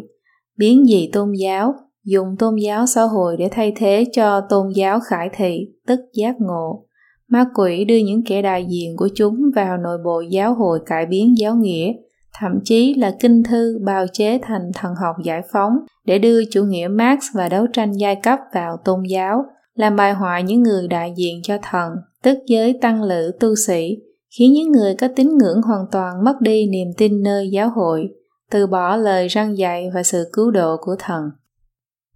Biến 0.57 0.85
dị 0.85 1.09
tôn 1.13 1.31
giáo, 1.39 1.73
dùng 2.05 2.27
tôn 2.39 2.55
giáo 2.55 2.85
xã 2.85 3.03
hội 3.03 3.37
để 3.37 3.49
thay 3.51 3.73
thế 3.75 4.05
cho 4.13 4.41
tôn 4.49 4.67
giáo 4.75 4.99
khải 4.99 5.29
thị, 5.33 5.67
tức 5.87 5.99
giác 6.13 6.35
ngộ. 6.39 6.85
Ma 7.29 7.45
quỷ 7.55 7.85
đưa 7.85 7.97
những 7.97 8.23
kẻ 8.23 8.41
đại 8.41 8.65
diện 8.69 8.97
của 8.97 9.09
chúng 9.15 9.39
vào 9.55 9.77
nội 9.77 9.97
bộ 10.05 10.21
giáo 10.21 10.53
hội 10.53 10.79
cải 10.85 11.05
biến 11.05 11.37
giáo 11.37 11.55
nghĩa, 11.55 11.93
thậm 12.39 12.51
chí 12.63 12.93
là 12.93 13.15
kinh 13.19 13.43
thư 13.43 13.79
bào 13.85 14.05
chế 14.13 14.39
thành 14.41 14.71
thần 14.75 14.93
học 14.95 15.15
giải 15.23 15.41
phóng 15.53 15.73
để 16.05 16.19
đưa 16.19 16.45
chủ 16.45 16.63
nghĩa 16.63 16.87
Marx 16.87 17.19
và 17.33 17.49
đấu 17.49 17.67
tranh 17.73 17.91
giai 17.91 18.15
cấp 18.15 18.39
vào 18.53 18.77
tôn 18.85 19.03
giáo, 19.09 19.45
làm 19.75 19.95
bài 19.95 20.13
hoại 20.13 20.43
những 20.43 20.63
người 20.63 20.87
đại 20.87 21.13
diện 21.17 21.39
cho 21.43 21.57
thần, 21.63 21.91
tức 22.23 22.37
giới 22.47 22.77
tăng 22.81 23.03
lữ 23.03 23.31
tu 23.39 23.55
sĩ, 23.55 23.97
khiến 24.37 24.53
những 24.53 24.71
người 24.71 24.95
có 24.95 25.07
tín 25.15 25.37
ngưỡng 25.37 25.61
hoàn 25.61 25.85
toàn 25.91 26.23
mất 26.23 26.41
đi 26.41 26.67
niềm 26.67 26.87
tin 26.97 27.23
nơi 27.23 27.49
giáo 27.49 27.69
hội, 27.69 28.09
từ 28.51 28.67
bỏ 28.67 28.95
lời 28.95 29.27
răng 29.27 29.57
dạy 29.57 29.89
và 29.93 30.03
sự 30.03 30.29
cứu 30.33 30.51
độ 30.51 30.77
của 30.81 30.95
thần. 30.99 31.23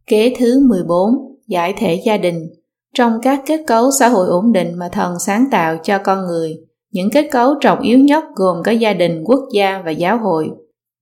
Kế 0.08 0.34
thứ 0.40 0.68
14. 0.68 1.14
Giải 1.48 1.74
thể 1.78 2.02
gia 2.06 2.18
đình 2.18 2.50
trong 2.94 3.20
các 3.22 3.42
kết 3.46 3.62
cấu 3.68 3.92
xã 4.00 4.08
hội 4.08 4.28
ổn 4.28 4.52
định 4.52 4.74
mà 4.76 4.90
thần 4.90 5.20
sáng 5.20 5.46
tạo 5.52 5.78
cho 5.84 5.98
con 5.98 6.26
người, 6.26 6.58
những 6.92 7.10
kết 7.10 7.28
cấu 7.32 7.56
trọng 7.62 7.80
yếu 7.80 8.00
nhất 8.00 8.24
gồm 8.36 8.64
có 8.64 8.72
gia 8.72 8.94
đình, 8.94 9.24
quốc 9.26 9.40
gia 9.54 9.82
và 9.86 9.92
giáo 9.92 10.18
hội. 10.18 10.50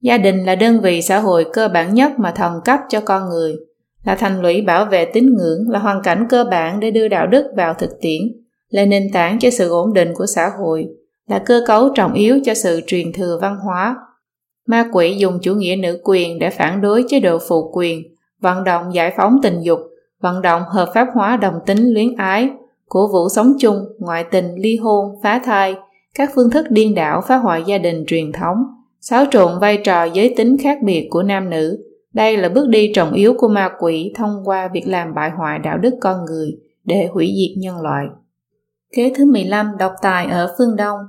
Gia 0.01 0.17
đình 0.17 0.45
là 0.45 0.55
đơn 0.55 0.81
vị 0.81 1.01
xã 1.01 1.19
hội 1.19 1.45
cơ 1.53 1.67
bản 1.67 1.93
nhất 1.93 2.11
mà 2.17 2.31
thần 2.31 2.53
cấp 2.65 2.79
cho 2.89 3.01
con 3.01 3.29
người, 3.29 3.55
là 4.03 4.15
thành 4.15 4.41
lũy 4.41 4.61
bảo 4.61 4.85
vệ 4.85 5.05
tín 5.05 5.35
ngưỡng, 5.37 5.69
là 5.69 5.79
hoàn 5.79 6.01
cảnh 6.03 6.27
cơ 6.29 6.43
bản 6.43 6.79
để 6.79 6.91
đưa 6.91 7.07
đạo 7.07 7.27
đức 7.27 7.45
vào 7.57 7.73
thực 7.73 7.89
tiễn, 8.01 8.21
là 8.69 8.85
nền 8.85 9.11
tảng 9.13 9.39
cho 9.39 9.49
sự 9.49 9.69
ổn 9.69 9.93
định 9.93 10.13
của 10.15 10.25
xã 10.25 10.51
hội, 10.59 10.87
là 11.27 11.39
cơ 11.39 11.63
cấu 11.67 11.89
trọng 11.95 12.13
yếu 12.13 12.39
cho 12.45 12.53
sự 12.53 12.81
truyền 12.87 13.13
thừa 13.13 13.39
văn 13.41 13.57
hóa. 13.65 13.95
Ma 14.67 14.89
quỷ 14.93 15.15
dùng 15.17 15.39
chủ 15.41 15.53
nghĩa 15.53 15.75
nữ 15.75 16.01
quyền 16.03 16.39
để 16.39 16.49
phản 16.49 16.81
đối 16.81 17.05
chế 17.09 17.19
độ 17.19 17.37
phụ 17.47 17.71
quyền, 17.73 18.01
vận 18.41 18.63
động 18.63 18.93
giải 18.93 19.13
phóng 19.17 19.39
tình 19.43 19.61
dục, 19.61 19.79
vận 20.21 20.41
động 20.41 20.61
hợp 20.67 20.89
pháp 20.93 21.07
hóa 21.13 21.37
đồng 21.37 21.59
tính 21.65 21.93
luyến 21.93 22.15
ái, 22.15 22.49
cổ 22.89 23.07
vũ 23.07 23.29
sống 23.29 23.53
chung, 23.59 23.85
ngoại 23.99 24.25
tình, 24.31 24.55
ly 24.55 24.77
hôn, 24.77 25.19
phá 25.23 25.41
thai, 25.45 25.75
các 26.15 26.31
phương 26.35 26.49
thức 26.49 26.65
điên 26.69 26.95
đảo 26.95 27.21
phá 27.27 27.37
hoại 27.37 27.63
gia 27.67 27.77
đình 27.77 28.03
truyền 28.07 28.31
thống, 28.31 28.57
xáo 29.01 29.25
trộn 29.31 29.59
vai 29.59 29.77
trò 29.77 30.03
giới 30.03 30.33
tính 30.37 30.57
khác 30.63 30.77
biệt 30.83 31.07
của 31.09 31.23
nam 31.23 31.49
nữ. 31.49 31.83
Đây 32.13 32.37
là 32.37 32.49
bước 32.49 32.67
đi 32.69 32.91
trọng 32.93 33.13
yếu 33.13 33.33
của 33.37 33.47
ma 33.47 33.69
quỷ 33.79 34.13
thông 34.15 34.41
qua 34.45 34.69
việc 34.73 34.87
làm 34.87 35.13
bại 35.15 35.31
hoại 35.37 35.59
đạo 35.59 35.77
đức 35.77 35.93
con 36.01 36.25
người 36.25 36.51
để 36.83 37.09
hủy 37.13 37.33
diệt 37.37 37.61
nhân 37.61 37.81
loại. 37.81 38.05
Kế 38.95 39.13
thứ 39.15 39.25
15 39.31 39.77
độc 39.79 39.93
tài 40.01 40.25
ở 40.25 40.55
phương 40.57 40.75
Đông 40.75 40.99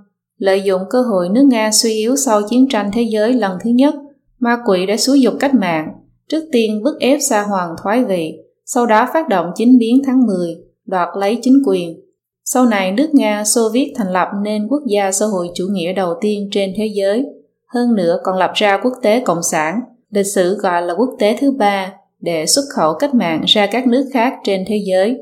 Lợi 0.43 0.63
dụng 0.63 0.83
cơ 0.91 1.03
hội 1.03 1.29
nước 1.29 1.45
Nga 1.51 1.71
suy 1.73 1.93
yếu 1.93 2.17
sau 2.17 2.43
chiến 2.49 2.69
tranh 2.69 2.91
thế 2.93 3.03
giới 3.03 3.33
lần 3.33 3.59
thứ 3.65 3.71
nhất, 3.71 3.95
ma 4.39 4.59
quỷ 4.67 4.87
đã 4.87 4.97
xúi 4.97 5.21
dục 5.21 5.35
cách 5.41 5.55
mạng, 5.55 5.89
trước 6.29 6.49
tiên 6.53 6.83
bức 6.83 7.01
ép 7.01 7.19
Sa 7.31 7.43
Hoàng 7.43 7.75
thoái 7.83 8.05
vị, 8.05 8.39
sau 8.75 8.87
đó 8.87 9.09
phát 9.13 9.29
động 9.29 9.51
chính 9.55 9.79
biến 9.79 10.03
tháng 10.07 10.27
10, 10.27 10.57
đoạt 10.87 11.09
lấy 11.17 11.39
chính 11.43 11.63
quyền. 11.67 12.01
Sau 12.45 12.67
này 12.67 12.93
nước 12.93 13.09
Nga 13.13 13.45
Xô 13.45 13.61
Viết 13.73 13.93
thành 13.97 14.13
lập 14.13 14.29
nên 14.43 14.69
quốc 14.69 14.83
gia 14.87 15.13
xã 15.13 15.27
hội 15.27 15.51
chủ 15.55 15.65
nghĩa 15.71 15.93
đầu 15.93 16.15
tiên 16.21 16.49
trên 16.53 16.73
thế 16.77 16.87
giới, 16.95 17.25
hơn 17.75 17.95
nữa 17.95 18.19
còn 18.25 18.39
lập 18.39 18.51
ra 18.55 18.81
quốc 18.83 18.93
tế 19.03 19.21
cộng 19.21 19.43
sản, 19.51 19.81
lịch 20.11 20.27
sử 20.27 20.55
gọi 20.55 20.83
là 20.83 20.95
quốc 20.95 21.11
tế 21.19 21.37
thứ 21.41 21.53
ba, 21.53 21.93
để 22.21 22.47
xuất 22.47 22.63
khẩu 22.77 22.95
cách 22.95 23.15
mạng 23.15 23.43
ra 23.47 23.67
các 23.67 23.87
nước 23.87 24.09
khác 24.13 24.35
trên 24.45 24.65
thế 24.69 24.83
giới. 24.87 25.19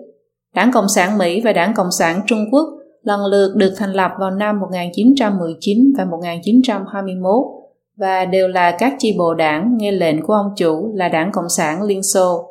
Đảng 0.55 0.73
Cộng 0.73 0.89
sản 0.89 1.19
Mỹ 1.19 1.41
và 1.45 1.53
Đảng 1.53 1.75
Cộng 1.75 1.93
sản 1.99 2.21
Trung 2.27 2.45
Quốc 2.53 2.67
lần 3.03 3.27
lượt 3.27 3.53
được 3.57 3.75
thành 3.77 3.93
lập 3.93 4.11
vào 4.21 4.31
năm 4.31 4.61
1919 4.61 5.93
và 5.99 6.05
1921 6.05 7.45
và 7.97 8.25
đều 8.25 8.49
là 8.49 8.71
các 8.79 8.95
chi 8.99 9.15
bộ 9.19 9.35
đảng 9.35 9.77
nghe 9.77 9.93
lệnh 9.93 10.23
của 10.27 10.33
ông 10.33 10.53
chủ 10.57 10.93
là 10.95 11.09
Đảng 11.09 11.33
Cộng 11.33 11.49
sản 11.49 11.83
Liên 11.83 12.03
Xô. 12.03 12.47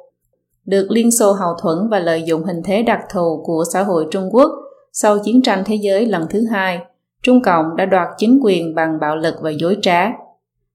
Được 0.70 0.92
Liên 0.92 1.12
Xô 1.12 1.32
hậu 1.32 1.54
thuẫn 1.62 1.78
và 1.92 2.00
lợi 2.00 2.24
dụng 2.24 2.44
hình 2.44 2.62
thế 2.66 2.84
đặc 2.84 3.00
thù 3.14 3.44
của 3.46 3.64
xã 3.74 3.84
hội 3.84 4.08
Trung 4.12 4.30
Quốc 4.32 4.52
sau 4.94 5.20
chiến 5.20 5.42
tranh 5.42 5.64
thế 5.66 5.76
giới 5.76 6.06
lần 6.06 6.26
thứ 6.30 6.46
hai, 6.52 6.80
Trung 7.24 7.42
Cộng 7.42 7.76
đã 7.76 7.86
đoạt 7.86 8.08
chính 8.18 8.40
quyền 8.44 8.76
bằng 8.76 9.00
bạo 9.02 9.16
lực 9.16 9.36
và 9.42 9.50
dối 9.50 9.78
trá. 9.82 10.12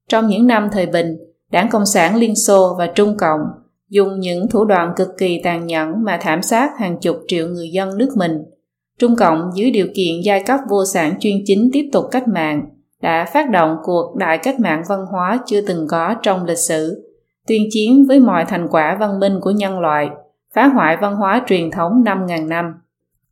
Trong 0.09 0.27
những 0.27 0.47
năm 0.47 0.69
thời 0.73 0.87
bình, 0.87 1.17
Đảng 1.51 1.69
Cộng 1.71 1.87
sản 1.87 2.17
Liên 2.17 2.37
Xô 2.37 2.75
và 2.79 2.87
Trung 2.87 3.17
Cộng 3.17 3.41
dùng 3.89 4.21
những 4.21 4.49
thủ 4.49 4.65
đoạn 4.65 4.93
cực 4.97 5.09
kỳ 5.19 5.41
tàn 5.45 5.67
nhẫn 5.67 6.05
mà 6.05 6.19
thảm 6.21 6.43
sát 6.43 6.71
hàng 6.79 6.99
chục 7.01 7.17
triệu 7.29 7.49
người 7.49 7.69
dân 7.73 7.99
nước 7.99 8.11
mình– 8.17 8.45
Trung 8.99 9.17
Cộng 9.17 9.51
dưới 9.55 9.71
điều 9.71 9.87
kiện 9.95 10.21
giai 10.25 10.43
cấp 10.47 10.61
vô 10.69 10.85
sản 10.85 11.15
chuyên 11.21 11.35
chính 11.45 11.71
tiếp 11.73 11.89
tục 11.93 12.05
cách 12.11 12.29
mạng 12.29 12.63
đã 13.03 13.27
phát 13.35 13.51
động 13.51 13.77
cuộc 13.85 14.17
đại 14.17 14.39
cách 14.39 14.61
mạng 14.61 14.83
văn 14.89 15.07
hóa 15.13 15.41
chưa 15.47 15.61
từng 15.61 15.87
có 15.89 16.15
trong 16.23 16.45
lịch 16.45 16.59
sử, 16.59 17.14
tuyên 17.49 17.69
chiến 17.71 18.05
với 18.09 18.21
mọi 18.21 18.45
thành 18.49 18.69
quả 18.71 18.97
văn 19.01 19.21
minh 19.21 19.39
của 19.41 19.51
nhân 19.51 19.79
loại, 19.79 20.09
phá 20.55 20.67
hoại 20.67 20.97
văn 20.97 21.17
hóa 21.17 21.45
truyền 21.47 21.71
thống 21.71 21.93
5.000 22.05 22.49
năm. 22.49 22.75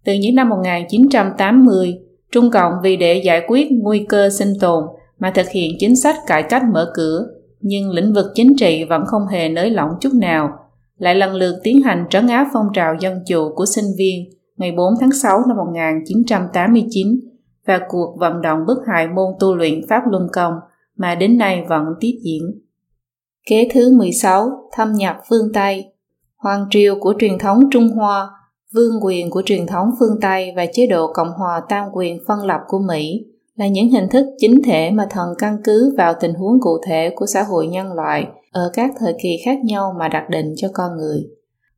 Từ 0.04 0.12
những 0.12 0.34
năm 0.34 0.48
1980, 0.48 1.98
Trung 2.32 2.50
Cộng 2.50 2.72
vì 2.82 2.96
để 2.96 3.22
giải 3.24 3.42
quyết 3.48 3.68
nguy 3.70 4.06
cơ 4.08 4.30
sinh 4.30 4.52
tồn 4.60 4.84
mà 5.18 5.32
thực 5.34 5.48
hiện 5.48 5.72
chính 5.78 5.96
sách 5.96 6.16
cải 6.26 6.42
cách 6.42 6.62
mở 6.72 6.92
cửa, 6.94 7.26
nhưng 7.60 7.90
lĩnh 7.90 8.12
vực 8.12 8.26
chính 8.34 8.56
trị 8.56 8.84
vẫn 8.84 9.04
không 9.06 9.26
hề 9.26 9.48
nới 9.48 9.70
lỏng 9.70 9.90
chút 10.00 10.12
nào, 10.14 10.50
lại 10.96 11.14
lần 11.14 11.34
lượt 11.34 11.60
tiến 11.62 11.82
hành 11.82 12.04
trấn 12.10 12.26
áp 12.26 12.46
phong 12.52 12.66
trào 12.74 12.94
dân 13.00 13.18
chủ 13.26 13.54
của 13.54 13.66
sinh 13.66 13.84
viên, 13.98 14.24
ngày 14.56 14.72
4 14.76 14.94
tháng 15.00 15.12
6 15.12 15.38
năm 15.48 15.56
1989 15.56 17.20
và 17.66 17.80
cuộc 17.88 18.16
vận 18.18 18.42
động 18.42 18.58
bức 18.66 18.78
hại 18.86 19.08
môn 19.08 19.26
tu 19.40 19.54
luyện 19.54 19.80
Pháp 19.88 20.02
Luân 20.10 20.28
Công 20.32 20.54
mà 20.96 21.14
đến 21.14 21.38
nay 21.38 21.64
vẫn 21.68 21.84
tiếp 22.00 22.18
diễn. 22.22 22.42
Kế 23.46 23.68
thứ 23.74 23.96
16, 23.98 24.50
thâm 24.72 24.92
nhập 24.92 25.16
phương 25.28 25.52
Tây 25.54 25.84
Hoàng 26.36 26.66
triều 26.70 26.94
của 27.00 27.14
truyền 27.18 27.38
thống 27.38 27.60
Trung 27.70 27.88
Hoa, 27.88 28.28
vương 28.74 29.04
quyền 29.04 29.30
của 29.30 29.42
truyền 29.46 29.66
thống 29.66 29.90
phương 30.00 30.20
Tây 30.20 30.52
và 30.56 30.66
chế 30.72 30.86
độ 30.86 31.12
Cộng 31.12 31.32
hòa 31.38 31.62
tam 31.68 31.88
quyền 31.92 32.18
phân 32.28 32.46
lập 32.46 32.60
của 32.68 32.78
Mỹ 32.78 33.24
là 33.54 33.68
những 33.68 33.88
hình 33.88 34.08
thức 34.08 34.26
chính 34.38 34.62
thể 34.64 34.90
mà 34.90 35.06
thần 35.10 35.28
căn 35.38 35.56
cứ 35.64 35.94
vào 35.98 36.14
tình 36.20 36.34
huống 36.34 36.60
cụ 36.60 36.78
thể 36.86 37.10
của 37.16 37.26
xã 37.26 37.42
hội 37.42 37.66
nhân 37.66 37.92
loại 37.92 38.26
ở 38.52 38.70
các 38.74 38.90
thời 38.98 39.14
kỳ 39.22 39.36
khác 39.44 39.58
nhau 39.64 39.94
mà 39.98 40.08
đặt 40.08 40.24
định 40.30 40.54
cho 40.56 40.68
con 40.72 40.96
người. 40.96 41.18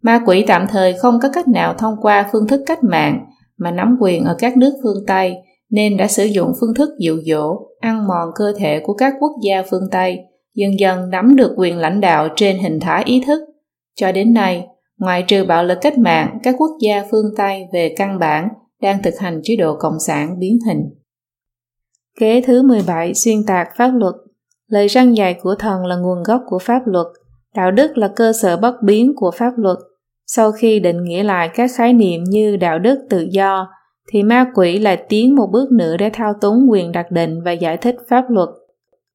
Ma 0.03 0.23
quỷ 0.27 0.45
tạm 0.47 0.67
thời 0.69 0.93
không 0.93 1.19
có 1.23 1.29
cách 1.33 1.49
nào 1.49 1.75
thông 1.79 1.97
qua 2.03 2.29
phương 2.33 2.49
thức 2.49 2.63
cách 2.67 2.85
mạng 2.85 3.27
mà 3.57 3.71
nắm 3.71 3.97
quyền 4.01 4.25
ở 4.25 4.37
các 4.39 4.57
nước 4.57 4.73
phương 4.83 5.07
Tây 5.07 5.35
nên 5.71 5.97
đã 5.97 6.07
sử 6.07 6.25
dụng 6.25 6.53
phương 6.61 6.75
thức 6.75 6.91
dụ 6.99 7.17
dỗ, 7.27 7.59
ăn 7.81 8.07
mòn 8.09 8.29
cơ 8.35 8.53
thể 8.57 8.81
của 8.85 8.95
các 8.95 9.15
quốc 9.21 9.33
gia 9.43 9.63
phương 9.71 9.89
Tây, 9.91 10.19
dần 10.55 10.79
dần 10.79 11.11
nắm 11.11 11.37
được 11.37 11.55
quyền 11.57 11.79
lãnh 11.79 12.01
đạo 12.01 12.29
trên 12.37 12.59
hình 12.59 12.81
thái 12.81 13.05
ý 13.05 13.23
thức. 13.27 13.41
Cho 13.97 14.13
đến 14.13 14.35
nay, 14.35 14.67
ngoại 14.99 15.25
trừ 15.29 15.45
bạo 15.45 15.65
lực 15.65 15.79
cách 15.81 15.99
mạng, 15.99 16.39
các 16.43 16.55
quốc 16.59 16.71
gia 16.81 17.05
phương 17.11 17.27
Tây 17.37 17.65
về 17.73 17.95
căn 17.97 18.19
bản 18.19 18.49
đang 18.83 19.03
thực 19.03 19.15
hành 19.19 19.41
chế 19.43 19.57
độ 19.57 19.77
cộng 19.81 20.01
sản 20.07 20.39
biến 20.39 20.59
hình. 20.67 20.81
Kế 22.21 22.41
thứ 22.41 22.63
17 22.63 23.15
xuyên 23.15 23.47
tạc 23.47 23.69
pháp 23.77 23.91
luật 23.95 24.15
Lời 24.69 24.87
răng 24.87 25.17
dạy 25.17 25.35
của 25.43 25.55
thần 25.55 25.87
là 25.87 25.97
nguồn 25.97 26.23
gốc 26.23 26.43
của 26.47 26.59
pháp 26.59 26.83
luật, 26.87 27.07
đạo 27.57 27.71
đức 27.71 27.99
là 27.99 28.09
cơ 28.09 28.33
sở 28.33 28.57
bất 28.57 28.75
biến 28.83 29.13
của 29.17 29.31
pháp 29.31 29.53
luật. 29.57 29.79
Sau 30.27 30.53
khi 30.53 30.81
định 30.81 31.05
nghĩa 31.05 31.23
lại 31.23 31.51
các 31.55 31.71
khái 31.77 31.93
niệm 31.93 32.25
như 32.25 32.57
đạo 32.57 32.79
đức 32.79 33.07
tự 33.11 33.27
do, 33.31 33.69
thì 34.13 34.23
ma 34.23 34.47
quỷ 34.55 34.79
lại 34.79 35.05
tiến 35.09 35.37
một 35.37 35.47
bước 35.53 35.73
nữa 35.73 35.97
để 35.97 36.11
thao 36.13 36.33
túng 36.41 36.67
quyền 36.71 36.93
đặc 36.93 37.11
định 37.11 37.43
và 37.45 37.53
giải 37.53 37.77
thích 37.77 37.97
pháp 38.09 38.25
luật. 38.29 38.49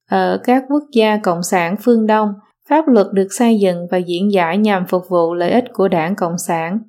Ở 0.09 0.39
các 0.43 0.63
quốc 0.69 0.83
gia 0.93 1.17
cộng 1.17 1.43
sản 1.43 1.75
phương 1.81 2.07
Đông, 2.07 2.33
pháp 2.69 2.87
luật 2.87 3.07
được 3.13 3.27
xây 3.31 3.59
dựng 3.59 3.87
và 3.91 3.97
diễn 3.97 4.31
giải 4.31 4.57
nhằm 4.57 4.85
phục 4.87 5.03
vụ 5.09 5.33
lợi 5.33 5.51
ích 5.51 5.65
của 5.73 5.87
đảng 5.87 6.15
Cộng 6.15 6.37
sản. 6.37 6.79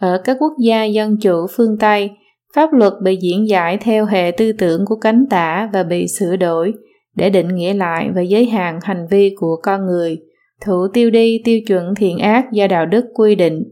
Ở 0.00 0.20
các 0.24 0.36
quốc 0.40 0.52
gia 0.58 0.84
dân 0.84 1.16
chủ 1.20 1.46
phương 1.56 1.78
Tây, 1.78 2.10
pháp 2.54 2.72
luật 2.72 2.92
bị 3.02 3.16
diễn 3.16 3.48
giải 3.48 3.78
theo 3.78 4.06
hệ 4.06 4.30
tư 4.36 4.52
tưởng 4.52 4.84
của 4.86 4.96
cánh 4.96 5.26
tả 5.30 5.70
và 5.72 5.82
bị 5.82 6.06
sửa 6.08 6.36
đổi 6.36 6.74
để 7.16 7.30
định 7.30 7.54
nghĩa 7.54 7.74
lại 7.74 8.10
và 8.14 8.22
giới 8.22 8.46
hạn 8.46 8.78
hành 8.82 9.06
vi 9.10 9.34
của 9.40 9.60
con 9.62 9.86
người, 9.86 10.18
thủ 10.64 10.86
tiêu 10.92 11.10
đi 11.10 11.42
tiêu 11.44 11.60
chuẩn 11.66 11.94
thiện 11.94 12.18
ác 12.18 12.52
do 12.52 12.66
đạo 12.66 12.86
đức 12.86 13.04
quy 13.14 13.34
định. 13.34 13.62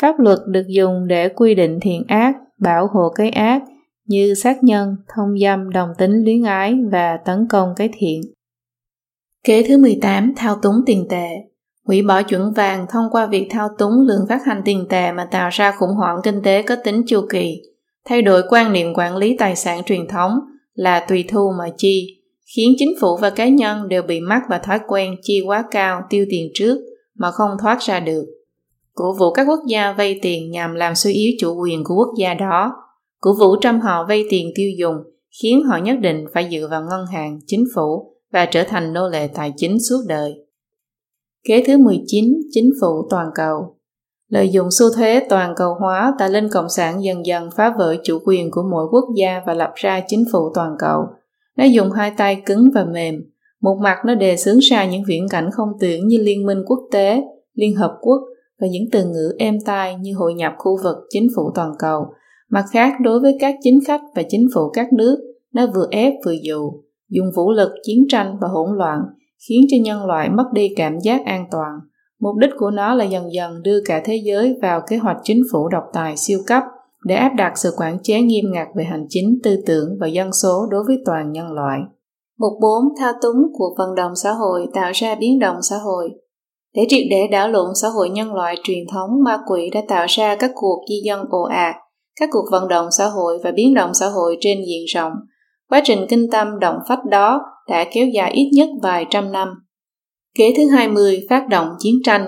Pháp 0.00 0.18
luật 0.18 0.38
được 0.46 0.66
dùng 0.68 1.06
để 1.06 1.28
quy 1.28 1.54
định 1.54 1.78
thiện 1.80 2.04
ác, 2.08 2.34
bảo 2.58 2.86
hộ 2.86 3.08
cái 3.14 3.30
ác 3.30 3.62
như 4.10 4.34
sát 4.34 4.64
nhân, 4.64 4.96
thông 5.14 5.38
dâm, 5.38 5.70
đồng 5.70 5.88
tính 5.98 6.24
luyến 6.24 6.42
ái 6.42 6.74
và 6.92 7.16
tấn 7.24 7.46
công 7.48 7.68
cái 7.76 7.90
thiện. 7.98 8.20
Kế 9.44 9.62
thứ 9.68 9.78
18 9.78 10.32
thao 10.36 10.56
túng 10.62 10.74
tiền 10.86 11.06
tệ 11.10 11.28
hủy 11.86 12.02
bỏ 12.02 12.22
chuẩn 12.22 12.52
vàng 12.52 12.86
thông 12.90 13.04
qua 13.10 13.26
việc 13.26 13.46
thao 13.50 13.68
túng 13.78 13.92
lượng 14.06 14.26
phát 14.28 14.44
hành 14.44 14.62
tiền 14.64 14.86
tệ 14.88 15.12
mà 15.12 15.28
tạo 15.30 15.48
ra 15.52 15.72
khủng 15.78 15.94
hoảng 15.96 16.16
kinh 16.22 16.42
tế 16.42 16.62
có 16.62 16.76
tính 16.84 17.02
chu 17.06 17.20
kỳ, 17.30 17.62
thay 18.06 18.22
đổi 18.22 18.42
quan 18.50 18.72
niệm 18.72 18.94
quản 18.94 19.16
lý 19.16 19.36
tài 19.38 19.56
sản 19.56 19.82
truyền 19.82 20.08
thống 20.08 20.32
là 20.74 21.00
tùy 21.08 21.24
thu 21.28 21.52
mà 21.58 21.64
chi, 21.76 22.22
khiến 22.56 22.74
chính 22.78 22.90
phủ 23.00 23.16
và 23.20 23.30
cá 23.30 23.48
nhân 23.48 23.88
đều 23.88 24.02
bị 24.02 24.20
mắc 24.20 24.42
vào 24.48 24.58
thói 24.58 24.78
quen 24.88 25.14
chi 25.22 25.42
quá 25.46 25.64
cao 25.70 26.02
tiêu 26.10 26.26
tiền 26.30 26.50
trước 26.54 26.78
mà 27.18 27.30
không 27.30 27.50
thoát 27.60 27.78
ra 27.80 28.00
được. 28.00 28.24
Cổ 28.94 29.12
vũ 29.18 29.32
các 29.32 29.46
quốc 29.48 29.60
gia 29.68 29.92
vay 29.92 30.18
tiền 30.22 30.50
nhằm 30.50 30.74
làm 30.74 30.94
suy 30.94 31.12
yếu 31.12 31.32
chủ 31.40 31.60
quyền 31.62 31.84
của 31.84 31.94
quốc 31.94 32.10
gia 32.18 32.34
đó. 32.34 32.72
Cổ 33.20 33.34
vũ 33.38 33.56
trăm 33.60 33.80
họ 33.80 34.06
vay 34.08 34.24
tiền 34.30 34.50
tiêu 34.54 34.70
dùng 34.78 34.96
khiến 35.42 35.62
họ 35.62 35.76
nhất 35.76 35.96
định 36.00 36.24
phải 36.34 36.48
dựa 36.50 36.68
vào 36.70 36.82
ngân 36.82 37.06
hàng, 37.12 37.38
chính 37.46 37.64
phủ 37.74 38.14
và 38.32 38.46
trở 38.46 38.62
thành 38.62 38.92
nô 38.92 39.08
lệ 39.08 39.28
tài 39.34 39.52
chính 39.56 39.78
suốt 39.80 40.00
đời. 40.08 40.34
Kế 41.48 41.64
thứ 41.66 41.78
19, 41.78 42.24
chính 42.50 42.70
phủ 42.80 43.06
toàn 43.10 43.26
cầu. 43.34 43.76
Lợi 44.28 44.48
dụng 44.48 44.68
xu 44.78 44.86
thế 44.96 45.26
toàn 45.28 45.54
cầu 45.56 45.74
hóa, 45.80 46.14
tài 46.18 46.30
linh 46.30 46.48
cộng 46.48 46.68
sản 46.68 47.04
dần 47.04 47.26
dần 47.26 47.48
phá 47.56 47.74
vỡ 47.78 47.96
chủ 48.04 48.18
quyền 48.26 48.50
của 48.50 48.62
mỗi 48.70 48.86
quốc 48.90 49.04
gia 49.16 49.42
và 49.46 49.54
lập 49.54 49.72
ra 49.74 50.02
chính 50.06 50.24
phủ 50.32 50.38
toàn 50.54 50.74
cầu. 50.78 51.00
Nó 51.56 51.64
dùng 51.64 51.90
hai 51.90 52.12
tay 52.16 52.42
cứng 52.46 52.68
và 52.74 52.84
mềm. 52.84 53.14
Một 53.60 53.78
mặt 53.82 53.98
nó 54.06 54.14
đề 54.14 54.36
xướng 54.36 54.58
ra 54.58 54.84
những 54.90 55.02
viễn 55.06 55.28
cảnh 55.28 55.50
không 55.52 55.68
tưởng 55.80 56.08
như 56.08 56.18
Liên 56.18 56.46
minh 56.46 56.58
quốc 56.66 56.80
tế, 56.92 57.22
Liên 57.54 57.76
Hợp 57.76 57.98
Quốc 58.00 58.20
và 58.60 58.66
những 58.70 58.84
từ 58.92 59.04
ngữ 59.04 59.36
êm 59.38 59.58
tai 59.66 59.94
như 59.94 60.12
hội 60.16 60.34
nhập 60.34 60.52
khu 60.58 60.78
vực 60.84 60.96
chính 61.10 61.28
phủ 61.36 61.50
toàn 61.54 61.72
cầu. 61.78 62.06
Mặt 62.50 62.64
khác, 62.72 62.92
đối 63.00 63.20
với 63.20 63.36
các 63.40 63.54
chính 63.62 63.78
khách 63.86 64.00
và 64.14 64.22
chính 64.28 64.48
phủ 64.54 64.70
các 64.72 64.92
nước, 64.92 65.18
nó 65.54 65.66
vừa 65.74 65.86
ép 65.90 66.12
vừa 66.26 66.34
dụ, 66.42 66.72
dùng 67.08 67.26
vũ 67.36 67.50
lực, 67.50 67.70
chiến 67.82 67.98
tranh 68.08 68.36
và 68.40 68.48
hỗn 68.48 68.78
loạn, 68.78 69.00
khiến 69.48 69.60
cho 69.70 69.76
nhân 69.80 70.06
loại 70.06 70.30
mất 70.30 70.44
đi 70.52 70.68
cảm 70.76 70.98
giác 70.98 71.24
an 71.24 71.46
toàn. 71.50 71.72
Mục 72.20 72.36
đích 72.36 72.50
của 72.58 72.70
nó 72.70 72.94
là 72.94 73.04
dần 73.04 73.32
dần 73.32 73.62
đưa 73.62 73.80
cả 73.84 74.02
thế 74.04 74.20
giới 74.24 74.58
vào 74.62 74.80
kế 74.88 74.96
hoạch 74.96 75.16
chính 75.22 75.42
phủ 75.52 75.68
độc 75.68 75.84
tài 75.92 76.16
siêu 76.16 76.38
cấp 76.46 76.62
để 77.04 77.14
áp 77.14 77.32
đặt 77.36 77.52
sự 77.56 77.70
quản 77.76 77.98
chế 78.02 78.20
nghiêm 78.20 78.44
ngặt 78.52 78.68
về 78.76 78.84
hành 78.84 79.06
chính, 79.08 79.38
tư 79.42 79.56
tưởng 79.66 79.88
và 80.00 80.06
dân 80.06 80.32
số 80.32 80.66
đối 80.70 80.84
với 80.86 80.96
toàn 81.04 81.32
nhân 81.32 81.52
loại. 81.52 81.80
Mục 82.38 82.52
4. 82.60 82.84
Thao 82.98 83.12
túng 83.22 83.36
cuộc 83.58 83.74
vận 83.78 83.94
động 83.94 84.12
xã 84.22 84.32
hội 84.32 84.66
tạo 84.74 84.90
ra 84.94 85.14
biến 85.14 85.38
động 85.38 85.56
xã 85.62 85.76
hội 85.76 86.10
để 86.74 86.82
triệt 86.88 87.06
để 87.10 87.28
đảo 87.30 87.48
lộn 87.48 87.68
xã 87.74 87.88
hội 87.88 88.10
nhân 88.10 88.34
loại 88.34 88.56
truyền 88.62 88.84
thống, 88.92 89.10
ma 89.24 89.38
quỷ 89.48 89.70
đã 89.74 89.82
tạo 89.88 90.06
ra 90.08 90.36
các 90.36 90.50
cuộc 90.54 90.84
di 90.88 91.00
dân 91.04 91.24
ồ 91.30 91.42
ạt, 91.42 91.74
các 92.20 92.28
cuộc 92.32 92.44
vận 92.50 92.68
động 92.68 92.86
xã 92.98 93.06
hội 93.06 93.38
và 93.44 93.50
biến 93.50 93.74
động 93.74 93.94
xã 93.94 94.08
hội 94.08 94.36
trên 94.40 94.58
diện 94.58 94.84
rộng. 94.94 95.12
Quá 95.68 95.80
trình 95.84 96.06
kinh 96.08 96.30
tâm 96.30 96.58
động 96.60 96.76
phách 96.88 97.04
đó 97.10 97.40
đã 97.68 97.84
kéo 97.92 98.06
dài 98.06 98.32
ít 98.32 98.50
nhất 98.52 98.68
vài 98.82 99.06
trăm 99.10 99.32
năm. 99.32 99.48
Kế 100.38 100.54
thứ 100.56 100.62
20, 100.68 101.26
phát 101.30 101.48
động 101.48 101.68
chiến 101.78 101.94
tranh. 102.04 102.26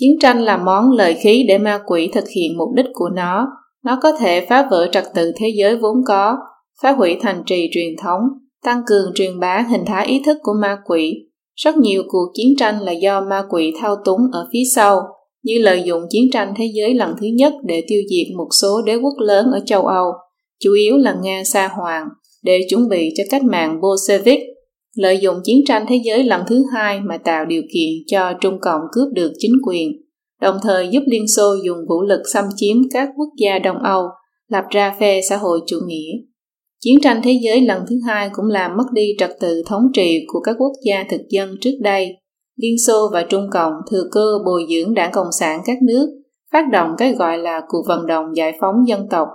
Chiến 0.00 0.10
tranh 0.20 0.40
là 0.40 0.56
món 0.56 0.92
lợi 0.92 1.14
khí 1.14 1.44
để 1.48 1.58
ma 1.58 1.80
quỷ 1.86 2.08
thực 2.12 2.24
hiện 2.36 2.58
mục 2.58 2.68
đích 2.74 2.86
của 2.92 3.08
nó. 3.08 3.46
Nó 3.84 3.98
có 4.02 4.12
thể 4.12 4.46
phá 4.48 4.68
vỡ 4.70 4.88
trật 4.92 5.04
tự 5.14 5.32
thế 5.36 5.48
giới 5.58 5.76
vốn 5.76 5.96
có, 6.06 6.36
phá 6.82 6.92
hủy 6.92 7.16
thành 7.20 7.42
trì 7.46 7.68
truyền 7.72 7.96
thống, 8.02 8.20
tăng 8.64 8.82
cường 8.86 9.12
truyền 9.14 9.40
bá 9.40 9.66
hình 9.70 9.84
thái 9.86 10.06
ý 10.06 10.22
thức 10.26 10.36
của 10.42 10.52
ma 10.60 10.78
quỷ 10.84 11.26
rất 11.56 11.76
nhiều 11.76 12.02
cuộc 12.08 12.26
chiến 12.34 12.48
tranh 12.58 12.80
là 12.80 12.92
do 12.92 13.20
ma 13.20 13.42
quỷ 13.48 13.74
thao 13.80 13.96
túng 14.04 14.20
ở 14.32 14.48
phía 14.52 14.62
sau, 14.74 15.02
như 15.46 15.58
lợi 15.58 15.82
dụng 15.82 16.02
chiến 16.10 16.30
tranh 16.32 16.54
thế 16.56 16.70
giới 16.74 16.94
lần 16.94 17.14
thứ 17.20 17.26
nhất 17.26 17.52
để 17.64 17.84
tiêu 17.88 18.00
diệt 18.10 18.36
một 18.36 18.48
số 18.60 18.82
đế 18.86 18.96
quốc 18.96 19.14
lớn 19.18 19.46
ở 19.52 19.60
châu 19.66 19.86
Âu, 19.86 20.12
chủ 20.60 20.72
yếu 20.72 20.96
là 20.96 21.16
Nga 21.22 21.42
Sa 21.44 21.68
Hoàng, 21.68 22.08
để 22.42 22.60
chuẩn 22.70 22.88
bị 22.88 23.10
cho 23.16 23.24
cách 23.30 23.44
mạng 23.44 23.80
Bolshevik, 23.80 24.40
lợi 24.96 25.18
dụng 25.18 25.36
chiến 25.44 25.56
tranh 25.66 25.84
thế 25.88 26.00
giới 26.04 26.24
lần 26.24 26.42
thứ 26.48 26.64
hai 26.74 27.00
mà 27.00 27.18
tạo 27.18 27.44
điều 27.44 27.62
kiện 27.74 27.90
cho 28.06 28.32
Trung 28.40 28.58
Cộng 28.60 28.80
cướp 28.92 29.08
được 29.12 29.32
chính 29.38 29.52
quyền, 29.66 29.92
đồng 30.40 30.56
thời 30.62 30.88
giúp 30.88 31.02
Liên 31.06 31.24
Xô 31.36 31.54
dùng 31.64 31.78
vũ 31.88 32.02
lực 32.02 32.22
xâm 32.32 32.44
chiếm 32.56 32.76
các 32.92 33.08
quốc 33.16 33.28
gia 33.38 33.58
Đông 33.58 33.78
Âu, 33.78 34.04
lập 34.48 34.64
ra 34.70 34.96
phe 35.00 35.20
xã 35.28 35.36
hội 35.36 35.60
chủ 35.66 35.76
nghĩa. 35.86 36.12
Chiến 36.80 37.00
tranh 37.02 37.20
thế 37.24 37.38
giới 37.42 37.60
lần 37.60 37.82
thứ 37.88 37.96
hai 38.06 38.30
cũng 38.32 38.46
làm 38.46 38.76
mất 38.76 38.84
đi 38.92 39.08
trật 39.18 39.30
tự 39.40 39.62
thống 39.66 39.82
trị 39.94 40.24
của 40.26 40.40
các 40.40 40.56
quốc 40.58 40.72
gia 40.86 41.04
thực 41.10 41.20
dân 41.28 41.54
trước 41.60 41.78
đây. 41.80 42.16
Liên 42.56 42.74
Xô 42.86 43.10
và 43.12 43.22
Trung 43.22 43.46
Cộng 43.52 43.72
thừa 43.90 44.04
cơ 44.12 44.38
bồi 44.46 44.66
dưỡng 44.70 44.94
đảng 44.94 45.12
Cộng 45.12 45.32
sản 45.40 45.60
các 45.66 45.76
nước, 45.82 46.06
phát 46.52 46.64
động 46.72 46.90
cái 46.98 47.12
gọi 47.12 47.38
là 47.38 47.60
cuộc 47.68 47.82
vận 47.88 48.06
động 48.06 48.24
giải 48.36 48.52
phóng 48.60 48.74
dân 48.88 49.06
tộc, 49.10 49.28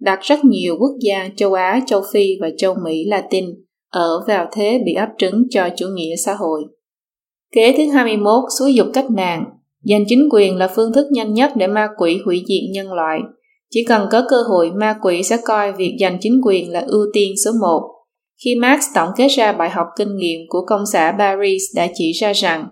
đặt 0.00 0.18
rất 0.22 0.44
nhiều 0.44 0.76
quốc 0.80 0.92
gia 1.00 1.28
châu 1.36 1.52
Á, 1.52 1.80
châu 1.86 2.02
Phi 2.12 2.26
và 2.40 2.48
châu 2.58 2.74
Mỹ 2.84 3.04
Latin 3.06 3.44
ở 3.92 4.24
vào 4.28 4.46
thế 4.52 4.80
bị 4.86 4.92
áp 4.92 5.08
trứng 5.18 5.42
cho 5.50 5.68
chủ 5.76 5.86
nghĩa 5.86 6.16
xã 6.24 6.34
hội. 6.34 6.64
Kế 7.52 7.74
thứ 7.76 7.84
21, 7.92 8.44
xúi 8.58 8.74
dục 8.74 8.86
cách 8.94 9.10
mạng. 9.10 9.44
Giành 9.82 10.04
chính 10.08 10.28
quyền 10.32 10.56
là 10.56 10.68
phương 10.68 10.92
thức 10.92 11.06
nhanh 11.10 11.34
nhất 11.34 11.50
để 11.56 11.66
ma 11.66 11.88
quỷ 11.98 12.18
hủy 12.24 12.42
diệt 12.48 12.70
nhân 12.74 12.92
loại. 12.92 13.20
Chỉ 13.70 13.84
cần 13.88 14.08
có 14.10 14.22
cơ 14.28 14.36
hội, 14.42 14.70
ma 14.70 14.98
quỷ 15.02 15.22
sẽ 15.22 15.36
coi 15.44 15.72
việc 15.72 15.96
giành 16.00 16.18
chính 16.20 16.40
quyền 16.46 16.72
là 16.72 16.84
ưu 16.86 17.06
tiên 17.12 17.32
số 17.44 17.50
một. 17.60 17.97
Khi 18.44 18.54
Marx 18.60 18.84
tổng 18.94 19.08
kết 19.16 19.28
ra 19.28 19.52
bài 19.52 19.70
học 19.70 19.86
kinh 19.96 20.16
nghiệm 20.16 20.40
của 20.48 20.64
công 20.66 20.86
xã 20.92 21.14
Paris 21.18 21.62
đã 21.76 21.86
chỉ 21.94 22.12
ra 22.12 22.32
rằng 22.32 22.68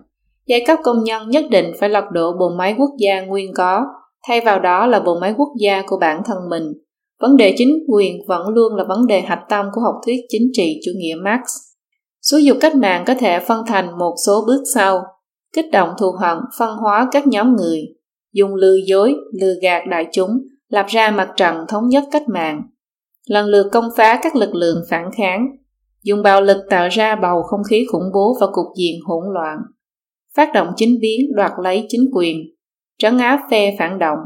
giai 0.47 0.63
cấp 0.67 0.79
công 0.83 1.03
nhân 1.03 1.29
nhất 1.29 1.45
định 1.51 1.71
phải 1.79 1.89
lật 1.89 2.03
đổ 2.11 2.33
bộ 2.39 2.49
máy 2.57 2.75
quốc 2.77 2.89
gia 2.99 3.21
nguyên 3.21 3.53
có, 3.55 3.85
thay 4.27 4.41
vào 4.41 4.59
đó 4.59 4.87
là 4.87 4.99
bộ 4.99 5.19
máy 5.21 5.33
quốc 5.37 5.49
gia 5.59 5.81
của 5.87 5.97
bản 6.01 6.21
thân 6.25 6.37
mình. 6.49 6.63
Vấn 7.21 7.37
đề 7.37 7.53
chính 7.57 7.77
quyền 7.87 8.15
vẫn 8.27 8.47
luôn 8.47 8.75
là 8.75 8.83
vấn 8.89 9.07
đề 9.07 9.21
hạch 9.21 9.43
tâm 9.49 9.65
của 9.73 9.81
học 9.81 9.95
thuyết 10.05 10.19
chính 10.29 10.47
trị 10.53 10.79
chủ 10.85 10.91
nghĩa 10.95 11.15
Marx. 11.23 11.43
Xúi 12.21 12.43
dục 12.43 12.57
cách 12.61 12.75
mạng 12.75 13.03
có 13.07 13.13
thể 13.13 13.39
phân 13.39 13.65
thành 13.67 13.97
một 13.99 14.15
số 14.25 14.43
bước 14.47 14.63
sau. 14.73 15.01
Kích 15.53 15.65
động 15.71 15.89
thù 15.99 16.11
hận, 16.21 16.37
phân 16.59 16.77
hóa 16.77 17.07
các 17.11 17.27
nhóm 17.27 17.55
người, 17.55 17.81
dùng 18.33 18.55
lừa 18.55 18.75
dối, 18.87 19.15
lừa 19.41 19.53
gạt 19.61 19.83
đại 19.89 20.07
chúng, 20.11 20.31
lập 20.69 20.85
ra 20.87 21.11
mặt 21.11 21.29
trận 21.37 21.55
thống 21.67 21.87
nhất 21.87 22.03
cách 22.11 22.23
mạng, 22.33 22.61
lần 23.27 23.45
lượt 23.45 23.67
công 23.71 23.89
phá 23.97 24.19
các 24.23 24.35
lực 24.35 24.55
lượng 24.55 24.83
phản 24.89 25.11
kháng, 25.17 25.47
dùng 26.03 26.23
bạo 26.23 26.41
lực 26.41 26.57
tạo 26.69 26.87
ra 26.91 27.15
bầu 27.15 27.43
không 27.43 27.63
khí 27.69 27.85
khủng 27.91 28.11
bố 28.13 28.37
và 28.41 28.47
cục 28.47 28.65
diện 28.77 28.95
hỗn 29.05 29.33
loạn, 29.33 29.57
phát 30.35 30.49
động 30.53 30.67
chính 30.75 30.99
biến 31.01 31.35
đoạt 31.35 31.51
lấy 31.63 31.85
chính 31.89 32.09
quyền, 32.13 32.37
trấn 32.97 33.17
áp 33.17 33.39
phe 33.51 33.75
phản 33.79 33.99
động, 33.99 34.19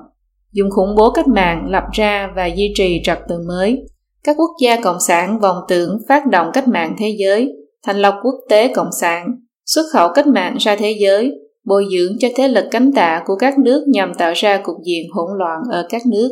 dùng 0.51 0.69
khủng 0.69 0.95
bố 0.97 1.11
cách 1.11 1.27
mạng 1.27 1.67
lập 1.69 1.83
ra 1.91 2.33
và 2.35 2.45
duy 2.45 2.73
trì 2.75 3.01
trật 3.03 3.19
tự 3.29 3.35
mới, 3.47 3.83
các 4.23 4.35
quốc 4.39 4.51
gia 4.61 4.81
cộng 4.81 4.99
sản 4.99 5.39
vòng 5.39 5.57
tưởng 5.67 5.97
phát 6.07 6.27
động 6.27 6.47
cách 6.53 6.67
mạng 6.67 6.95
thế 6.99 7.15
giới, 7.19 7.53
thành 7.83 8.01
lập 8.01 8.15
quốc 8.23 8.35
tế 8.49 8.73
cộng 8.73 8.91
sản, 9.01 9.27
xuất 9.65 9.83
khẩu 9.93 10.09
cách 10.13 10.27
mạng 10.27 10.55
ra 10.59 10.75
thế 10.75 10.95
giới, 11.01 11.31
bồi 11.65 11.85
dưỡng 11.91 12.17
cho 12.19 12.27
thế 12.35 12.47
lực 12.47 12.65
cánh 12.71 12.91
tả 12.93 13.23
của 13.25 13.35
các 13.35 13.59
nước 13.59 13.85
nhằm 13.87 14.13
tạo 14.13 14.33
ra 14.35 14.61
cục 14.63 14.75
diện 14.85 15.09
hỗn 15.11 15.37
loạn 15.37 15.59
ở 15.71 15.87
các 15.89 16.01
nước. 16.11 16.29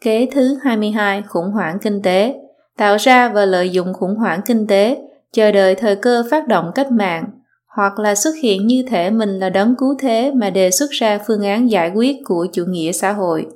Kế 0.00 0.28
thứ 0.32 0.56
22 0.62 1.22
khủng 1.22 1.50
hoảng 1.50 1.78
kinh 1.82 2.02
tế, 2.02 2.34
tạo 2.76 2.96
ra 2.96 3.28
và 3.28 3.44
lợi 3.44 3.70
dụng 3.70 3.92
khủng 3.94 4.14
hoảng 4.14 4.40
kinh 4.46 4.66
tế, 4.66 4.98
chờ 5.32 5.52
đợi 5.52 5.74
thời 5.74 5.96
cơ 5.96 6.24
phát 6.30 6.48
động 6.48 6.70
cách 6.74 6.92
mạng, 6.92 7.24
hoặc 7.76 7.98
là 7.98 8.14
xuất 8.14 8.30
hiện 8.42 8.66
như 8.66 8.84
thể 8.88 9.10
mình 9.10 9.38
là 9.38 9.50
đấng 9.50 9.74
cứu 9.78 9.94
thế 9.98 10.32
mà 10.34 10.50
đề 10.50 10.70
xuất 10.70 10.90
ra 10.90 11.18
phương 11.26 11.42
án 11.42 11.70
giải 11.70 11.90
quyết 11.94 12.16
của 12.24 12.46
chủ 12.52 12.64
nghĩa 12.64 12.92
xã 12.92 13.12
hội. 13.12 13.46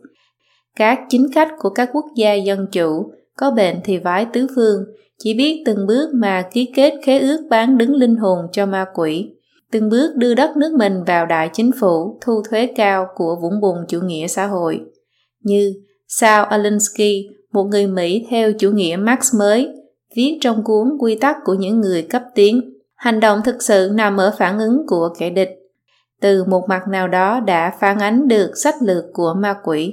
Các 0.76 0.98
chính 1.08 1.32
khách 1.34 1.48
của 1.58 1.70
các 1.70 1.90
quốc 1.92 2.04
gia 2.16 2.34
dân 2.34 2.66
chủ 2.72 3.12
có 3.36 3.50
bệnh 3.50 3.80
thì 3.84 3.98
vái 3.98 4.26
tứ 4.32 4.46
phương, 4.56 4.84
chỉ 5.18 5.34
biết 5.34 5.62
từng 5.66 5.86
bước 5.86 6.10
mà 6.14 6.42
ký 6.52 6.72
kết 6.76 6.94
khế 7.04 7.18
ước 7.18 7.46
bán 7.50 7.78
đứng 7.78 7.94
linh 7.94 8.16
hồn 8.16 8.38
cho 8.52 8.66
ma 8.66 8.86
quỷ, 8.94 9.30
từng 9.72 9.88
bước 9.88 10.16
đưa 10.16 10.34
đất 10.34 10.56
nước 10.56 10.72
mình 10.78 11.04
vào 11.04 11.26
đại 11.26 11.50
chính 11.52 11.70
phủ 11.80 12.18
thu 12.20 12.42
thuế 12.50 12.66
cao 12.76 13.06
của 13.14 13.36
vũng 13.42 13.60
bùn 13.60 13.76
chủ 13.88 14.00
nghĩa 14.00 14.26
xã 14.26 14.46
hội. 14.46 14.80
Như 15.42 15.74
Sao 16.16 16.44
Alinsky, 16.44 17.28
một 17.52 17.64
người 17.64 17.86
Mỹ 17.86 18.26
theo 18.30 18.52
chủ 18.52 18.70
nghĩa 18.70 18.96
Marx 18.96 19.34
mới, 19.34 19.68
viết 20.16 20.38
trong 20.40 20.64
cuốn 20.64 20.88
Quy 20.98 21.14
tắc 21.14 21.36
của 21.44 21.54
những 21.54 21.80
người 21.80 22.02
cấp 22.02 22.22
tiến, 22.34 22.60
hành 22.94 23.20
động 23.20 23.40
thực 23.44 23.62
sự 23.62 23.90
nằm 23.94 24.16
ở 24.16 24.34
phản 24.38 24.58
ứng 24.58 24.86
của 24.86 25.08
kẻ 25.18 25.30
địch. 25.30 25.50
Từ 26.20 26.44
một 26.44 26.68
mặt 26.68 26.88
nào 26.88 27.08
đó 27.08 27.40
đã 27.40 27.72
phản 27.80 27.98
ánh 27.98 28.28
được 28.28 28.52
sách 28.56 28.74
lược 28.82 29.04
của 29.12 29.34
ma 29.38 29.56
quỷ. 29.64 29.92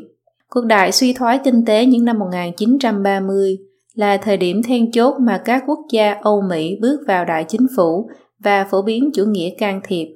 Cuộc 0.50 0.66
đại 0.66 0.92
suy 0.92 1.14
thoái 1.14 1.40
kinh 1.44 1.66
tế 1.66 1.86
những 1.86 2.06
năm 2.06 2.20
1930 2.20 3.58
là 3.94 4.18
thời 4.18 4.38
điểm 4.38 4.64
then 4.64 4.92
chốt 4.92 5.16
mà 5.20 5.42
các 5.46 5.64
quốc 5.68 5.80
gia 5.92 6.14
Âu 6.22 6.42
Mỹ 6.42 6.78
bước 6.82 7.00
vào 7.08 7.26
đại 7.26 7.46
chính 7.48 7.68
phủ 7.76 8.10
và 8.40 8.64
phổ 8.72 8.82
biến 8.82 9.10
chủ 9.14 9.26
nghĩa 9.26 9.50
can 9.58 9.82
thiệp. 9.84 10.08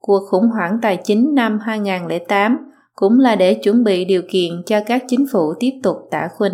Cuộc 0.00 0.20
khủng 0.30 0.46
hoảng 0.46 0.78
tài 0.82 0.96
chính 1.04 1.34
năm 1.34 1.58
2008 1.62 2.58
cũng 3.00 3.18
là 3.18 3.36
để 3.36 3.54
chuẩn 3.54 3.84
bị 3.84 4.04
điều 4.04 4.22
kiện 4.30 4.62
cho 4.66 4.80
các 4.86 5.04
chính 5.08 5.26
phủ 5.32 5.54
tiếp 5.60 5.70
tục 5.82 5.96
tả 6.10 6.28
khuynh. 6.36 6.52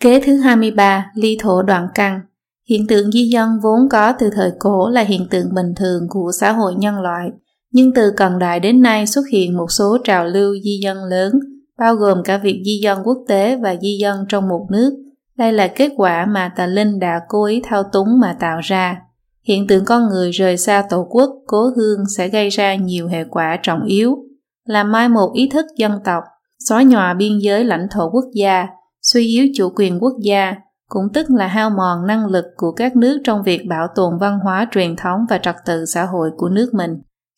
Kế 0.00 0.20
thứ 0.20 0.36
23, 0.36 1.06
ly 1.14 1.36
thổ 1.40 1.62
đoạn 1.62 1.88
căn. 1.94 2.20
Hiện 2.68 2.86
tượng 2.86 3.12
di 3.12 3.28
dân 3.28 3.48
vốn 3.62 3.88
có 3.90 4.12
từ 4.18 4.30
thời 4.34 4.50
cổ 4.58 4.88
là 4.88 5.00
hiện 5.00 5.26
tượng 5.30 5.54
bình 5.54 5.74
thường 5.76 6.06
của 6.08 6.32
xã 6.40 6.52
hội 6.52 6.74
nhân 6.74 7.00
loại, 7.00 7.30
nhưng 7.72 7.94
từ 7.94 8.10
cận 8.16 8.38
đại 8.38 8.60
đến 8.60 8.82
nay 8.82 9.06
xuất 9.06 9.22
hiện 9.32 9.56
một 9.56 9.66
số 9.70 9.98
trào 10.04 10.26
lưu 10.26 10.54
di 10.64 10.80
dân 10.82 11.04
lớn, 11.04 11.32
bao 11.78 11.94
gồm 11.94 12.22
cả 12.24 12.38
việc 12.38 12.62
di 12.64 12.80
dân 12.82 12.98
quốc 13.04 13.18
tế 13.28 13.56
và 13.56 13.76
di 13.82 13.98
dân 14.00 14.24
trong 14.28 14.48
một 14.48 14.66
nước. 14.70 14.92
Đây 15.36 15.52
là 15.52 15.68
kết 15.68 15.92
quả 15.96 16.26
mà 16.26 16.52
tà 16.56 16.66
linh 16.66 16.98
đã 16.98 17.20
cố 17.28 17.44
ý 17.44 17.60
thao 17.64 17.82
túng 17.92 18.20
mà 18.20 18.36
tạo 18.40 18.60
ra. 18.62 18.96
Hiện 19.42 19.66
tượng 19.66 19.84
con 19.84 20.08
người 20.08 20.30
rời 20.30 20.56
xa 20.56 20.84
tổ 20.90 21.06
quốc, 21.10 21.30
cố 21.46 21.70
hương 21.76 21.98
sẽ 22.16 22.28
gây 22.28 22.48
ra 22.48 22.74
nhiều 22.74 23.08
hệ 23.08 23.24
quả 23.24 23.58
trọng 23.62 23.84
yếu, 23.84 24.18
làm 24.64 24.92
mai 24.92 25.08
một 25.08 25.30
ý 25.34 25.48
thức 25.48 25.66
dân 25.76 25.92
tộc, 26.04 26.22
xóa 26.68 26.82
nhòa 26.82 27.14
biên 27.14 27.38
giới 27.38 27.64
lãnh 27.64 27.86
thổ 27.90 28.10
quốc 28.10 28.24
gia, 28.34 28.66
suy 29.02 29.26
yếu 29.26 29.46
chủ 29.54 29.72
quyền 29.76 30.02
quốc 30.02 30.14
gia, 30.22 30.54
cũng 30.88 31.04
tức 31.14 31.26
là 31.30 31.46
hao 31.46 31.70
mòn 31.70 32.06
năng 32.06 32.26
lực 32.26 32.44
của 32.56 32.72
các 32.72 32.96
nước 32.96 33.20
trong 33.24 33.42
việc 33.42 33.66
bảo 33.68 33.86
tồn 33.94 34.18
văn 34.20 34.38
hóa 34.44 34.68
truyền 34.72 34.96
thống 34.96 35.20
và 35.28 35.38
trật 35.38 35.56
tự 35.66 35.84
xã 35.84 36.04
hội 36.04 36.30
của 36.36 36.48
nước 36.48 36.70
mình. 36.74 36.90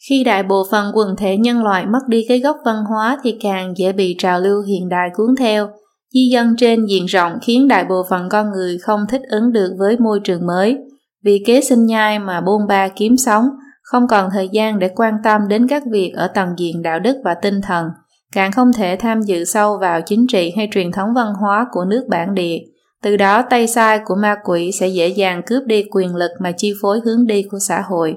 Khi 0.09 0.25
đại 0.25 0.43
bộ 0.43 0.67
phận 0.71 0.93
quần 0.95 1.17
thể 1.19 1.37
nhân 1.37 1.63
loại 1.63 1.87
mất 1.87 2.09
đi 2.09 2.25
cái 2.29 2.41
gốc 2.41 2.57
văn 2.65 2.85
hóa 2.89 3.19
thì 3.23 3.37
càng 3.43 3.75
dễ 3.77 3.93
bị 3.93 4.17
trào 4.19 4.41
lưu 4.41 4.63
hiện 4.63 4.89
đại 4.89 5.09
cuốn 5.15 5.37
theo. 5.39 5.69
Di 6.15 6.29
dân 6.33 6.55
trên 6.59 6.87
diện 6.87 7.07
rộng 7.07 7.33
khiến 7.43 7.69
đại 7.69 7.85
bộ 7.85 8.03
phận 8.11 8.29
con 8.29 8.51
người 8.51 8.79
không 8.79 9.01
thích 9.09 9.23
ứng 9.31 9.53
được 9.53 9.75
với 9.79 9.97
môi 9.99 10.21
trường 10.25 10.47
mới. 10.47 10.79
Vì 11.25 11.43
kế 11.47 11.61
sinh 11.61 11.87
nhai 11.87 12.19
mà 12.19 12.41
bôn 12.41 12.67
ba 12.69 12.89
kiếm 12.89 13.17
sống, 13.17 13.45
không 13.85 14.07
còn 14.09 14.31
thời 14.33 14.49
gian 14.49 14.79
để 14.79 14.89
quan 14.97 15.15
tâm 15.25 15.49
đến 15.49 15.69
các 15.69 15.83
việc 15.91 16.13
ở 16.17 16.27
tầng 16.27 16.55
diện 16.57 16.83
đạo 16.83 16.99
đức 16.99 17.17
và 17.25 17.35
tinh 17.35 17.61
thần, 17.61 17.87
càng 18.33 18.53
không 18.53 18.73
thể 18.73 18.97
tham 19.01 19.23
dự 19.23 19.45
sâu 19.45 19.79
vào 19.79 20.01
chính 20.01 20.27
trị 20.27 20.53
hay 20.57 20.69
truyền 20.73 20.93
thống 20.93 21.15
văn 21.15 21.35
hóa 21.41 21.67
của 21.73 21.85
nước 21.85 22.07
bản 22.09 22.35
địa. 22.35 22.59
Từ 23.03 23.17
đó 23.17 23.43
tay 23.51 23.67
sai 23.67 24.01
của 24.05 24.15
ma 24.15 24.37
quỷ 24.45 24.73
sẽ 24.73 24.89
dễ 24.89 25.09
dàng 25.09 25.43
cướp 25.47 25.63
đi 25.67 25.85
quyền 25.91 26.17
lực 26.17 26.31
mà 26.41 26.53
chi 26.57 26.73
phối 26.83 27.01
hướng 27.05 27.27
đi 27.27 27.43
của 27.43 27.59
xã 27.59 27.81
hội. 27.81 28.17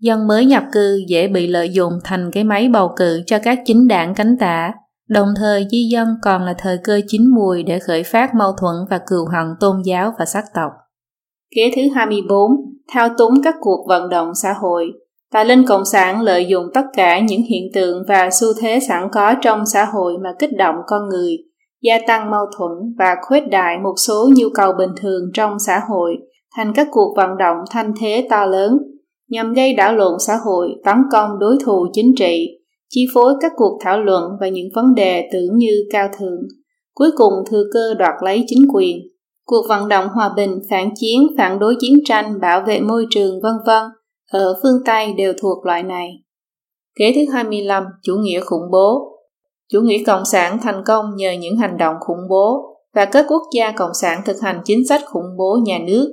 Dân 0.00 0.26
mới 0.26 0.46
nhập 0.46 0.64
cư 0.72 1.00
dễ 1.08 1.28
bị 1.28 1.46
lợi 1.46 1.70
dụng 1.70 1.92
thành 2.04 2.30
cái 2.30 2.44
máy 2.44 2.68
bầu 2.68 2.92
cử 2.96 3.22
cho 3.26 3.38
các 3.38 3.58
chính 3.64 3.88
đảng 3.88 4.14
cánh 4.14 4.36
tả, 4.38 4.72
đồng 5.08 5.28
thời 5.36 5.66
di 5.70 5.88
dân 5.92 6.08
còn 6.22 6.42
là 6.42 6.54
thời 6.58 6.78
cơ 6.84 7.00
chín 7.08 7.26
mùi 7.26 7.62
để 7.62 7.78
khởi 7.78 8.02
phát 8.02 8.34
mâu 8.34 8.52
thuẫn 8.52 8.74
và 8.90 8.98
cừu 9.06 9.28
hận 9.28 9.46
tôn 9.60 9.82
giáo 9.84 10.14
và 10.18 10.24
sắc 10.24 10.44
tộc. 10.54 10.70
Kế 11.54 11.72
thứ 11.76 11.82
24, 11.94 12.50
thao 12.88 13.08
túng 13.18 13.34
các 13.44 13.54
cuộc 13.60 13.86
vận 13.88 14.08
động 14.08 14.28
xã 14.42 14.54
hội. 14.60 14.92
Tà 15.32 15.44
linh 15.44 15.64
Cộng 15.66 15.84
sản 15.84 16.20
lợi 16.20 16.46
dụng 16.46 16.66
tất 16.74 16.84
cả 16.92 17.20
những 17.20 17.42
hiện 17.42 17.64
tượng 17.74 18.02
và 18.08 18.30
xu 18.30 18.46
thế 18.60 18.78
sẵn 18.88 19.08
có 19.12 19.34
trong 19.42 19.66
xã 19.66 19.84
hội 19.84 20.18
mà 20.24 20.30
kích 20.38 20.50
động 20.58 20.74
con 20.86 21.08
người, 21.08 21.36
gia 21.82 21.98
tăng 22.06 22.30
mâu 22.30 22.44
thuẫn 22.56 22.70
và 22.98 23.16
khuếch 23.22 23.48
đại 23.50 23.78
một 23.82 23.94
số 23.96 24.30
nhu 24.36 24.48
cầu 24.54 24.72
bình 24.78 24.90
thường 25.00 25.22
trong 25.34 25.58
xã 25.66 25.80
hội 25.88 26.16
thành 26.56 26.72
các 26.74 26.88
cuộc 26.90 27.14
vận 27.16 27.30
động 27.38 27.56
thanh 27.70 27.92
thế 28.00 28.26
to 28.30 28.46
lớn, 28.46 28.78
nhằm 29.28 29.52
gây 29.52 29.74
đảo 29.74 29.96
lộn 29.96 30.18
xã 30.26 30.36
hội, 30.44 30.68
tấn 30.84 30.96
công 31.12 31.38
đối 31.38 31.56
thủ 31.64 31.86
chính 31.92 32.14
trị, 32.16 32.48
chi 32.90 33.06
phối 33.14 33.34
các 33.40 33.52
cuộc 33.56 33.78
thảo 33.84 34.00
luận 34.00 34.24
và 34.40 34.48
những 34.48 34.68
vấn 34.74 34.94
đề 34.94 35.28
tưởng 35.32 35.56
như 35.56 35.84
cao 35.90 36.08
thượng, 36.18 36.42
cuối 36.94 37.10
cùng 37.16 37.32
thừa 37.50 37.64
cơ 37.72 37.94
đoạt 37.94 38.14
lấy 38.22 38.44
chính 38.46 38.68
quyền. 38.74 38.96
Cuộc 39.46 39.66
vận 39.68 39.88
động 39.88 40.08
hòa 40.08 40.32
bình, 40.36 40.60
phản 40.70 40.90
chiến, 40.94 41.26
phản 41.38 41.58
đối 41.58 41.74
chiến 41.80 41.98
tranh, 42.04 42.40
bảo 42.40 42.64
vệ 42.66 42.80
môi 42.80 43.06
trường, 43.10 43.40
vân 43.42 43.52
vân 43.66 43.82
ở 44.30 44.54
phương 44.62 44.84
Tây 44.84 45.12
đều 45.12 45.32
thuộc 45.42 45.66
loại 45.66 45.82
này. 45.82 46.10
Kế 46.98 47.12
thứ 47.14 47.32
25, 47.32 47.84
chủ 48.02 48.14
nghĩa 48.14 48.40
khủng 48.40 48.70
bố. 48.72 49.10
Chủ 49.72 49.80
nghĩa 49.80 50.04
cộng 50.06 50.24
sản 50.24 50.58
thành 50.62 50.82
công 50.86 51.06
nhờ 51.16 51.32
những 51.32 51.56
hành 51.56 51.76
động 51.78 51.96
khủng 52.00 52.28
bố 52.30 52.74
và 52.94 53.04
các 53.04 53.26
quốc 53.28 53.42
gia 53.54 53.70
cộng 53.70 53.94
sản 53.94 54.20
thực 54.26 54.36
hành 54.42 54.60
chính 54.64 54.86
sách 54.88 55.02
khủng 55.06 55.36
bố 55.38 55.58
nhà 55.64 55.78
nước. 55.86 56.08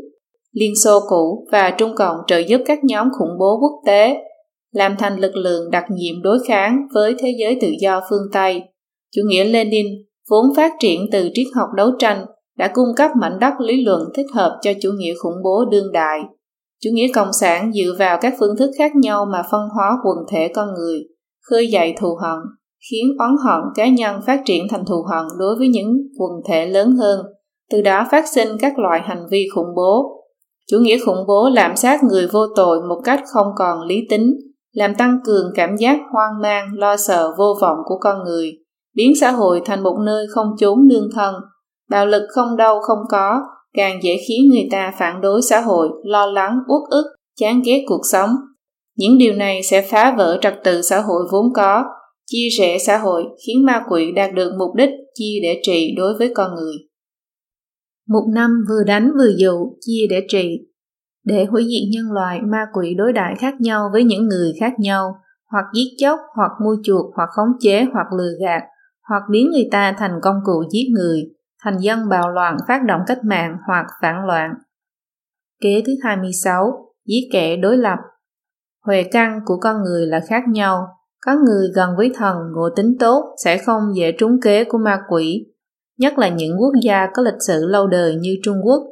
Liên 0.51 0.73
Xô 0.83 0.99
cũ 1.09 1.47
và 1.51 1.71
Trung 1.77 1.95
Cộng 1.95 2.17
trợ 2.27 2.37
giúp 2.37 2.61
các 2.65 2.83
nhóm 2.83 3.07
khủng 3.19 3.37
bố 3.39 3.59
quốc 3.61 3.81
tế 3.85 4.17
làm 4.71 4.95
thành 4.99 5.19
lực 5.19 5.35
lượng 5.35 5.71
đặc 5.71 5.83
nhiệm 5.89 6.21
đối 6.21 6.37
kháng 6.47 6.87
với 6.93 7.15
thế 7.19 7.35
giới 7.39 7.57
tự 7.61 7.67
do 7.81 8.01
phương 8.09 8.27
Tây. 8.33 8.61
Chủ 9.15 9.21
nghĩa 9.25 9.43
Lenin 9.43 9.85
vốn 10.29 10.45
phát 10.55 10.71
triển 10.79 11.05
từ 11.11 11.29
triết 11.33 11.47
học 11.55 11.67
đấu 11.75 11.89
tranh 11.99 12.25
đã 12.57 12.71
cung 12.73 12.95
cấp 12.95 13.11
mảnh 13.21 13.39
đất 13.39 13.53
lý 13.59 13.83
luận 13.85 14.01
thích 14.15 14.25
hợp 14.33 14.59
cho 14.61 14.71
chủ 14.81 14.89
nghĩa 14.97 15.13
khủng 15.23 15.43
bố 15.43 15.65
đương 15.71 15.91
đại. 15.91 16.19
Chủ 16.83 16.89
nghĩa 16.93 17.07
cộng 17.13 17.33
sản 17.33 17.71
dựa 17.73 17.95
vào 17.99 18.17
các 18.21 18.33
phương 18.39 18.57
thức 18.57 18.71
khác 18.77 18.95
nhau 18.95 19.25
mà 19.25 19.43
phân 19.51 19.61
hóa 19.75 19.97
quần 20.05 20.17
thể 20.31 20.47
con 20.55 20.73
người, 20.73 20.99
khơi 21.49 21.67
dậy 21.67 21.95
thù 21.99 22.15
hận, 22.21 22.37
khiến 22.91 23.05
oán 23.19 23.35
hận 23.45 23.61
cá 23.75 23.87
nhân 23.87 24.21
phát 24.25 24.41
triển 24.45 24.67
thành 24.69 24.85
thù 24.85 25.05
hận 25.09 25.25
đối 25.39 25.55
với 25.55 25.67
những 25.67 25.97
quần 26.19 26.31
thể 26.47 26.65
lớn 26.65 26.91
hơn, 26.91 27.25
từ 27.71 27.81
đó 27.81 28.05
phát 28.11 28.27
sinh 28.27 28.49
các 28.61 28.79
loại 28.79 29.01
hành 29.03 29.25
vi 29.31 29.47
khủng 29.55 29.75
bố. 29.75 30.17
Chủ 30.71 30.77
nghĩa 30.79 30.97
khủng 31.05 31.25
bố 31.27 31.49
lạm 31.53 31.75
sát 31.75 32.03
người 32.03 32.27
vô 32.27 32.47
tội 32.55 32.81
một 32.89 33.01
cách 33.03 33.23
không 33.33 33.47
còn 33.57 33.81
lý 33.81 33.95
tính, 34.09 34.33
làm 34.71 34.95
tăng 34.95 35.17
cường 35.25 35.51
cảm 35.55 35.75
giác 35.75 35.99
hoang 36.11 36.41
mang, 36.41 36.67
lo 36.73 36.97
sợ 36.97 37.33
vô 37.37 37.55
vọng 37.61 37.77
của 37.85 37.97
con 38.01 38.23
người, 38.23 38.51
biến 38.95 39.11
xã 39.21 39.31
hội 39.31 39.61
thành 39.65 39.83
một 39.83 39.97
nơi 40.05 40.25
không 40.29 40.47
chốn 40.59 40.87
nương 40.87 41.09
thân, 41.15 41.35
bạo 41.91 42.05
lực 42.05 42.27
không 42.29 42.57
đâu 42.57 42.79
không 42.79 42.99
có, 43.09 43.41
càng 43.73 44.03
dễ 44.03 44.17
khiến 44.27 44.49
người 44.49 44.67
ta 44.71 44.93
phản 44.99 45.21
đối 45.21 45.41
xã 45.41 45.59
hội, 45.59 45.89
lo 46.03 46.25
lắng, 46.25 46.59
uất 46.67 46.81
ức, 46.89 47.05
chán 47.39 47.61
ghét 47.65 47.83
cuộc 47.87 48.01
sống. 48.11 48.29
Những 48.97 49.17
điều 49.17 49.33
này 49.33 49.63
sẽ 49.63 49.81
phá 49.81 50.15
vỡ 50.17 50.39
trật 50.41 50.53
tự 50.63 50.81
xã 50.81 51.01
hội 51.01 51.23
vốn 51.31 51.53
có, 51.53 51.83
chia 52.31 52.49
rẽ 52.59 52.77
xã 52.77 52.97
hội 52.97 53.23
khiến 53.47 53.65
ma 53.65 53.83
quỷ 53.89 54.11
đạt 54.15 54.33
được 54.33 54.51
mục 54.59 54.75
đích 54.75 54.89
chia 55.15 55.39
để 55.43 55.59
trị 55.63 55.93
đối 55.97 56.17
với 56.17 56.31
con 56.35 56.55
người. 56.55 56.73
một 58.09 58.27
năm 58.33 58.51
vừa 58.69 58.83
đánh 58.87 59.11
vừa 59.17 59.31
dụ, 59.37 59.77
chia 59.81 60.07
để 60.09 60.25
trị. 60.27 60.59
Để 61.25 61.45
hủy 61.45 61.63
diệt 61.63 61.89
nhân 61.91 62.11
loại, 62.11 62.39
ma 62.51 62.65
quỷ 62.73 62.93
đối 62.97 63.13
đại 63.13 63.35
khác 63.39 63.53
nhau 63.59 63.89
với 63.93 64.03
những 64.03 64.27
người 64.27 64.53
khác 64.59 64.73
nhau, 64.79 65.15
hoặc 65.51 65.65
giết 65.73 65.95
chóc, 65.97 66.19
hoặc 66.35 66.51
mua 66.65 66.75
chuộc, 66.83 67.05
hoặc 67.15 67.29
khống 67.31 67.59
chế, 67.59 67.85
hoặc 67.93 68.07
lừa 68.17 68.31
gạt, 68.41 68.63
hoặc 69.09 69.21
biến 69.31 69.49
người 69.51 69.67
ta 69.71 69.95
thành 69.97 70.19
công 70.21 70.35
cụ 70.45 70.63
giết 70.71 70.87
người, 70.91 71.21
thành 71.65 71.77
dân 71.77 72.09
bạo 72.09 72.29
loạn 72.29 72.57
phát 72.67 72.81
động 72.87 73.01
cách 73.07 73.23
mạng 73.23 73.57
hoặc 73.67 73.85
phản 74.01 74.25
loạn. 74.25 74.53
Kế 75.61 75.83
thứ 75.85 75.93
26, 76.03 76.85
giết 77.05 77.29
kẻ 77.31 77.55
đối 77.55 77.77
lập. 77.77 77.97
Huệ 78.85 79.03
căn 79.03 79.39
của 79.45 79.57
con 79.61 79.83
người 79.83 80.07
là 80.07 80.21
khác 80.27 80.43
nhau. 80.47 80.87
Có 81.25 81.35
người 81.45 81.67
gần 81.75 81.89
với 81.97 82.11
thần 82.15 82.37
ngộ 82.55 82.69
tính 82.75 82.95
tốt 82.99 83.35
sẽ 83.43 83.57
không 83.57 83.95
dễ 83.95 84.11
trúng 84.11 84.41
kế 84.41 84.63
của 84.63 84.77
ma 84.77 85.01
quỷ, 85.09 85.45
nhất 85.97 86.17
là 86.17 86.29
những 86.29 86.57
quốc 86.59 86.73
gia 86.83 87.07
có 87.13 87.21
lịch 87.23 87.41
sử 87.47 87.65
lâu 87.67 87.87
đời 87.87 88.15
như 88.15 88.35
Trung 88.43 88.57
Quốc. 88.63 88.83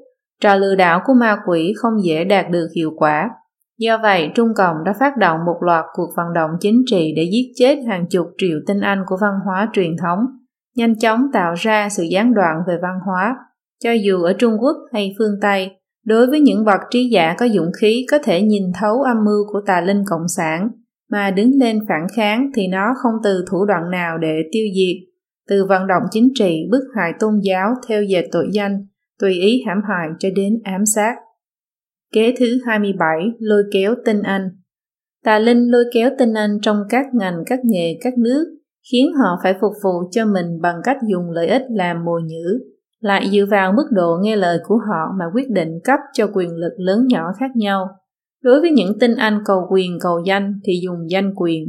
Trò 0.41 0.55
lừa 0.55 0.75
đảo 0.75 1.01
của 1.05 1.13
ma 1.13 1.37
quỷ 1.47 1.73
không 1.77 2.03
dễ 2.03 2.23
đạt 2.23 2.45
được 2.49 2.67
hiệu 2.75 2.91
quả. 2.95 3.29
Do 3.77 3.97
vậy, 3.97 4.31
Trung 4.35 4.53
Cộng 4.55 4.75
đã 4.85 4.93
phát 4.99 5.17
động 5.17 5.37
một 5.45 5.57
loạt 5.61 5.85
cuộc 5.93 6.09
vận 6.17 6.33
động 6.35 6.51
chính 6.59 6.83
trị 6.85 7.13
để 7.15 7.29
giết 7.31 7.51
chết 7.55 7.75
hàng 7.87 8.05
chục 8.09 8.27
triệu 8.37 8.57
tinh 8.67 8.79
anh 8.79 9.03
của 9.07 9.17
văn 9.21 9.33
hóa 9.45 9.69
truyền 9.73 9.97
thống 9.97 10.19
nhanh 10.75 10.99
chóng 10.99 11.21
tạo 11.33 11.53
ra 11.57 11.89
sự 11.89 12.03
gián 12.03 12.33
đoạn 12.33 12.55
về 12.67 12.73
văn 12.81 12.99
hóa. 13.05 13.35
cho 13.83 13.91
dù 13.91 14.23
ở 14.23 14.33
Trung 14.33 14.53
Quốc 14.59 14.77
hay 14.93 15.15
phương 15.17 15.35
Tây, 15.41 15.71
đối 16.05 16.27
với 16.27 16.39
những 16.39 16.65
bậc 16.65 16.79
trí 16.91 17.09
giả 17.09 17.35
có 17.39 17.47
dũng 17.47 17.71
khí 17.81 18.05
có 18.11 18.19
thể 18.23 18.41
nhìn 18.41 18.63
thấu 18.79 19.01
âm 19.01 19.17
mưu 19.25 19.53
của 19.53 19.61
tà 19.65 19.81
linh 19.81 20.03
cộng 20.05 20.27
sản 20.27 20.69
mà 21.11 21.31
đứng 21.31 21.51
lên 21.59 21.79
phản 21.89 22.07
kháng 22.15 22.51
thì 22.55 22.67
nó 22.67 22.93
không 23.03 23.13
từ 23.23 23.45
thủ 23.51 23.65
đoạn 23.65 23.91
nào 23.91 24.17
để 24.17 24.35
tiêu 24.51 24.65
diệt, 24.75 25.09
từ 25.47 25.65
vận 25.65 25.87
động 25.87 26.03
chính 26.11 26.29
trị, 26.33 26.67
bức 26.71 26.83
hại 26.95 27.11
tôn 27.19 27.39
giáo 27.43 27.73
theo 27.87 28.03
dệt 28.03 28.25
tội 28.31 28.47
danh, 28.51 28.85
tùy 29.19 29.33
ý 29.33 29.63
hãm 29.67 29.77
hại 29.87 30.07
cho 30.19 30.29
đến 30.35 30.59
ám 30.63 30.85
sát. 30.85 31.15
Kế 32.13 32.33
thứ 32.39 32.45
27, 32.65 33.31
lôi 33.39 33.63
kéo 33.73 33.95
tinh 34.05 34.21
anh. 34.21 34.49
Tà 35.23 35.39
linh 35.39 35.71
lôi 35.71 35.83
kéo 35.93 36.09
tinh 36.19 36.33
anh 36.33 36.59
trong 36.61 36.83
các 36.89 37.05
ngành, 37.13 37.43
các 37.45 37.59
nghề, 37.63 37.97
các 38.01 38.17
nước, 38.17 38.58
khiến 38.91 39.05
họ 39.13 39.39
phải 39.43 39.53
phục 39.61 39.73
vụ 39.83 40.09
cho 40.11 40.25
mình 40.25 40.61
bằng 40.61 40.75
cách 40.83 40.97
dùng 41.11 41.31
lợi 41.31 41.47
ích 41.47 41.63
làm 41.69 42.05
mồi 42.05 42.21
nhữ, 42.23 42.59
lại 42.99 43.29
dựa 43.31 43.45
vào 43.51 43.71
mức 43.71 43.87
độ 43.91 44.17
nghe 44.21 44.35
lời 44.35 44.59
của 44.67 44.75
họ 44.75 45.13
mà 45.19 45.25
quyết 45.33 45.49
định 45.49 45.79
cấp 45.83 45.99
cho 46.13 46.27
quyền 46.33 46.55
lực 46.55 46.73
lớn 46.77 47.07
nhỏ 47.07 47.23
khác 47.39 47.51
nhau. 47.55 47.87
Đối 48.43 48.61
với 48.61 48.71
những 48.71 48.99
tinh 48.99 49.15
anh 49.15 49.39
cầu 49.45 49.61
quyền 49.71 49.97
cầu 50.01 50.21
danh 50.25 50.59
thì 50.65 50.73
dùng 50.83 51.09
danh 51.09 51.33
quyền, 51.35 51.63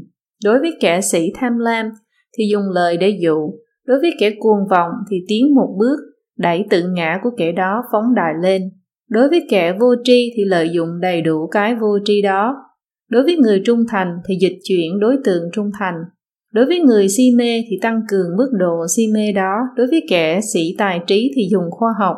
đối 0.45 0.61
với 0.61 0.77
kẻ 0.81 1.01
sĩ 1.01 1.33
tham 1.35 1.59
lam 1.59 1.91
thì 2.39 2.45
dùng 2.53 2.63
lời 2.73 2.97
để 2.97 3.19
dụ, 3.23 3.53
đối 3.87 4.01
với 4.01 4.11
kẻ 4.19 4.31
cuồng 4.39 4.69
vọng 4.71 4.91
thì 5.11 5.17
tiến 5.29 5.55
một 5.55 5.77
bước, 5.79 5.97
đẩy 6.39 6.65
tự 6.71 6.83
ngã 6.89 7.19
của 7.23 7.31
kẻ 7.37 7.53
đó 7.53 7.83
phóng 7.93 8.15
đại 8.15 8.33
lên. 8.43 8.63
Đối 9.09 9.29
với 9.29 9.47
kẻ 9.51 9.77
vô 9.81 9.95
tri 10.05 10.33
thì 10.37 10.45
lợi 10.45 10.71
dụng 10.73 11.01
đầy 11.01 11.23
đủ 11.23 11.47
cái 11.47 11.75
vô 11.75 11.99
tri 12.05 12.23
đó. 12.23 12.57
Đối 13.11 13.23
với 13.23 13.37
người 13.37 13.63
trung 13.65 13.85
thành 13.89 14.17
thì 14.29 14.35
dịch 14.41 14.59
chuyển 14.65 15.01
đối 15.01 15.17
tượng 15.25 15.43
trung 15.53 15.71
thành. 15.79 15.95
Đối 16.53 16.67
với 16.67 16.81
người 16.81 17.09
si 17.09 17.23
mê 17.37 17.63
thì 17.71 17.79
tăng 17.83 18.01
cường 18.09 18.37
mức 18.37 18.51
độ 18.53 18.87
si 18.97 19.03
mê 19.15 19.33
đó. 19.33 19.55
Đối 19.77 19.87
với 19.87 20.03
kẻ 20.09 20.41
sĩ 20.53 20.75
tài 20.79 21.01
trí 21.07 21.33
thì 21.37 21.43
dùng 21.51 21.71
khoa 21.71 21.91
học, 21.99 22.17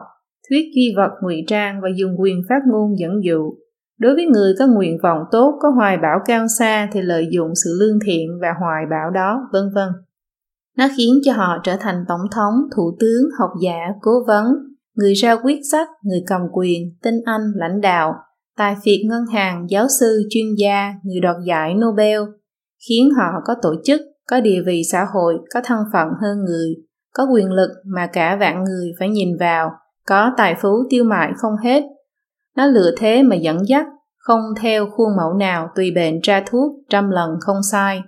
thuyết 0.50 0.64
duy 0.76 0.94
vật 0.96 1.10
ngụy 1.22 1.44
trang 1.46 1.80
và 1.82 1.88
dùng 1.96 2.20
quyền 2.20 2.42
phát 2.48 2.60
ngôn 2.72 2.98
dẫn 2.98 3.12
dụ. 3.24 3.54
Đối 3.98 4.14
với 4.14 4.26
người 4.26 4.54
có 4.58 4.66
nguyện 4.66 4.98
vọng 5.02 5.18
tốt, 5.32 5.54
có 5.60 5.68
hoài 5.70 5.96
bão 6.02 6.18
cao 6.24 6.46
xa 6.58 6.88
thì 6.92 7.00
lợi 7.02 7.28
dụng 7.32 7.50
sự 7.64 7.70
lương 7.80 7.98
thiện 8.06 8.28
và 8.42 8.48
hoài 8.60 8.84
bão 8.90 9.10
đó, 9.10 9.40
vân 9.52 9.62
vân. 9.74 9.88
Nó 10.78 10.88
khiến 10.96 11.14
cho 11.24 11.32
họ 11.32 11.58
trở 11.64 11.76
thành 11.80 12.04
tổng 12.08 12.20
thống, 12.32 12.54
thủ 12.76 12.96
tướng, 13.00 13.22
học 13.38 13.50
giả, 13.62 13.78
cố 14.00 14.10
vấn, 14.26 14.46
người 14.96 15.12
ra 15.14 15.36
quyết 15.44 15.58
sách, 15.72 15.88
người 16.02 16.22
cầm 16.26 16.40
quyền, 16.52 16.82
tinh 17.02 17.20
anh, 17.24 17.52
lãnh 17.54 17.80
đạo, 17.80 18.14
tài 18.56 18.76
phiệt 18.84 18.98
ngân 19.04 19.24
hàng, 19.32 19.66
giáo 19.70 19.86
sư, 20.00 20.22
chuyên 20.30 20.46
gia, 20.58 20.94
người 21.04 21.20
đoạt 21.20 21.36
giải 21.46 21.74
Nobel, 21.74 22.20
khiến 22.88 23.10
họ 23.16 23.40
có 23.44 23.54
tổ 23.62 23.74
chức, 23.84 24.00
có 24.28 24.40
địa 24.40 24.62
vị 24.66 24.82
xã 24.92 25.06
hội, 25.14 25.38
có 25.54 25.60
thân 25.64 25.78
phận 25.92 26.08
hơn 26.22 26.44
người, 26.44 26.74
có 27.14 27.26
quyền 27.32 27.50
lực 27.50 27.70
mà 27.86 28.06
cả 28.06 28.36
vạn 28.36 28.64
người 28.64 28.92
phải 28.98 29.08
nhìn 29.08 29.36
vào, 29.40 29.70
có 30.06 30.30
tài 30.36 30.54
phú 30.62 30.68
tiêu 30.90 31.04
mại 31.04 31.32
không 31.36 31.56
hết. 31.64 31.82
Nó 32.56 32.66
lựa 32.66 32.90
thế 32.98 33.22
mà 33.22 33.36
dẫn 33.36 33.58
dắt, 33.68 33.86
không 34.18 34.40
theo 34.60 34.86
khuôn 34.90 35.16
mẫu 35.16 35.34
nào 35.34 35.68
tùy 35.74 35.92
bệnh 35.94 36.20
tra 36.22 36.42
thuốc, 36.46 36.72
trăm 36.88 37.10
lần 37.10 37.30
không 37.40 37.62
sai. 37.70 38.02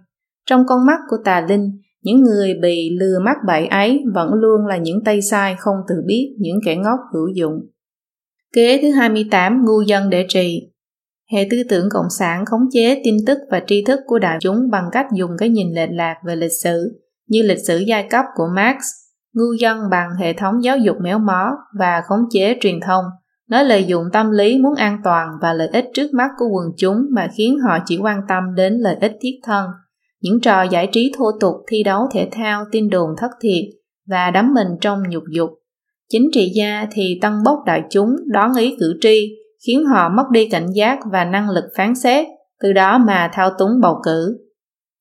Trong 0.47 0.67
con 0.67 0.87
mắt 0.87 0.99
của 1.09 1.17
tà 1.25 1.41
linh, 1.49 1.81
những 2.03 2.23
người 2.23 2.55
bị 2.63 2.91
lừa 3.01 3.19
mắc 3.25 3.37
bẫy 3.47 3.67
ấy 3.67 4.05
vẫn 4.15 4.35
luôn 4.35 4.67
là 4.67 4.77
những 4.77 5.05
tay 5.05 5.23
sai 5.23 5.57
không 5.59 5.77
tự 5.89 5.95
biết 6.07 6.37
những 6.39 6.59
kẻ 6.67 6.77
ngốc 6.77 7.01
hữu 7.13 7.29
dụng. 7.35 7.61
Kế 8.53 8.79
thứ 8.83 8.91
28 8.91 9.65
ngu 9.65 9.81
dân 9.81 10.11
để 10.11 10.27
trì 10.29 10.74
Hệ 11.35 11.49
tư 11.51 11.57
tưởng 11.69 11.89
cộng 11.91 12.11
sản 12.19 12.45
khống 12.45 12.61
chế 12.73 13.01
tin 13.05 13.17
tức 13.27 13.39
và 13.51 13.63
tri 13.67 13.85
thức 13.85 14.01
của 14.07 14.19
đại 14.19 14.39
chúng 14.41 14.71
bằng 14.71 14.85
cách 14.93 15.07
dùng 15.15 15.31
cái 15.39 15.49
nhìn 15.49 15.75
lệch 15.75 15.91
lạc 15.93 16.17
về 16.27 16.37
lịch 16.37 16.53
sử, 16.63 17.01
như 17.29 17.43
lịch 17.43 17.67
sử 17.67 17.79
giai 17.79 18.07
cấp 18.11 18.25
của 18.35 18.47
Marx, 18.57 18.83
ngu 19.35 19.53
dân 19.61 19.79
bằng 19.91 20.09
hệ 20.19 20.33
thống 20.33 20.65
giáo 20.65 20.79
dục 20.79 20.97
méo 21.01 21.19
mó 21.19 21.51
và 21.79 22.03
khống 22.09 22.21
chế 22.31 22.57
truyền 22.61 22.81
thông. 22.81 23.05
Nó 23.49 23.63
lợi 23.63 23.85
dụng 23.85 24.05
tâm 24.13 24.31
lý 24.31 24.59
muốn 24.59 24.75
an 24.75 25.01
toàn 25.05 25.29
và 25.43 25.53
lợi 25.53 25.69
ích 25.73 25.85
trước 25.95 26.15
mắt 26.15 26.31
của 26.39 26.47
quần 26.49 26.67
chúng 26.77 26.97
mà 27.11 27.29
khiến 27.37 27.59
họ 27.59 27.79
chỉ 27.87 27.99
quan 28.03 28.21
tâm 28.29 28.45
đến 28.57 28.75
lợi 28.75 28.97
ích 29.01 29.13
thiết 29.21 29.41
thân– 29.45 29.67
những 30.25 30.41
trò 30.41 30.63
giải 30.63 30.89
trí 30.93 31.13
thô 31.19 31.25
tục 31.41 31.55
thi 31.69 31.83
đấu 31.83 32.09
thể 32.13 32.29
thao 32.33 32.65
tin 32.73 32.91
đồn 32.91 33.11
thất 33.19 33.31
thiệt 33.43 33.65
và 34.07 34.31
đắm 34.31 34.55
mình 34.55 34.67
trong 34.81 35.03
nhục 35.09 35.23
dục. 35.31 35.51
Chính 36.09 36.29
trị 36.33 36.53
gia 36.55 36.87
thì 36.93 37.19
tăng 37.23 37.43
bốc 37.45 37.59
đại 37.67 37.83
chúng 37.91 38.17
đón 38.27 38.55
ý 38.55 38.77
cử 38.81 38.95
tri, 39.01 39.37
khiến 39.67 39.85
họ 39.85 40.09
mất 40.09 40.25
đi 40.33 40.49
cảnh 40.49 40.67
giác 40.75 40.99
và 41.13 41.25
năng 41.25 41.51
lực 41.51 41.65
phán 41.77 41.95
xét, 41.95 42.27
từ 42.63 42.73
đó 42.73 42.99
mà 42.99 43.31
thao 43.33 43.51
túng 43.59 43.71
bầu 43.83 44.01
cử. 44.05 44.39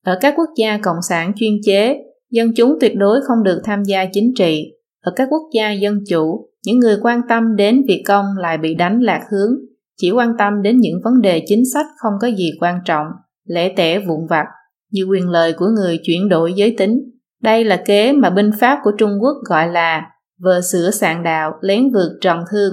Ở 0.04 0.18
các 0.20 0.34
quốc 0.36 0.48
gia 0.56 0.78
cộng 0.78 1.02
sản 1.08 1.32
chuyên 1.36 1.52
chế, 1.64 1.96
dân 2.30 2.52
chúng 2.56 2.78
tuyệt 2.80 2.96
đối 2.96 3.20
không 3.28 3.42
được 3.42 3.60
tham 3.64 3.82
gia 3.84 4.04
chính 4.12 4.32
trị. 4.36 4.72
Ở 5.04 5.12
các 5.16 5.28
quốc 5.30 5.42
gia 5.54 5.72
dân 5.72 5.98
chủ, 6.08 6.48
những 6.66 6.78
người 6.78 6.96
quan 7.02 7.20
tâm 7.28 7.56
đến 7.56 7.82
việc 7.88 8.02
công 8.06 8.24
lại 8.38 8.58
bị 8.58 8.74
đánh 8.74 9.00
lạc 9.00 9.22
hướng, 9.32 9.56
chỉ 9.96 10.10
quan 10.10 10.32
tâm 10.38 10.62
đến 10.62 10.80
những 10.80 11.00
vấn 11.04 11.20
đề 11.20 11.42
chính 11.46 11.62
sách 11.74 11.86
không 11.96 12.12
có 12.20 12.28
gì 12.28 12.50
quan 12.60 12.78
trọng, 12.84 13.06
lẻ 13.48 13.72
tẻ 13.76 13.98
vụn 13.98 14.26
vặt 14.30 14.46
như 14.90 15.04
quyền 15.04 15.28
lợi 15.28 15.52
của 15.52 15.66
người 15.66 16.00
chuyển 16.02 16.28
đổi 16.28 16.52
giới 16.52 16.74
tính. 16.78 17.00
Đây 17.42 17.64
là 17.64 17.82
kế 17.86 18.12
mà 18.12 18.30
binh 18.30 18.50
pháp 18.60 18.78
của 18.84 18.90
Trung 18.98 19.10
Quốc 19.20 19.36
gọi 19.48 19.68
là 19.68 20.02
vừa 20.44 20.60
sửa 20.60 20.90
sạn 20.90 21.22
đạo, 21.22 21.52
lén 21.60 21.92
vượt 21.92 22.18
tròn 22.20 22.44
thương. 22.50 22.72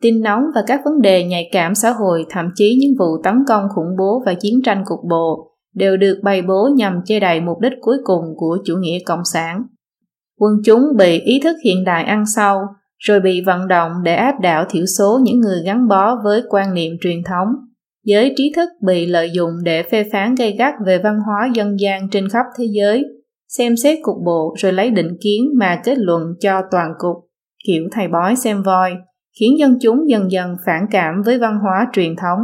Tin 0.00 0.22
nóng 0.22 0.42
và 0.54 0.62
các 0.66 0.80
vấn 0.84 1.00
đề 1.00 1.24
nhạy 1.24 1.48
cảm 1.52 1.74
xã 1.74 1.90
hội, 1.90 2.26
thậm 2.30 2.50
chí 2.54 2.76
những 2.80 2.94
vụ 2.98 3.22
tấn 3.24 3.34
công 3.48 3.64
khủng 3.74 3.96
bố 3.98 4.22
và 4.26 4.34
chiến 4.34 4.60
tranh 4.64 4.82
cục 4.86 5.00
bộ, 5.10 5.50
đều 5.74 5.96
được 5.96 6.20
bày 6.22 6.42
bố 6.42 6.68
nhằm 6.76 7.00
che 7.04 7.20
đậy 7.20 7.40
mục 7.40 7.58
đích 7.60 7.72
cuối 7.80 7.96
cùng 8.04 8.24
của 8.36 8.58
chủ 8.64 8.74
nghĩa 8.76 8.98
cộng 9.06 9.24
sản. 9.32 9.62
Quân 10.38 10.52
chúng 10.64 10.82
bị 10.98 11.20
ý 11.20 11.40
thức 11.40 11.56
hiện 11.64 11.84
đại 11.84 12.04
ăn 12.04 12.24
sâu, 12.34 12.60
rồi 12.98 13.20
bị 13.20 13.40
vận 13.46 13.68
động 13.68 13.92
để 14.04 14.14
áp 14.14 14.40
đảo 14.40 14.64
thiểu 14.70 14.86
số 14.98 15.20
những 15.22 15.40
người 15.40 15.62
gắn 15.64 15.88
bó 15.88 16.16
với 16.24 16.42
quan 16.48 16.74
niệm 16.74 16.92
truyền 17.00 17.22
thống. 17.28 17.48
Giới 18.04 18.34
trí 18.36 18.52
thức 18.56 18.68
bị 18.86 19.06
lợi 19.06 19.30
dụng 19.34 19.50
để 19.64 19.82
phê 19.82 20.04
phán 20.12 20.34
gay 20.34 20.52
gắt 20.58 20.74
về 20.86 20.98
văn 20.98 21.18
hóa 21.26 21.48
dân 21.54 21.80
gian 21.80 22.08
trên 22.10 22.28
khắp 22.28 22.46
thế 22.58 22.64
giới, 22.70 23.04
xem 23.48 23.76
xét 23.76 23.98
cục 24.02 24.16
bộ 24.24 24.54
rồi 24.58 24.72
lấy 24.72 24.90
định 24.90 25.16
kiến 25.20 25.50
mà 25.58 25.80
kết 25.84 25.98
luận 25.98 26.22
cho 26.40 26.60
toàn 26.70 26.92
cục, 26.98 27.16
kiểu 27.66 27.82
thầy 27.92 28.08
bói 28.08 28.36
xem 28.36 28.62
voi, 28.62 28.90
khiến 29.40 29.58
dân 29.58 29.78
chúng 29.82 30.10
dần 30.10 30.30
dần 30.30 30.56
phản 30.66 30.86
cảm 30.90 31.22
với 31.24 31.38
văn 31.38 31.58
hóa 31.62 31.86
truyền 31.92 32.16
thống. 32.16 32.38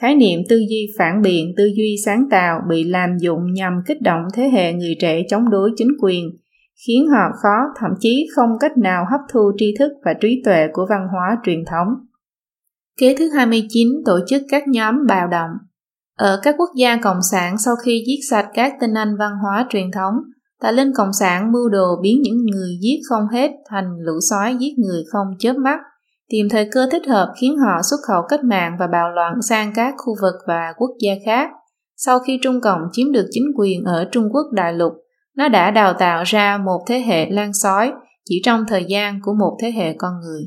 Khái 0.00 0.14
niệm 0.14 0.40
tư 0.48 0.56
duy 0.56 0.86
phản 0.98 1.22
biện, 1.22 1.54
tư 1.56 1.64
duy 1.76 1.96
sáng 2.04 2.24
tạo 2.30 2.60
bị 2.68 2.84
làm 2.84 3.18
dụng 3.18 3.52
nhằm 3.52 3.72
kích 3.86 4.02
động 4.02 4.22
thế 4.34 4.48
hệ 4.48 4.72
người 4.72 4.94
trẻ 5.00 5.22
chống 5.28 5.50
đối 5.50 5.70
chính 5.76 5.92
quyền, 6.02 6.30
khiến 6.86 7.08
họ 7.08 7.30
khó, 7.42 7.56
thậm 7.80 7.90
chí 8.00 8.26
không 8.36 8.50
cách 8.60 8.78
nào 8.78 9.04
hấp 9.10 9.20
thu 9.32 9.52
tri 9.56 9.74
thức 9.78 9.92
và 10.04 10.14
trí 10.20 10.42
tuệ 10.44 10.66
của 10.72 10.86
văn 10.90 11.06
hóa 11.12 11.38
truyền 11.44 11.64
thống. 11.64 11.88
Kế 12.98 13.16
thứ 13.18 13.28
29 13.36 13.88
tổ 14.04 14.18
chức 14.26 14.42
các 14.50 14.68
nhóm 14.68 15.06
bạo 15.08 15.28
động. 15.28 15.50
Ở 16.18 16.40
các 16.42 16.54
quốc 16.58 16.70
gia 16.76 16.96
cộng 16.96 17.22
sản 17.30 17.58
sau 17.58 17.74
khi 17.76 18.04
giết 18.06 18.18
sạch 18.30 18.48
các 18.54 18.72
tinh 18.80 18.94
anh 18.94 19.16
văn 19.18 19.32
hóa 19.42 19.66
truyền 19.70 19.90
thống, 19.90 20.14
tà 20.60 20.70
linh 20.70 20.92
cộng 20.96 21.12
sản 21.12 21.52
mưu 21.52 21.68
đồ 21.68 22.00
biến 22.02 22.22
những 22.22 22.36
người 22.36 22.78
giết 22.80 23.00
không 23.08 23.28
hết 23.32 23.50
thành 23.68 23.96
lũ 24.00 24.12
sói 24.30 24.56
giết 24.56 24.78
người 24.78 25.04
không 25.12 25.26
chớp 25.38 25.56
mắt, 25.56 25.80
tìm 26.30 26.46
thời 26.50 26.68
cơ 26.72 26.88
thích 26.92 27.06
hợp 27.08 27.32
khiến 27.40 27.56
họ 27.56 27.82
xuất 27.90 27.96
khẩu 28.08 28.22
cách 28.28 28.44
mạng 28.44 28.76
và 28.78 28.86
bạo 28.86 29.10
loạn 29.10 29.42
sang 29.48 29.72
các 29.74 29.94
khu 29.98 30.14
vực 30.22 30.34
và 30.46 30.72
quốc 30.76 30.90
gia 31.00 31.12
khác. 31.26 31.50
Sau 31.96 32.18
khi 32.18 32.38
Trung 32.42 32.60
Cộng 32.60 32.80
chiếm 32.92 33.12
được 33.12 33.26
chính 33.30 33.44
quyền 33.56 33.84
ở 33.84 34.04
Trung 34.12 34.28
Quốc 34.32 34.46
đại 34.52 34.72
lục, 34.72 34.92
nó 35.36 35.48
đã 35.48 35.70
đào 35.70 35.94
tạo 35.98 36.22
ra 36.26 36.58
một 36.58 36.84
thế 36.88 37.00
hệ 37.00 37.30
lan 37.30 37.52
sói 37.52 37.92
chỉ 38.24 38.40
trong 38.44 38.64
thời 38.68 38.84
gian 38.84 39.20
của 39.22 39.34
một 39.34 39.56
thế 39.62 39.70
hệ 39.70 39.94
con 39.98 40.12
người. 40.20 40.42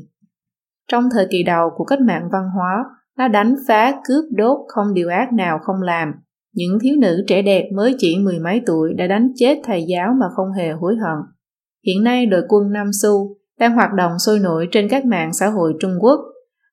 Trong 0.88 1.04
thời 1.12 1.26
kỳ 1.30 1.42
đầu 1.42 1.70
của 1.76 1.84
cách 1.84 2.00
mạng 2.00 2.28
văn 2.32 2.42
hóa, 2.56 2.84
nó 3.18 3.28
đánh 3.28 3.56
phá 3.68 3.92
cướp 4.04 4.24
đốt 4.30 4.58
không 4.68 4.94
điều 4.94 5.08
ác 5.08 5.32
nào 5.32 5.58
không 5.62 5.82
làm. 5.82 6.12
Những 6.54 6.78
thiếu 6.82 6.94
nữ 6.98 7.24
trẻ 7.26 7.42
đẹp 7.42 7.68
mới 7.76 7.94
chỉ 7.98 8.18
mười 8.18 8.38
mấy 8.38 8.60
tuổi 8.66 8.94
đã 8.94 9.06
đánh 9.06 9.32
chết 9.36 9.58
thầy 9.64 9.84
giáo 9.88 10.14
mà 10.20 10.26
không 10.36 10.52
hề 10.52 10.70
hối 10.70 10.96
hận. 10.96 11.18
Hiện 11.86 12.04
nay 12.04 12.26
đội 12.26 12.42
quân 12.48 12.72
Nam 12.72 12.86
Su 13.02 13.37
đang 13.58 13.74
hoạt 13.74 13.92
động 13.92 14.12
sôi 14.26 14.38
nổi 14.38 14.68
trên 14.72 14.88
các 14.88 15.04
mạng 15.04 15.32
xã 15.32 15.46
hội 15.46 15.74
Trung 15.80 15.92
Quốc. 16.00 16.20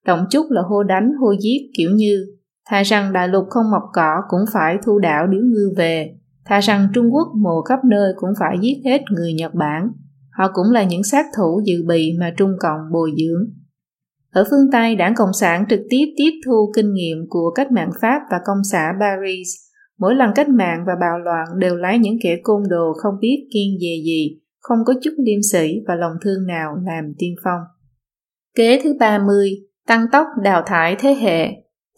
Động 0.06 0.26
chút 0.32 0.46
là 0.50 0.62
hô 0.62 0.84
đánh 0.84 1.12
hô 1.22 1.32
giết 1.42 1.60
kiểu 1.78 1.90
như 1.96 2.26
thà 2.70 2.84
rằng 2.84 3.14
đại 3.14 3.28
lục 3.28 3.46
không 3.50 3.72
mọc 3.72 3.84
cỏ 3.94 4.22
cũng 4.30 4.42
phải 4.54 4.78
thu 4.86 5.00
đảo 5.00 5.28
điếu 5.28 5.42
ngư 5.42 5.74
về, 5.78 6.16
thà 6.46 6.60
rằng 6.60 6.88
Trung 6.94 7.14
Quốc 7.14 7.28
mồ 7.36 7.62
khắp 7.62 7.80
nơi 7.86 8.14
cũng 8.16 8.30
phải 8.40 8.58
giết 8.62 8.82
hết 8.86 9.02
người 9.10 9.34
Nhật 9.34 9.54
Bản. 9.54 9.88
Họ 10.38 10.52
cũng 10.54 10.72
là 10.72 10.84
những 10.84 11.04
sát 11.04 11.26
thủ 11.38 11.62
dự 11.66 11.76
bị 11.88 12.12
mà 12.20 12.34
Trung 12.38 12.52
Cộng 12.60 12.80
bồi 12.92 13.12
dưỡng. 13.18 13.50
Ở 14.32 14.44
phương 14.50 14.72
Tây, 14.72 14.96
đảng 14.96 15.16
Cộng 15.16 15.34
sản 15.34 15.66
trực 15.70 15.80
tiếp 15.90 16.06
tiếp 16.18 16.32
thu 16.46 16.72
kinh 16.76 16.94
nghiệm 16.94 17.18
của 17.30 17.52
cách 17.56 17.72
mạng 17.72 17.92
Pháp 18.02 18.20
và 18.32 18.38
công 18.46 18.58
xã 18.72 18.94
Paris. 19.00 19.48
Mỗi 20.00 20.16
lần 20.16 20.32
cách 20.36 20.50
mạng 20.50 20.84
và 20.88 20.94
bạo 21.02 21.20
loạn 21.20 21.48
đều 21.58 21.76
lái 21.76 22.00
những 22.00 22.18
kẻ 22.24 22.38
côn 22.44 22.64
đồ 22.70 22.94
không 22.98 23.14
biết 23.22 23.48
kiên 23.54 23.78
dè 23.82 24.04
gì, 24.06 24.40
không 24.68 24.78
có 24.86 24.94
chút 25.04 25.12
liêm 25.18 25.40
sĩ 25.52 25.74
và 25.88 25.96
lòng 25.96 26.14
thương 26.22 26.48
nào 26.48 26.76
làm 26.86 27.14
tiên 27.18 27.36
phong. 27.44 27.60
Kế 28.56 28.82
thứ 28.84 28.94
30, 29.00 29.52
tăng 29.88 30.06
tốc 30.12 30.28
đào 30.44 30.64
thải 30.66 30.96
thế 31.00 31.14
hệ. 31.14 31.48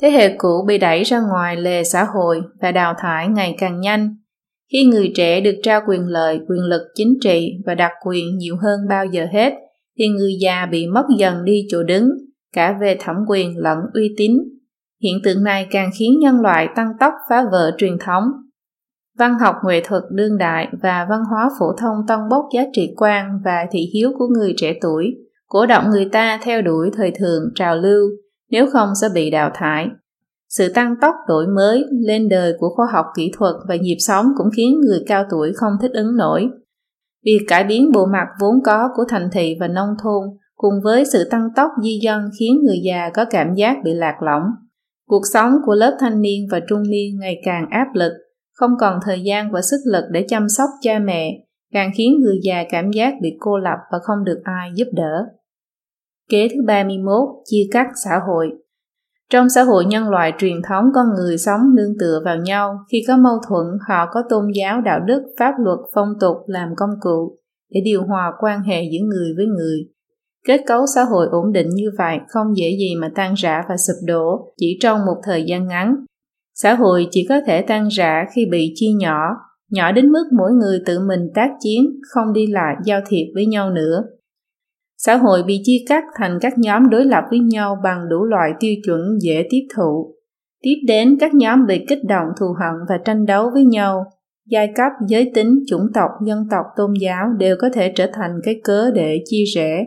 Thế 0.02 0.10
hệ 0.10 0.36
cũ 0.38 0.66
bị 0.68 0.78
đẩy 0.78 1.04
ra 1.04 1.20
ngoài 1.20 1.56
lề 1.56 1.84
xã 1.84 2.04
hội 2.04 2.42
và 2.62 2.72
đào 2.72 2.94
thải 2.98 3.28
ngày 3.28 3.56
càng 3.60 3.80
nhanh. 3.80 4.16
Khi 4.72 4.86
người 4.86 5.12
trẻ 5.16 5.42
được 5.42 5.56
trao 5.64 5.82
quyền 5.88 6.08
lợi, 6.08 6.40
quyền 6.48 6.62
lực 6.62 6.82
chính 6.96 7.18
trị 7.22 7.52
và 7.66 7.76
đặc 7.76 7.92
quyền 8.06 8.38
nhiều 8.38 8.56
hơn 8.62 8.80
bao 8.90 9.06
giờ 9.06 9.26
hết– 9.32 9.54
thì 10.00 10.08
người 10.08 10.34
già 10.42 10.66
bị 10.66 10.88
mất 10.88 11.06
dần 11.18 11.46
đi 11.46 11.66
chỗ 11.70 11.84
đứng, 11.84 12.10
cả 12.54 12.78
về 12.82 12.98
thẩm 13.00 13.16
quyền 13.30 13.58
lẫn 13.58 13.78
uy 13.94 14.16
tín. 14.18 14.32
Hiện 15.04 15.18
tượng 15.24 15.44
này 15.44 15.68
càng 15.72 15.90
khiến 16.00 16.20
nhân 16.22 16.42
loại 16.42 16.68
tăng 16.76 16.92
tốc 17.00 17.14
phá 17.30 17.46
vỡ 17.52 17.76
truyền 17.78 17.98
thống. 18.06 18.24
Văn 19.18 19.40
học 19.40 19.56
nghệ 19.68 19.82
thuật 19.86 20.04
đương 20.12 20.38
đại 20.38 20.68
và 20.82 21.06
văn 21.10 21.24
hóa 21.30 21.50
phổ 21.60 21.66
thông 21.78 21.96
tân 22.08 22.20
bốc 22.30 22.46
giá 22.56 22.62
trị 22.74 22.94
quan 22.98 23.40
và 23.46 23.66
thị 23.72 23.80
hiếu 23.94 24.12
của 24.18 24.28
người 24.28 24.54
trẻ 24.58 24.74
tuổi, 24.82 25.16
cổ 25.48 25.66
động 25.66 25.90
người 25.90 26.10
ta 26.12 26.40
theo 26.44 26.62
đuổi 26.62 26.90
thời 26.98 27.12
thượng 27.12 27.44
trào 27.56 27.76
lưu, 27.76 28.10
nếu 28.50 28.68
không 28.74 28.90
sẽ 29.02 29.08
bị 29.14 29.30
đào 29.30 29.52
thải. 29.54 29.88
Sự 30.50 30.74
tăng 30.74 30.96
tốc 31.02 31.16
đổi 31.28 31.48
mới 31.48 31.86
lên 31.92 32.30
đời 32.30 32.54
của 32.60 32.70
khoa 32.76 32.86
học 32.94 33.06
kỹ 33.16 33.32
thuật 33.38 33.56
và 33.68 33.76
nhịp 33.76 33.98
sống 34.00 34.26
cũng 34.38 34.48
khiến 34.58 34.82
người 34.82 35.04
cao 35.08 35.24
tuổi 35.30 35.52
không 35.56 35.74
thích 35.82 35.92
ứng 35.94 36.16
nổi. 36.18 36.50
Việc 37.26 37.40
cải 37.48 37.64
biến 37.64 37.92
bộ 37.92 38.06
mặt 38.06 38.28
vốn 38.42 38.64
có 38.66 38.90
của 38.96 39.04
thành 39.10 39.30
thị 39.32 39.58
và 39.60 39.68
nông 39.68 39.90
thôn 40.04 40.24
cùng 40.56 40.74
với 40.84 41.06
sự 41.06 41.30
tăng 41.30 41.50
tốc 41.56 41.72
di 41.84 42.00
dân 42.04 42.30
khiến 42.40 42.62
người 42.66 42.78
già 42.84 43.10
có 43.14 43.26
cảm 43.30 43.54
giác 43.56 43.78
bị 43.84 43.94
lạc 43.94 44.16
lõng. 44.22 44.44
Cuộc 45.08 45.22
sống 45.34 45.52
của 45.66 45.76
lớp 45.76 45.98
thanh 46.00 46.22
niên 46.22 46.48
và 46.52 46.60
trung 46.70 46.84
niên 46.90 47.20
ngày 47.20 47.42
càng 47.46 47.66
áp 47.70 47.88
lực, 47.94 48.12
không 48.58 48.72
còn 48.80 49.00
thời 49.06 49.22
gian 49.22 49.52
và 49.52 49.62
sức 49.62 49.78
lực 49.86 50.04
để 50.12 50.26
chăm 50.28 50.50
sóc 50.50 50.70
cha 50.82 51.00
mẹ, 51.00 51.40
càng 51.74 51.92
khiến 51.98 52.20
người 52.22 52.40
già 52.44 52.64
cảm 52.70 52.92
giác 52.92 53.14
bị 53.22 53.38
cô 53.40 53.58
lập 53.58 53.78
và 53.92 54.00
không 54.04 54.24
được 54.24 54.42
ai 54.44 54.72
giúp 54.76 54.88
đỡ. 54.94 55.26
Kế 56.30 56.48
thứ 56.48 56.62
31, 56.66 57.30
chia 57.46 57.68
cắt 57.72 57.88
xã 58.06 58.20
hội. 58.28 58.50
Trong 59.30 59.50
xã 59.50 59.64
hội 59.64 59.86
nhân 59.86 60.10
loại 60.10 60.34
truyền 60.40 60.62
thống 60.70 60.86
con 60.96 61.06
người 61.16 61.38
sống 61.38 61.62
nương 61.76 61.98
tựa 62.00 62.22
vào 62.26 62.38
nhau, 62.38 62.80
khi 62.92 63.04
có 63.08 63.18
mâu 63.18 63.38
thuẫn 63.48 63.66
họ 63.88 64.06
có 64.12 64.24
tôn 64.30 64.46
giáo 64.56 64.82
đạo 64.82 65.00
đức, 65.00 65.24
pháp 65.40 65.52
luật, 65.60 65.80
phong 65.94 66.14
tục 66.20 66.38
làm 66.48 66.70
công 66.78 66.94
cụ 67.02 67.38
để 67.70 67.82
điều 67.86 68.04
hòa 68.04 68.32
quan 68.40 68.62
hệ 68.62 68.84
giữa 68.92 69.06
người 69.06 69.34
với 69.38 69.46
người. 69.46 69.80
Kết 70.48 70.62
cấu 70.68 70.86
xã 70.96 71.04
hội 71.04 71.28
ổn 71.32 71.52
định 71.52 71.70
như 71.70 71.90
vậy 71.98 72.20
không 72.28 72.58
dễ 72.58 72.70
gì 72.70 72.96
mà 72.96 73.12
tan 73.16 73.34
rã 73.34 73.64
và 73.70 73.76
sụp 73.78 73.96
đổ 74.08 74.54
chỉ 74.58 74.78
trong 74.82 75.06
một 75.06 75.22
thời 75.24 75.44
gian 75.44 75.68
ngắn. 75.68 75.96
Xã 76.62 76.74
hội 76.74 77.08
chỉ 77.12 77.26
có 77.30 77.42
thể 77.48 77.62
tan 77.62 77.88
rã 77.88 78.26
khi 78.36 78.46
bị 78.52 78.74
chia 78.76 78.92
nhỏ, 79.00 79.36
nhỏ 79.72 79.92
đến 79.92 80.10
mức 80.10 80.24
mỗi 80.38 80.52
người 80.52 80.82
tự 80.86 81.00
mình 81.00 81.30
tác 81.36 81.50
chiến, 81.60 81.86
không 82.10 82.34
đi 82.34 82.48
lại 82.48 82.76
giao 82.86 83.02
thiệp 83.08 83.26
với 83.36 83.46
nhau 83.46 83.70
nữa. 83.70 84.04
Xã 84.98 85.16
hội 85.16 85.44
bị 85.44 85.62
chia 85.64 85.78
cắt 85.90 86.04
thành 86.20 86.38
các 86.42 86.54
nhóm 86.58 86.90
đối 86.90 87.06
lập 87.06 87.24
với 87.30 87.40
nhau 87.40 87.78
bằng 87.84 88.10
đủ 88.10 88.24
loại 88.24 88.52
tiêu 88.60 88.74
chuẩn 88.86 89.02
dễ 89.22 89.48
tiếp 89.50 89.68
thụ. 89.76 90.16
Tiếp 90.62 90.76
đến 90.88 91.18
các 91.20 91.34
nhóm 91.34 91.66
bị 91.68 91.86
kích 91.88 92.04
động 92.04 92.28
thù 92.40 92.46
hận 92.46 92.74
và 92.90 92.98
tranh 93.06 93.26
đấu 93.26 93.50
với 93.54 93.64
nhau. 93.64 94.06
Giai 94.50 94.68
cấp, 94.76 94.92
giới 95.08 95.32
tính, 95.34 95.60
chủng 95.68 95.88
tộc, 95.94 96.10
dân 96.26 96.48
tộc, 96.52 96.66
tôn 96.78 96.94
giáo 97.02 97.28
đều 97.38 97.56
có 97.60 97.70
thể 97.74 97.92
trở 97.96 98.08
thành 98.14 98.32
cái 98.44 98.62
cớ 98.64 98.92
để 98.92 99.22
chia 99.26 99.44
rẽ. 99.56 99.86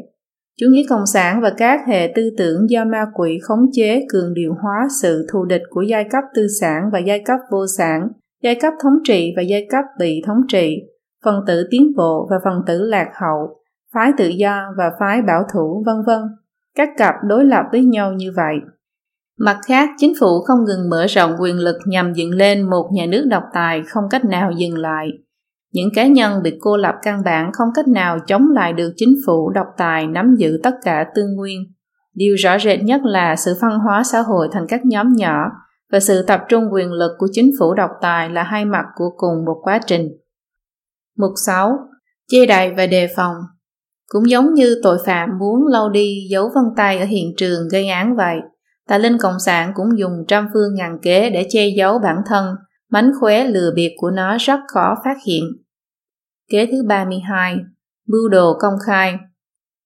Chủ 0.60 0.66
nghĩa 0.70 0.82
cộng 0.88 1.06
sản 1.06 1.40
và 1.40 1.52
các 1.56 1.80
hệ 1.86 2.12
tư 2.14 2.30
tưởng 2.38 2.70
do 2.70 2.84
ma 2.84 3.04
quỷ 3.14 3.38
khống 3.42 3.66
chế 3.72 4.06
cường 4.08 4.34
điều 4.34 4.54
hóa 4.62 4.88
sự 5.02 5.26
thù 5.32 5.44
địch 5.44 5.62
của 5.70 5.82
giai 5.82 6.04
cấp 6.10 6.24
tư 6.34 6.46
sản 6.60 6.82
và 6.92 6.98
giai 6.98 7.22
cấp 7.26 7.38
vô 7.52 7.66
sản, 7.78 8.08
giai 8.42 8.54
cấp 8.54 8.72
thống 8.82 8.94
trị 9.04 9.32
và 9.36 9.42
giai 9.42 9.66
cấp 9.70 9.84
bị 9.98 10.22
thống 10.26 10.40
trị, 10.48 10.76
phần 11.24 11.44
tử 11.46 11.68
tiến 11.70 11.92
bộ 11.96 12.28
và 12.30 12.36
phần 12.44 12.62
tử 12.66 12.82
lạc 12.82 13.08
hậu, 13.14 13.62
phái 13.94 14.12
tự 14.18 14.28
do 14.28 14.62
và 14.78 14.90
phái 15.00 15.22
bảo 15.22 15.42
thủ 15.54 15.82
vân 15.86 15.96
vân. 16.06 16.22
Các 16.76 16.88
cặp 16.96 17.14
đối 17.28 17.44
lập 17.44 17.64
với 17.72 17.84
nhau 17.84 18.12
như 18.12 18.32
vậy. 18.36 18.54
Mặt 19.38 19.58
khác 19.66 19.88
chính 19.98 20.12
phủ 20.20 20.40
không 20.46 20.64
ngừng 20.64 20.90
mở 20.90 21.06
rộng 21.06 21.36
quyền 21.40 21.56
lực 21.56 21.76
nhằm 21.86 22.12
dựng 22.12 22.30
lên 22.30 22.70
một 22.70 22.90
nhà 22.92 23.06
nước 23.06 23.24
độc 23.30 23.42
tài 23.54 23.82
không 23.88 24.04
cách 24.10 24.24
nào 24.24 24.50
dừng 24.56 24.78
lại 24.78 25.08
những 25.72 25.88
cá 25.94 26.06
nhân 26.06 26.42
bị 26.42 26.58
cô 26.60 26.76
lập 26.76 26.94
căn 27.02 27.22
bản 27.24 27.50
không 27.52 27.68
cách 27.74 27.88
nào 27.88 28.18
chống 28.26 28.48
lại 28.54 28.72
được 28.72 28.92
chính 28.96 29.14
phủ 29.26 29.50
độc 29.50 29.66
tài 29.76 30.06
nắm 30.06 30.34
giữ 30.38 30.60
tất 30.62 30.74
cả 30.84 31.06
tư 31.14 31.22
nguyên 31.36 31.72
điều 32.14 32.34
rõ 32.34 32.58
rệt 32.58 32.82
nhất 32.82 33.00
là 33.04 33.36
sự 33.36 33.56
phân 33.60 33.78
hóa 33.78 34.02
xã 34.04 34.20
hội 34.20 34.48
thành 34.52 34.66
các 34.68 34.80
nhóm 34.84 35.06
nhỏ 35.16 35.44
và 35.92 36.00
sự 36.00 36.22
tập 36.22 36.40
trung 36.48 36.64
quyền 36.72 36.92
lực 36.92 37.10
của 37.18 37.26
chính 37.32 37.50
phủ 37.58 37.74
độc 37.74 37.90
tài 38.00 38.30
là 38.30 38.42
hai 38.42 38.64
mặt 38.64 38.84
của 38.96 39.10
cùng 39.16 39.44
một 39.46 39.60
quá 39.62 39.80
trình. 39.86 40.08
Mục 41.18 41.32
6. 41.46 41.78
Chê 42.30 42.46
đậy 42.46 42.74
và 42.76 42.86
đề 42.86 43.08
phòng 43.16 43.34
cũng 44.06 44.30
giống 44.30 44.54
như 44.54 44.80
tội 44.82 44.98
phạm 45.06 45.28
muốn 45.38 45.66
lau 45.66 45.88
đi 45.88 46.26
dấu 46.30 46.50
vân 46.54 46.64
tay 46.76 46.98
ở 46.98 47.04
hiện 47.04 47.34
trường 47.36 47.68
gây 47.72 47.88
án 47.88 48.16
vậy, 48.16 48.36
tà 48.88 48.98
linh 48.98 49.18
cộng 49.18 49.40
sản 49.46 49.72
cũng 49.74 49.98
dùng 49.98 50.24
trăm 50.28 50.48
phương 50.52 50.74
ngàn 50.74 50.98
kế 51.02 51.30
để 51.30 51.46
che 51.50 51.68
giấu 51.76 51.98
bản 51.98 52.16
thân, 52.26 52.54
mánh 52.90 53.10
khóe 53.20 53.44
lừa 53.44 53.72
bịp 53.74 53.94
của 53.96 54.10
nó 54.10 54.36
rất 54.40 54.60
khó 54.74 54.94
phát 55.04 55.16
hiện. 55.26 55.44
Kế 56.50 56.66
thứ 56.66 56.82
32, 56.88 57.56
mưu 58.08 58.28
đồ 58.28 58.58
công 58.60 58.74
khai. 58.86 59.18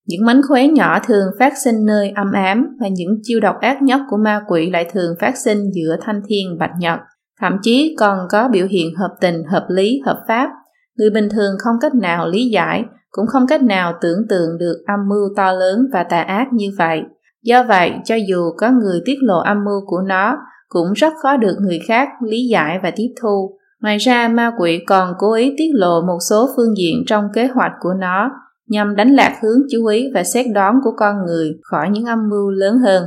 Những 0.06 0.24
mánh 0.26 0.40
khóe 0.48 0.68
nhỏ 0.68 0.98
thường 1.06 1.26
phát 1.38 1.52
sinh 1.64 1.86
nơi 1.86 2.10
âm 2.10 2.32
ám 2.32 2.76
và 2.80 2.88
những 2.88 3.18
chiêu 3.22 3.40
độc 3.40 3.56
ác 3.60 3.82
nhất 3.82 4.00
của 4.10 4.16
ma 4.16 4.40
quỷ 4.48 4.70
lại 4.70 4.90
thường 4.92 5.14
phát 5.20 5.36
sinh 5.36 5.70
giữa 5.74 5.96
thanh 6.00 6.20
thiên 6.28 6.58
bạch 6.58 6.72
nhật, 6.78 6.98
thậm 7.40 7.56
chí 7.62 7.96
còn 7.98 8.18
có 8.30 8.48
biểu 8.48 8.66
hiện 8.66 8.94
hợp 8.94 9.14
tình, 9.20 9.42
hợp 9.44 9.66
lý, 9.68 10.00
hợp 10.06 10.24
pháp. 10.28 10.50
Người 10.98 11.10
bình 11.10 11.28
thường 11.28 11.54
không 11.58 11.76
cách 11.80 11.94
nào 11.94 12.28
lý 12.28 12.48
giải 12.48 12.84
cũng 13.10 13.26
không 13.26 13.46
cách 13.46 13.62
nào 13.62 13.92
tưởng 14.00 14.18
tượng 14.28 14.58
được 14.58 14.84
âm 14.86 15.00
mưu 15.08 15.28
to 15.36 15.52
lớn 15.52 15.86
và 15.92 16.04
tà 16.04 16.22
ác 16.22 16.46
như 16.52 16.66
vậy. 16.78 17.02
Do 17.42 17.62
vậy, 17.62 17.92
cho 18.04 18.14
dù 18.28 18.50
có 18.56 18.70
người 18.70 19.00
tiết 19.04 19.16
lộ 19.20 19.38
âm 19.38 19.64
mưu 19.64 19.80
của 19.86 20.00
nó, 20.00 20.36
cũng 20.74 20.92
rất 20.92 21.12
khó 21.22 21.36
được 21.36 21.56
người 21.60 21.78
khác 21.88 22.08
lý 22.22 22.46
giải 22.50 22.78
và 22.82 22.92
tiếp 22.96 23.08
thu. 23.22 23.58
Ngoài 23.82 23.98
ra, 23.98 24.28
ma 24.28 24.52
quỷ 24.58 24.80
còn 24.86 25.14
cố 25.18 25.34
ý 25.34 25.54
tiết 25.58 25.70
lộ 25.74 26.02
một 26.06 26.18
số 26.30 26.48
phương 26.56 26.76
diện 26.78 27.04
trong 27.06 27.24
kế 27.34 27.46
hoạch 27.46 27.72
của 27.80 27.94
nó 28.00 28.30
nhằm 28.68 28.96
đánh 28.96 29.14
lạc 29.14 29.38
hướng 29.42 29.58
chú 29.72 29.86
ý 29.86 30.10
và 30.14 30.24
xét 30.24 30.46
đoán 30.54 30.74
của 30.84 30.90
con 30.96 31.16
người 31.26 31.52
khỏi 31.62 31.90
những 31.90 32.04
âm 32.04 32.18
mưu 32.30 32.50
lớn 32.50 32.78
hơn. 32.78 33.04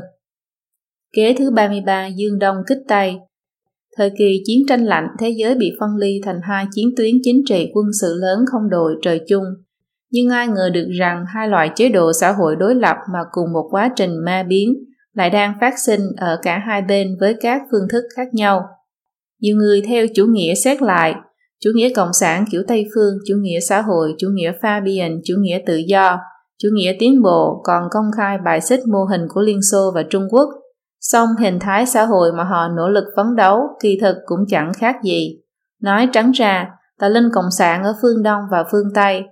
Kế 1.13 1.35
thứ 1.39 1.51
33 1.51 2.07
Dương 2.07 2.39
Đông 2.39 2.55
kích 2.67 2.79
Tây 2.87 3.15
Thời 3.97 4.11
kỳ 4.17 4.41
chiến 4.45 4.59
tranh 4.67 4.85
lạnh, 4.85 5.07
thế 5.19 5.29
giới 5.29 5.55
bị 5.55 5.71
phân 5.79 5.95
ly 5.95 6.21
thành 6.23 6.39
hai 6.43 6.65
chiến 6.75 6.89
tuyến 6.97 7.13
chính 7.23 7.41
trị 7.45 7.71
quân 7.73 7.85
sự 8.01 8.15
lớn 8.21 8.45
không 8.51 8.69
đội 8.69 8.95
trời 9.01 9.21
chung 9.27 9.43
nhưng 10.11 10.29
ai 10.29 10.47
ngờ 10.47 10.69
được 10.73 10.87
rằng 10.99 11.25
hai 11.27 11.47
loại 11.47 11.71
chế 11.75 11.89
độ 11.89 12.13
xã 12.13 12.31
hội 12.31 12.55
đối 12.55 12.75
lập 12.75 12.97
mà 13.13 13.19
cùng 13.31 13.53
một 13.53 13.67
quá 13.71 13.91
trình 13.95 14.11
ma 14.25 14.43
biến 14.47 14.73
lại 15.17 15.29
đang 15.29 15.53
phát 15.61 15.73
sinh 15.85 16.01
ở 16.17 16.39
cả 16.41 16.57
hai 16.67 16.81
bên 16.81 17.17
với 17.19 17.35
các 17.41 17.61
phương 17.71 17.87
thức 17.91 18.03
khác 18.15 18.27
nhau. 18.33 18.61
Nhiều 19.41 19.55
người 19.55 19.81
theo 19.87 20.05
chủ 20.15 20.25
nghĩa 20.25 20.55
xét 20.55 20.81
lại, 20.81 21.15
chủ 21.59 21.69
nghĩa 21.75 21.89
cộng 21.95 22.13
sản 22.13 22.45
kiểu 22.51 22.63
Tây 22.67 22.85
phương, 22.95 23.13
chủ 23.27 23.33
nghĩa 23.41 23.59
xã 23.59 23.81
hội, 23.81 24.15
chủ 24.17 24.27
nghĩa 24.33 24.51
Fabian, 24.61 25.19
chủ 25.25 25.33
nghĩa 25.39 25.59
tự 25.65 25.77
do, 25.87 26.19
chủ 26.57 26.69
nghĩa 26.73 26.93
tiến 26.99 27.21
bộ 27.23 27.61
còn 27.63 27.83
công 27.91 28.05
khai 28.17 28.37
bài 28.45 28.61
xích 28.61 28.79
mô 28.91 29.03
hình 29.03 29.21
của 29.29 29.41
Liên 29.41 29.59
Xô 29.71 29.91
và 29.95 30.03
Trung 30.09 30.27
Quốc. 30.31 30.49
Song 30.99 31.29
hình 31.39 31.59
thái 31.59 31.85
xã 31.85 32.05
hội 32.05 32.31
mà 32.33 32.43
họ 32.43 32.67
nỗ 32.67 32.89
lực 32.89 33.05
phấn 33.15 33.35
đấu 33.35 33.59
kỳ 33.81 33.97
thực 34.01 34.15
cũng 34.25 34.39
chẳng 34.47 34.71
khác 34.77 34.95
gì. 35.03 35.39
Nói 35.81 36.09
trắng 36.13 36.31
ra, 36.31 36.69
tà 36.99 37.09
linh 37.09 37.29
cộng 37.33 37.51
sản 37.57 37.83
ở 37.83 37.95
phương 38.01 38.23
Đông 38.23 38.41
và 38.51 38.63
phương 38.71 38.93
Tây 38.95 39.23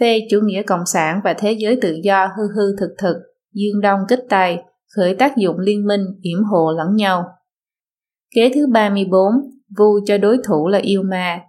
phê 0.00 0.20
chủ 0.30 0.40
nghĩa 0.44 0.62
cộng 0.62 0.86
sản 0.86 1.20
và 1.24 1.34
thế 1.34 1.52
giới 1.52 1.78
tự 1.82 1.96
do 2.04 2.26
hư 2.26 2.42
hư 2.56 2.76
thực 2.80 2.90
thực, 2.98 3.16
dương 3.54 3.80
đông 3.80 4.00
kích 4.08 4.20
tây, 4.28 4.58
khởi 4.96 5.14
tác 5.14 5.36
dụng 5.36 5.58
liên 5.58 5.86
minh, 5.86 6.00
yểm 6.22 6.44
hộ 6.44 6.72
lẫn 6.76 6.96
nhau. 6.96 7.24
Kế 8.34 8.50
thứ 8.54 8.66
34, 8.72 9.24
vu 9.78 10.00
cho 10.06 10.18
đối 10.18 10.38
thủ 10.44 10.68
là 10.68 10.78
yêu 10.78 11.02
ma. 11.02 11.40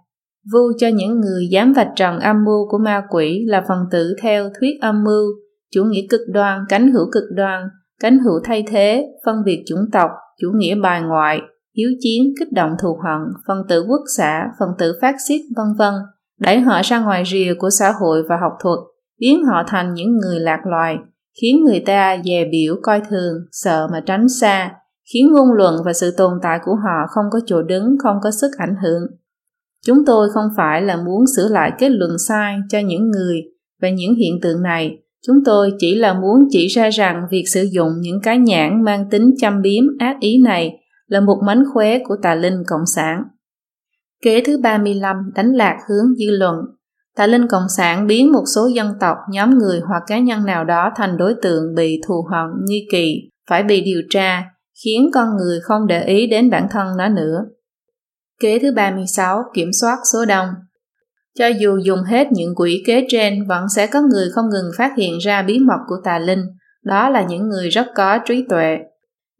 Vu 0.52 0.72
cho 0.78 0.88
những 0.88 1.20
người 1.20 1.48
dám 1.50 1.72
vạch 1.72 1.90
trần 1.96 2.18
âm 2.18 2.36
mưu 2.44 2.68
của 2.70 2.78
ma 2.78 3.02
quỷ 3.10 3.44
là 3.46 3.64
phần 3.68 3.78
tử 3.90 4.14
theo 4.22 4.50
thuyết 4.60 4.80
âm 4.80 5.04
mưu, 5.04 5.26
chủ 5.74 5.84
nghĩa 5.84 6.06
cực 6.10 6.20
đoan, 6.28 6.60
cánh 6.68 6.92
hữu 6.92 7.10
cực 7.12 7.24
đoan, 7.36 7.68
cánh 8.00 8.18
hữu 8.18 8.40
thay 8.44 8.64
thế, 8.68 9.06
phân 9.24 9.36
biệt 9.44 9.64
chủng 9.66 9.84
tộc, 9.92 10.10
chủ 10.40 10.48
nghĩa 10.54 10.74
bài 10.74 11.02
ngoại, 11.02 11.40
hiếu 11.76 11.88
chiến, 12.00 12.22
kích 12.38 12.52
động 12.52 12.70
thù 12.82 12.98
hận, 13.04 13.20
phần 13.48 13.58
tử 13.68 13.84
quốc 13.88 14.02
xã, 14.16 14.42
phần 14.58 14.68
tử 14.78 14.98
phát 15.00 15.14
xít, 15.28 15.40
vân 15.56 15.66
vân 15.78 15.94
đẩy 16.40 16.60
họ 16.60 16.80
ra 16.84 17.00
ngoài 17.00 17.22
rìa 17.26 17.54
của 17.58 17.70
xã 17.70 17.92
hội 18.00 18.22
và 18.28 18.36
học 18.36 18.52
thuật, 18.62 18.78
biến 19.20 19.44
họ 19.44 19.62
thành 19.66 19.94
những 19.94 20.16
người 20.16 20.40
lạc 20.40 20.60
loài, 20.70 20.96
khiến 21.40 21.64
người 21.64 21.80
ta 21.86 22.16
dè 22.24 22.44
biểu 22.52 22.76
coi 22.82 23.00
thường, 23.10 23.34
sợ 23.52 23.88
mà 23.92 24.02
tránh 24.06 24.28
xa, 24.28 24.72
khiến 25.12 25.32
ngôn 25.32 25.52
luận 25.52 25.74
và 25.84 25.92
sự 25.92 26.14
tồn 26.16 26.32
tại 26.42 26.58
của 26.64 26.74
họ 26.74 27.06
không 27.08 27.24
có 27.30 27.40
chỗ 27.46 27.62
đứng, 27.62 27.96
không 28.02 28.16
có 28.22 28.30
sức 28.30 28.50
ảnh 28.58 28.74
hưởng. 28.82 29.02
Chúng 29.86 30.04
tôi 30.06 30.28
không 30.34 30.48
phải 30.56 30.82
là 30.82 30.96
muốn 30.96 31.24
sửa 31.36 31.48
lại 31.48 31.72
kết 31.78 31.88
luận 31.88 32.10
sai 32.28 32.56
cho 32.68 32.78
những 32.78 33.10
người 33.10 33.42
và 33.82 33.90
những 33.90 34.14
hiện 34.14 34.40
tượng 34.42 34.62
này, 34.62 34.98
chúng 35.26 35.36
tôi 35.44 35.72
chỉ 35.78 35.94
là 35.94 36.14
muốn 36.14 36.48
chỉ 36.50 36.66
ra 36.66 36.90
rằng 36.90 37.26
việc 37.30 37.44
sử 37.46 37.62
dụng 37.62 37.90
những 38.00 38.20
cái 38.22 38.38
nhãn 38.38 38.84
mang 38.84 39.10
tính 39.10 39.34
châm 39.40 39.62
biếm 39.62 39.84
ác 39.98 40.16
ý 40.20 40.42
này 40.42 40.78
là 41.06 41.20
một 41.20 41.40
mánh 41.46 41.62
khóe 41.74 41.98
của 42.04 42.16
tà 42.22 42.34
linh 42.34 42.62
cộng 42.66 42.86
sản. 42.94 43.22
Kế 44.22 44.42
thứ 44.44 44.60
35 44.62 45.16
đánh 45.34 45.52
lạc 45.52 45.78
hướng 45.88 46.14
dư 46.14 46.30
luận. 46.30 46.56
Tà 47.16 47.26
linh 47.26 47.48
cộng 47.48 47.68
sản 47.76 48.06
biến 48.06 48.32
một 48.32 48.44
số 48.54 48.66
dân 48.66 48.92
tộc, 49.00 49.16
nhóm 49.30 49.58
người 49.58 49.80
hoặc 49.80 50.02
cá 50.06 50.18
nhân 50.18 50.44
nào 50.44 50.64
đó 50.64 50.92
thành 50.96 51.16
đối 51.16 51.34
tượng 51.42 51.74
bị 51.74 52.00
thù 52.06 52.26
hận, 52.30 52.64
nghi 52.66 52.88
kỳ, 52.92 53.30
phải 53.50 53.62
bị 53.62 53.80
điều 53.80 54.02
tra, 54.10 54.44
khiến 54.84 55.10
con 55.14 55.36
người 55.36 55.60
không 55.62 55.86
để 55.86 56.04
ý 56.04 56.26
đến 56.26 56.50
bản 56.50 56.66
thân 56.70 56.96
nó 56.96 57.08
nữa. 57.08 57.44
Kế 58.40 58.58
thứ 58.58 58.74
36 58.76 59.42
kiểm 59.54 59.70
soát 59.80 59.98
số 60.12 60.24
đông. 60.24 60.48
Cho 61.38 61.46
dù 61.46 61.78
dùng 61.84 62.02
hết 62.02 62.26
những 62.32 62.54
quỷ 62.56 62.82
kế 62.86 63.06
trên, 63.08 63.46
vẫn 63.48 63.68
sẽ 63.68 63.86
có 63.86 64.00
người 64.00 64.26
không 64.34 64.50
ngừng 64.50 64.70
phát 64.78 64.92
hiện 64.96 65.18
ra 65.18 65.42
bí 65.42 65.58
mật 65.58 65.78
của 65.86 65.96
tà 66.04 66.18
linh, 66.18 66.42
đó 66.84 67.08
là 67.08 67.22
những 67.22 67.48
người 67.48 67.68
rất 67.68 67.86
có 67.94 68.18
trí 68.18 68.44
tuệ. 68.48 68.78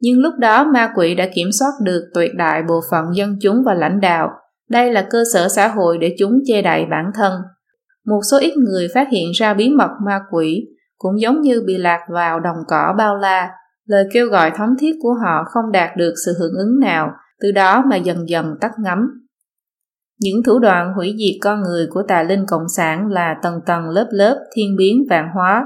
Nhưng 0.01 0.19
lúc 0.19 0.35
đó 0.39 0.65
ma 0.65 0.93
quỷ 0.97 1.15
đã 1.15 1.29
kiểm 1.35 1.53
soát 1.53 1.71
được 1.83 2.11
tuyệt 2.15 2.31
đại 2.37 2.63
bộ 2.69 2.81
phận 2.91 3.05
dân 3.15 3.37
chúng 3.41 3.63
và 3.67 3.75
lãnh 3.75 4.01
đạo. 4.01 4.31
Đây 4.71 4.93
là 4.93 5.07
cơ 5.11 5.23
sở 5.33 5.49
xã 5.49 5.69
hội 5.69 5.99
để 5.99 6.17
chúng 6.19 6.39
che 6.47 6.63
đậy 6.63 6.85
bản 6.91 7.11
thân. 7.15 7.33
Một 8.07 8.21
số 8.31 8.39
ít 8.39 8.57
người 8.57 8.89
phát 8.95 9.09
hiện 9.11 9.31
ra 9.35 9.55
bí 9.55 9.69
mật 9.69 9.91
ma 10.07 10.21
quỷ, 10.31 10.67
cũng 10.99 11.21
giống 11.21 11.41
như 11.41 11.63
bị 11.67 11.77
lạc 11.77 12.01
vào 12.09 12.41
đồng 12.41 12.57
cỏ 12.69 12.95
bao 12.99 13.17
la, 13.17 13.51
lời 13.87 14.05
kêu 14.13 14.27
gọi 14.27 14.51
thống 14.57 14.71
thiết 14.81 14.93
của 15.03 15.15
họ 15.25 15.45
không 15.47 15.73
đạt 15.73 15.97
được 15.97 16.15
sự 16.27 16.33
hưởng 16.39 16.55
ứng 16.59 16.81
nào, 16.81 17.11
từ 17.41 17.53
đó 17.53 17.85
mà 17.91 17.97
dần 17.97 18.29
dần 18.29 18.55
tắt 18.61 18.71
ngấm. 18.79 18.99
Những 20.21 20.43
thủ 20.43 20.59
đoạn 20.59 20.93
hủy 20.97 21.15
diệt 21.19 21.39
con 21.43 21.63
người 21.63 21.87
của 21.91 22.03
tà 22.09 22.23
linh 22.23 22.47
cộng 22.49 22.69
sản 22.77 23.07
là 23.09 23.37
tầng 23.43 23.61
tầng 23.67 23.89
lớp 23.89 24.09
lớp 24.11 24.45
thiên 24.57 24.77
biến 24.77 25.05
vạn 25.11 25.29
hóa. 25.35 25.65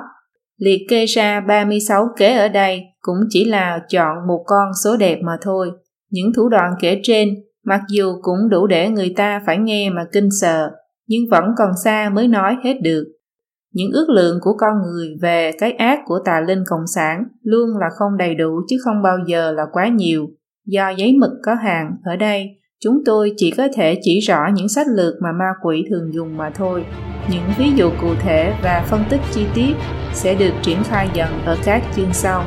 Liệt 0.56 0.80
kê 0.88 1.04
ra 1.04 1.40
36 1.40 2.08
kế 2.16 2.36
ở 2.36 2.48
đây 2.48 2.82
cũng 3.00 3.16
chỉ 3.28 3.44
là 3.44 3.80
chọn 3.88 4.16
một 4.28 4.44
con 4.46 4.68
số 4.84 4.96
đẹp 4.96 5.18
mà 5.22 5.36
thôi. 5.42 5.70
Những 6.10 6.32
thủ 6.36 6.48
đoạn 6.48 6.74
kể 6.80 7.00
trên, 7.02 7.28
mặc 7.64 7.80
dù 7.88 8.14
cũng 8.22 8.48
đủ 8.50 8.66
để 8.66 8.88
người 8.88 9.14
ta 9.16 9.40
phải 9.46 9.58
nghe 9.58 9.90
mà 9.90 10.04
kinh 10.12 10.28
sợ, 10.40 10.70
nhưng 11.08 11.28
vẫn 11.30 11.44
còn 11.58 11.70
xa 11.84 12.10
mới 12.14 12.28
nói 12.28 12.56
hết 12.64 12.74
được. 12.82 13.04
Những 13.72 13.90
ước 13.92 14.08
lượng 14.08 14.38
của 14.40 14.52
con 14.58 14.72
người 14.82 15.16
về 15.22 15.52
cái 15.58 15.72
ác 15.72 16.00
của 16.06 16.18
tà 16.24 16.40
linh 16.48 16.64
cộng 16.66 16.86
sản 16.94 17.24
luôn 17.42 17.70
là 17.80 17.86
không 17.98 18.16
đầy 18.18 18.34
đủ 18.34 18.60
chứ 18.68 18.76
không 18.84 19.02
bao 19.02 19.16
giờ 19.26 19.52
là 19.52 19.62
quá 19.72 19.88
nhiều. 19.88 20.26
Do 20.66 20.88
giấy 20.88 21.16
mực 21.20 21.30
có 21.44 21.54
hàng 21.54 21.90
ở 22.04 22.16
đây, 22.16 22.46
chúng 22.80 23.04
tôi 23.04 23.32
chỉ 23.36 23.50
có 23.50 23.68
thể 23.74 23.98
chỉ 24.02 24.20
rõ 24.20 24.40
những 24.54 24.68
sách 24.68 24.86
lược 24.96 25.14
mà 25.22 25.32
ma 25.32 25.48
quỷ 25.62 25.84
thường 25.90 26.14
dùng 26.14 26.36
mà 26.36 26.50
thôi. 26.50 26.84
Những 27.30 27.42
ví 27.58 27.72
dụ 27.76 27.90
cụ 28.00 28.08
thể 28.22 28.54
và 28.62 28.86
phân 28.86 29.00
tích 29.10 29.20
chi 29.32 29.46
tiết 29.54 29.72
sẽ 30.12 30.34
được 30.34 30.52
triển 30.62 30.78
khai 30.84 31.08
dần 31.14 31.28
ở 31.44 31.56
các 31.64 31.82
chương 31.96 32.12
sau. 32.12 32.44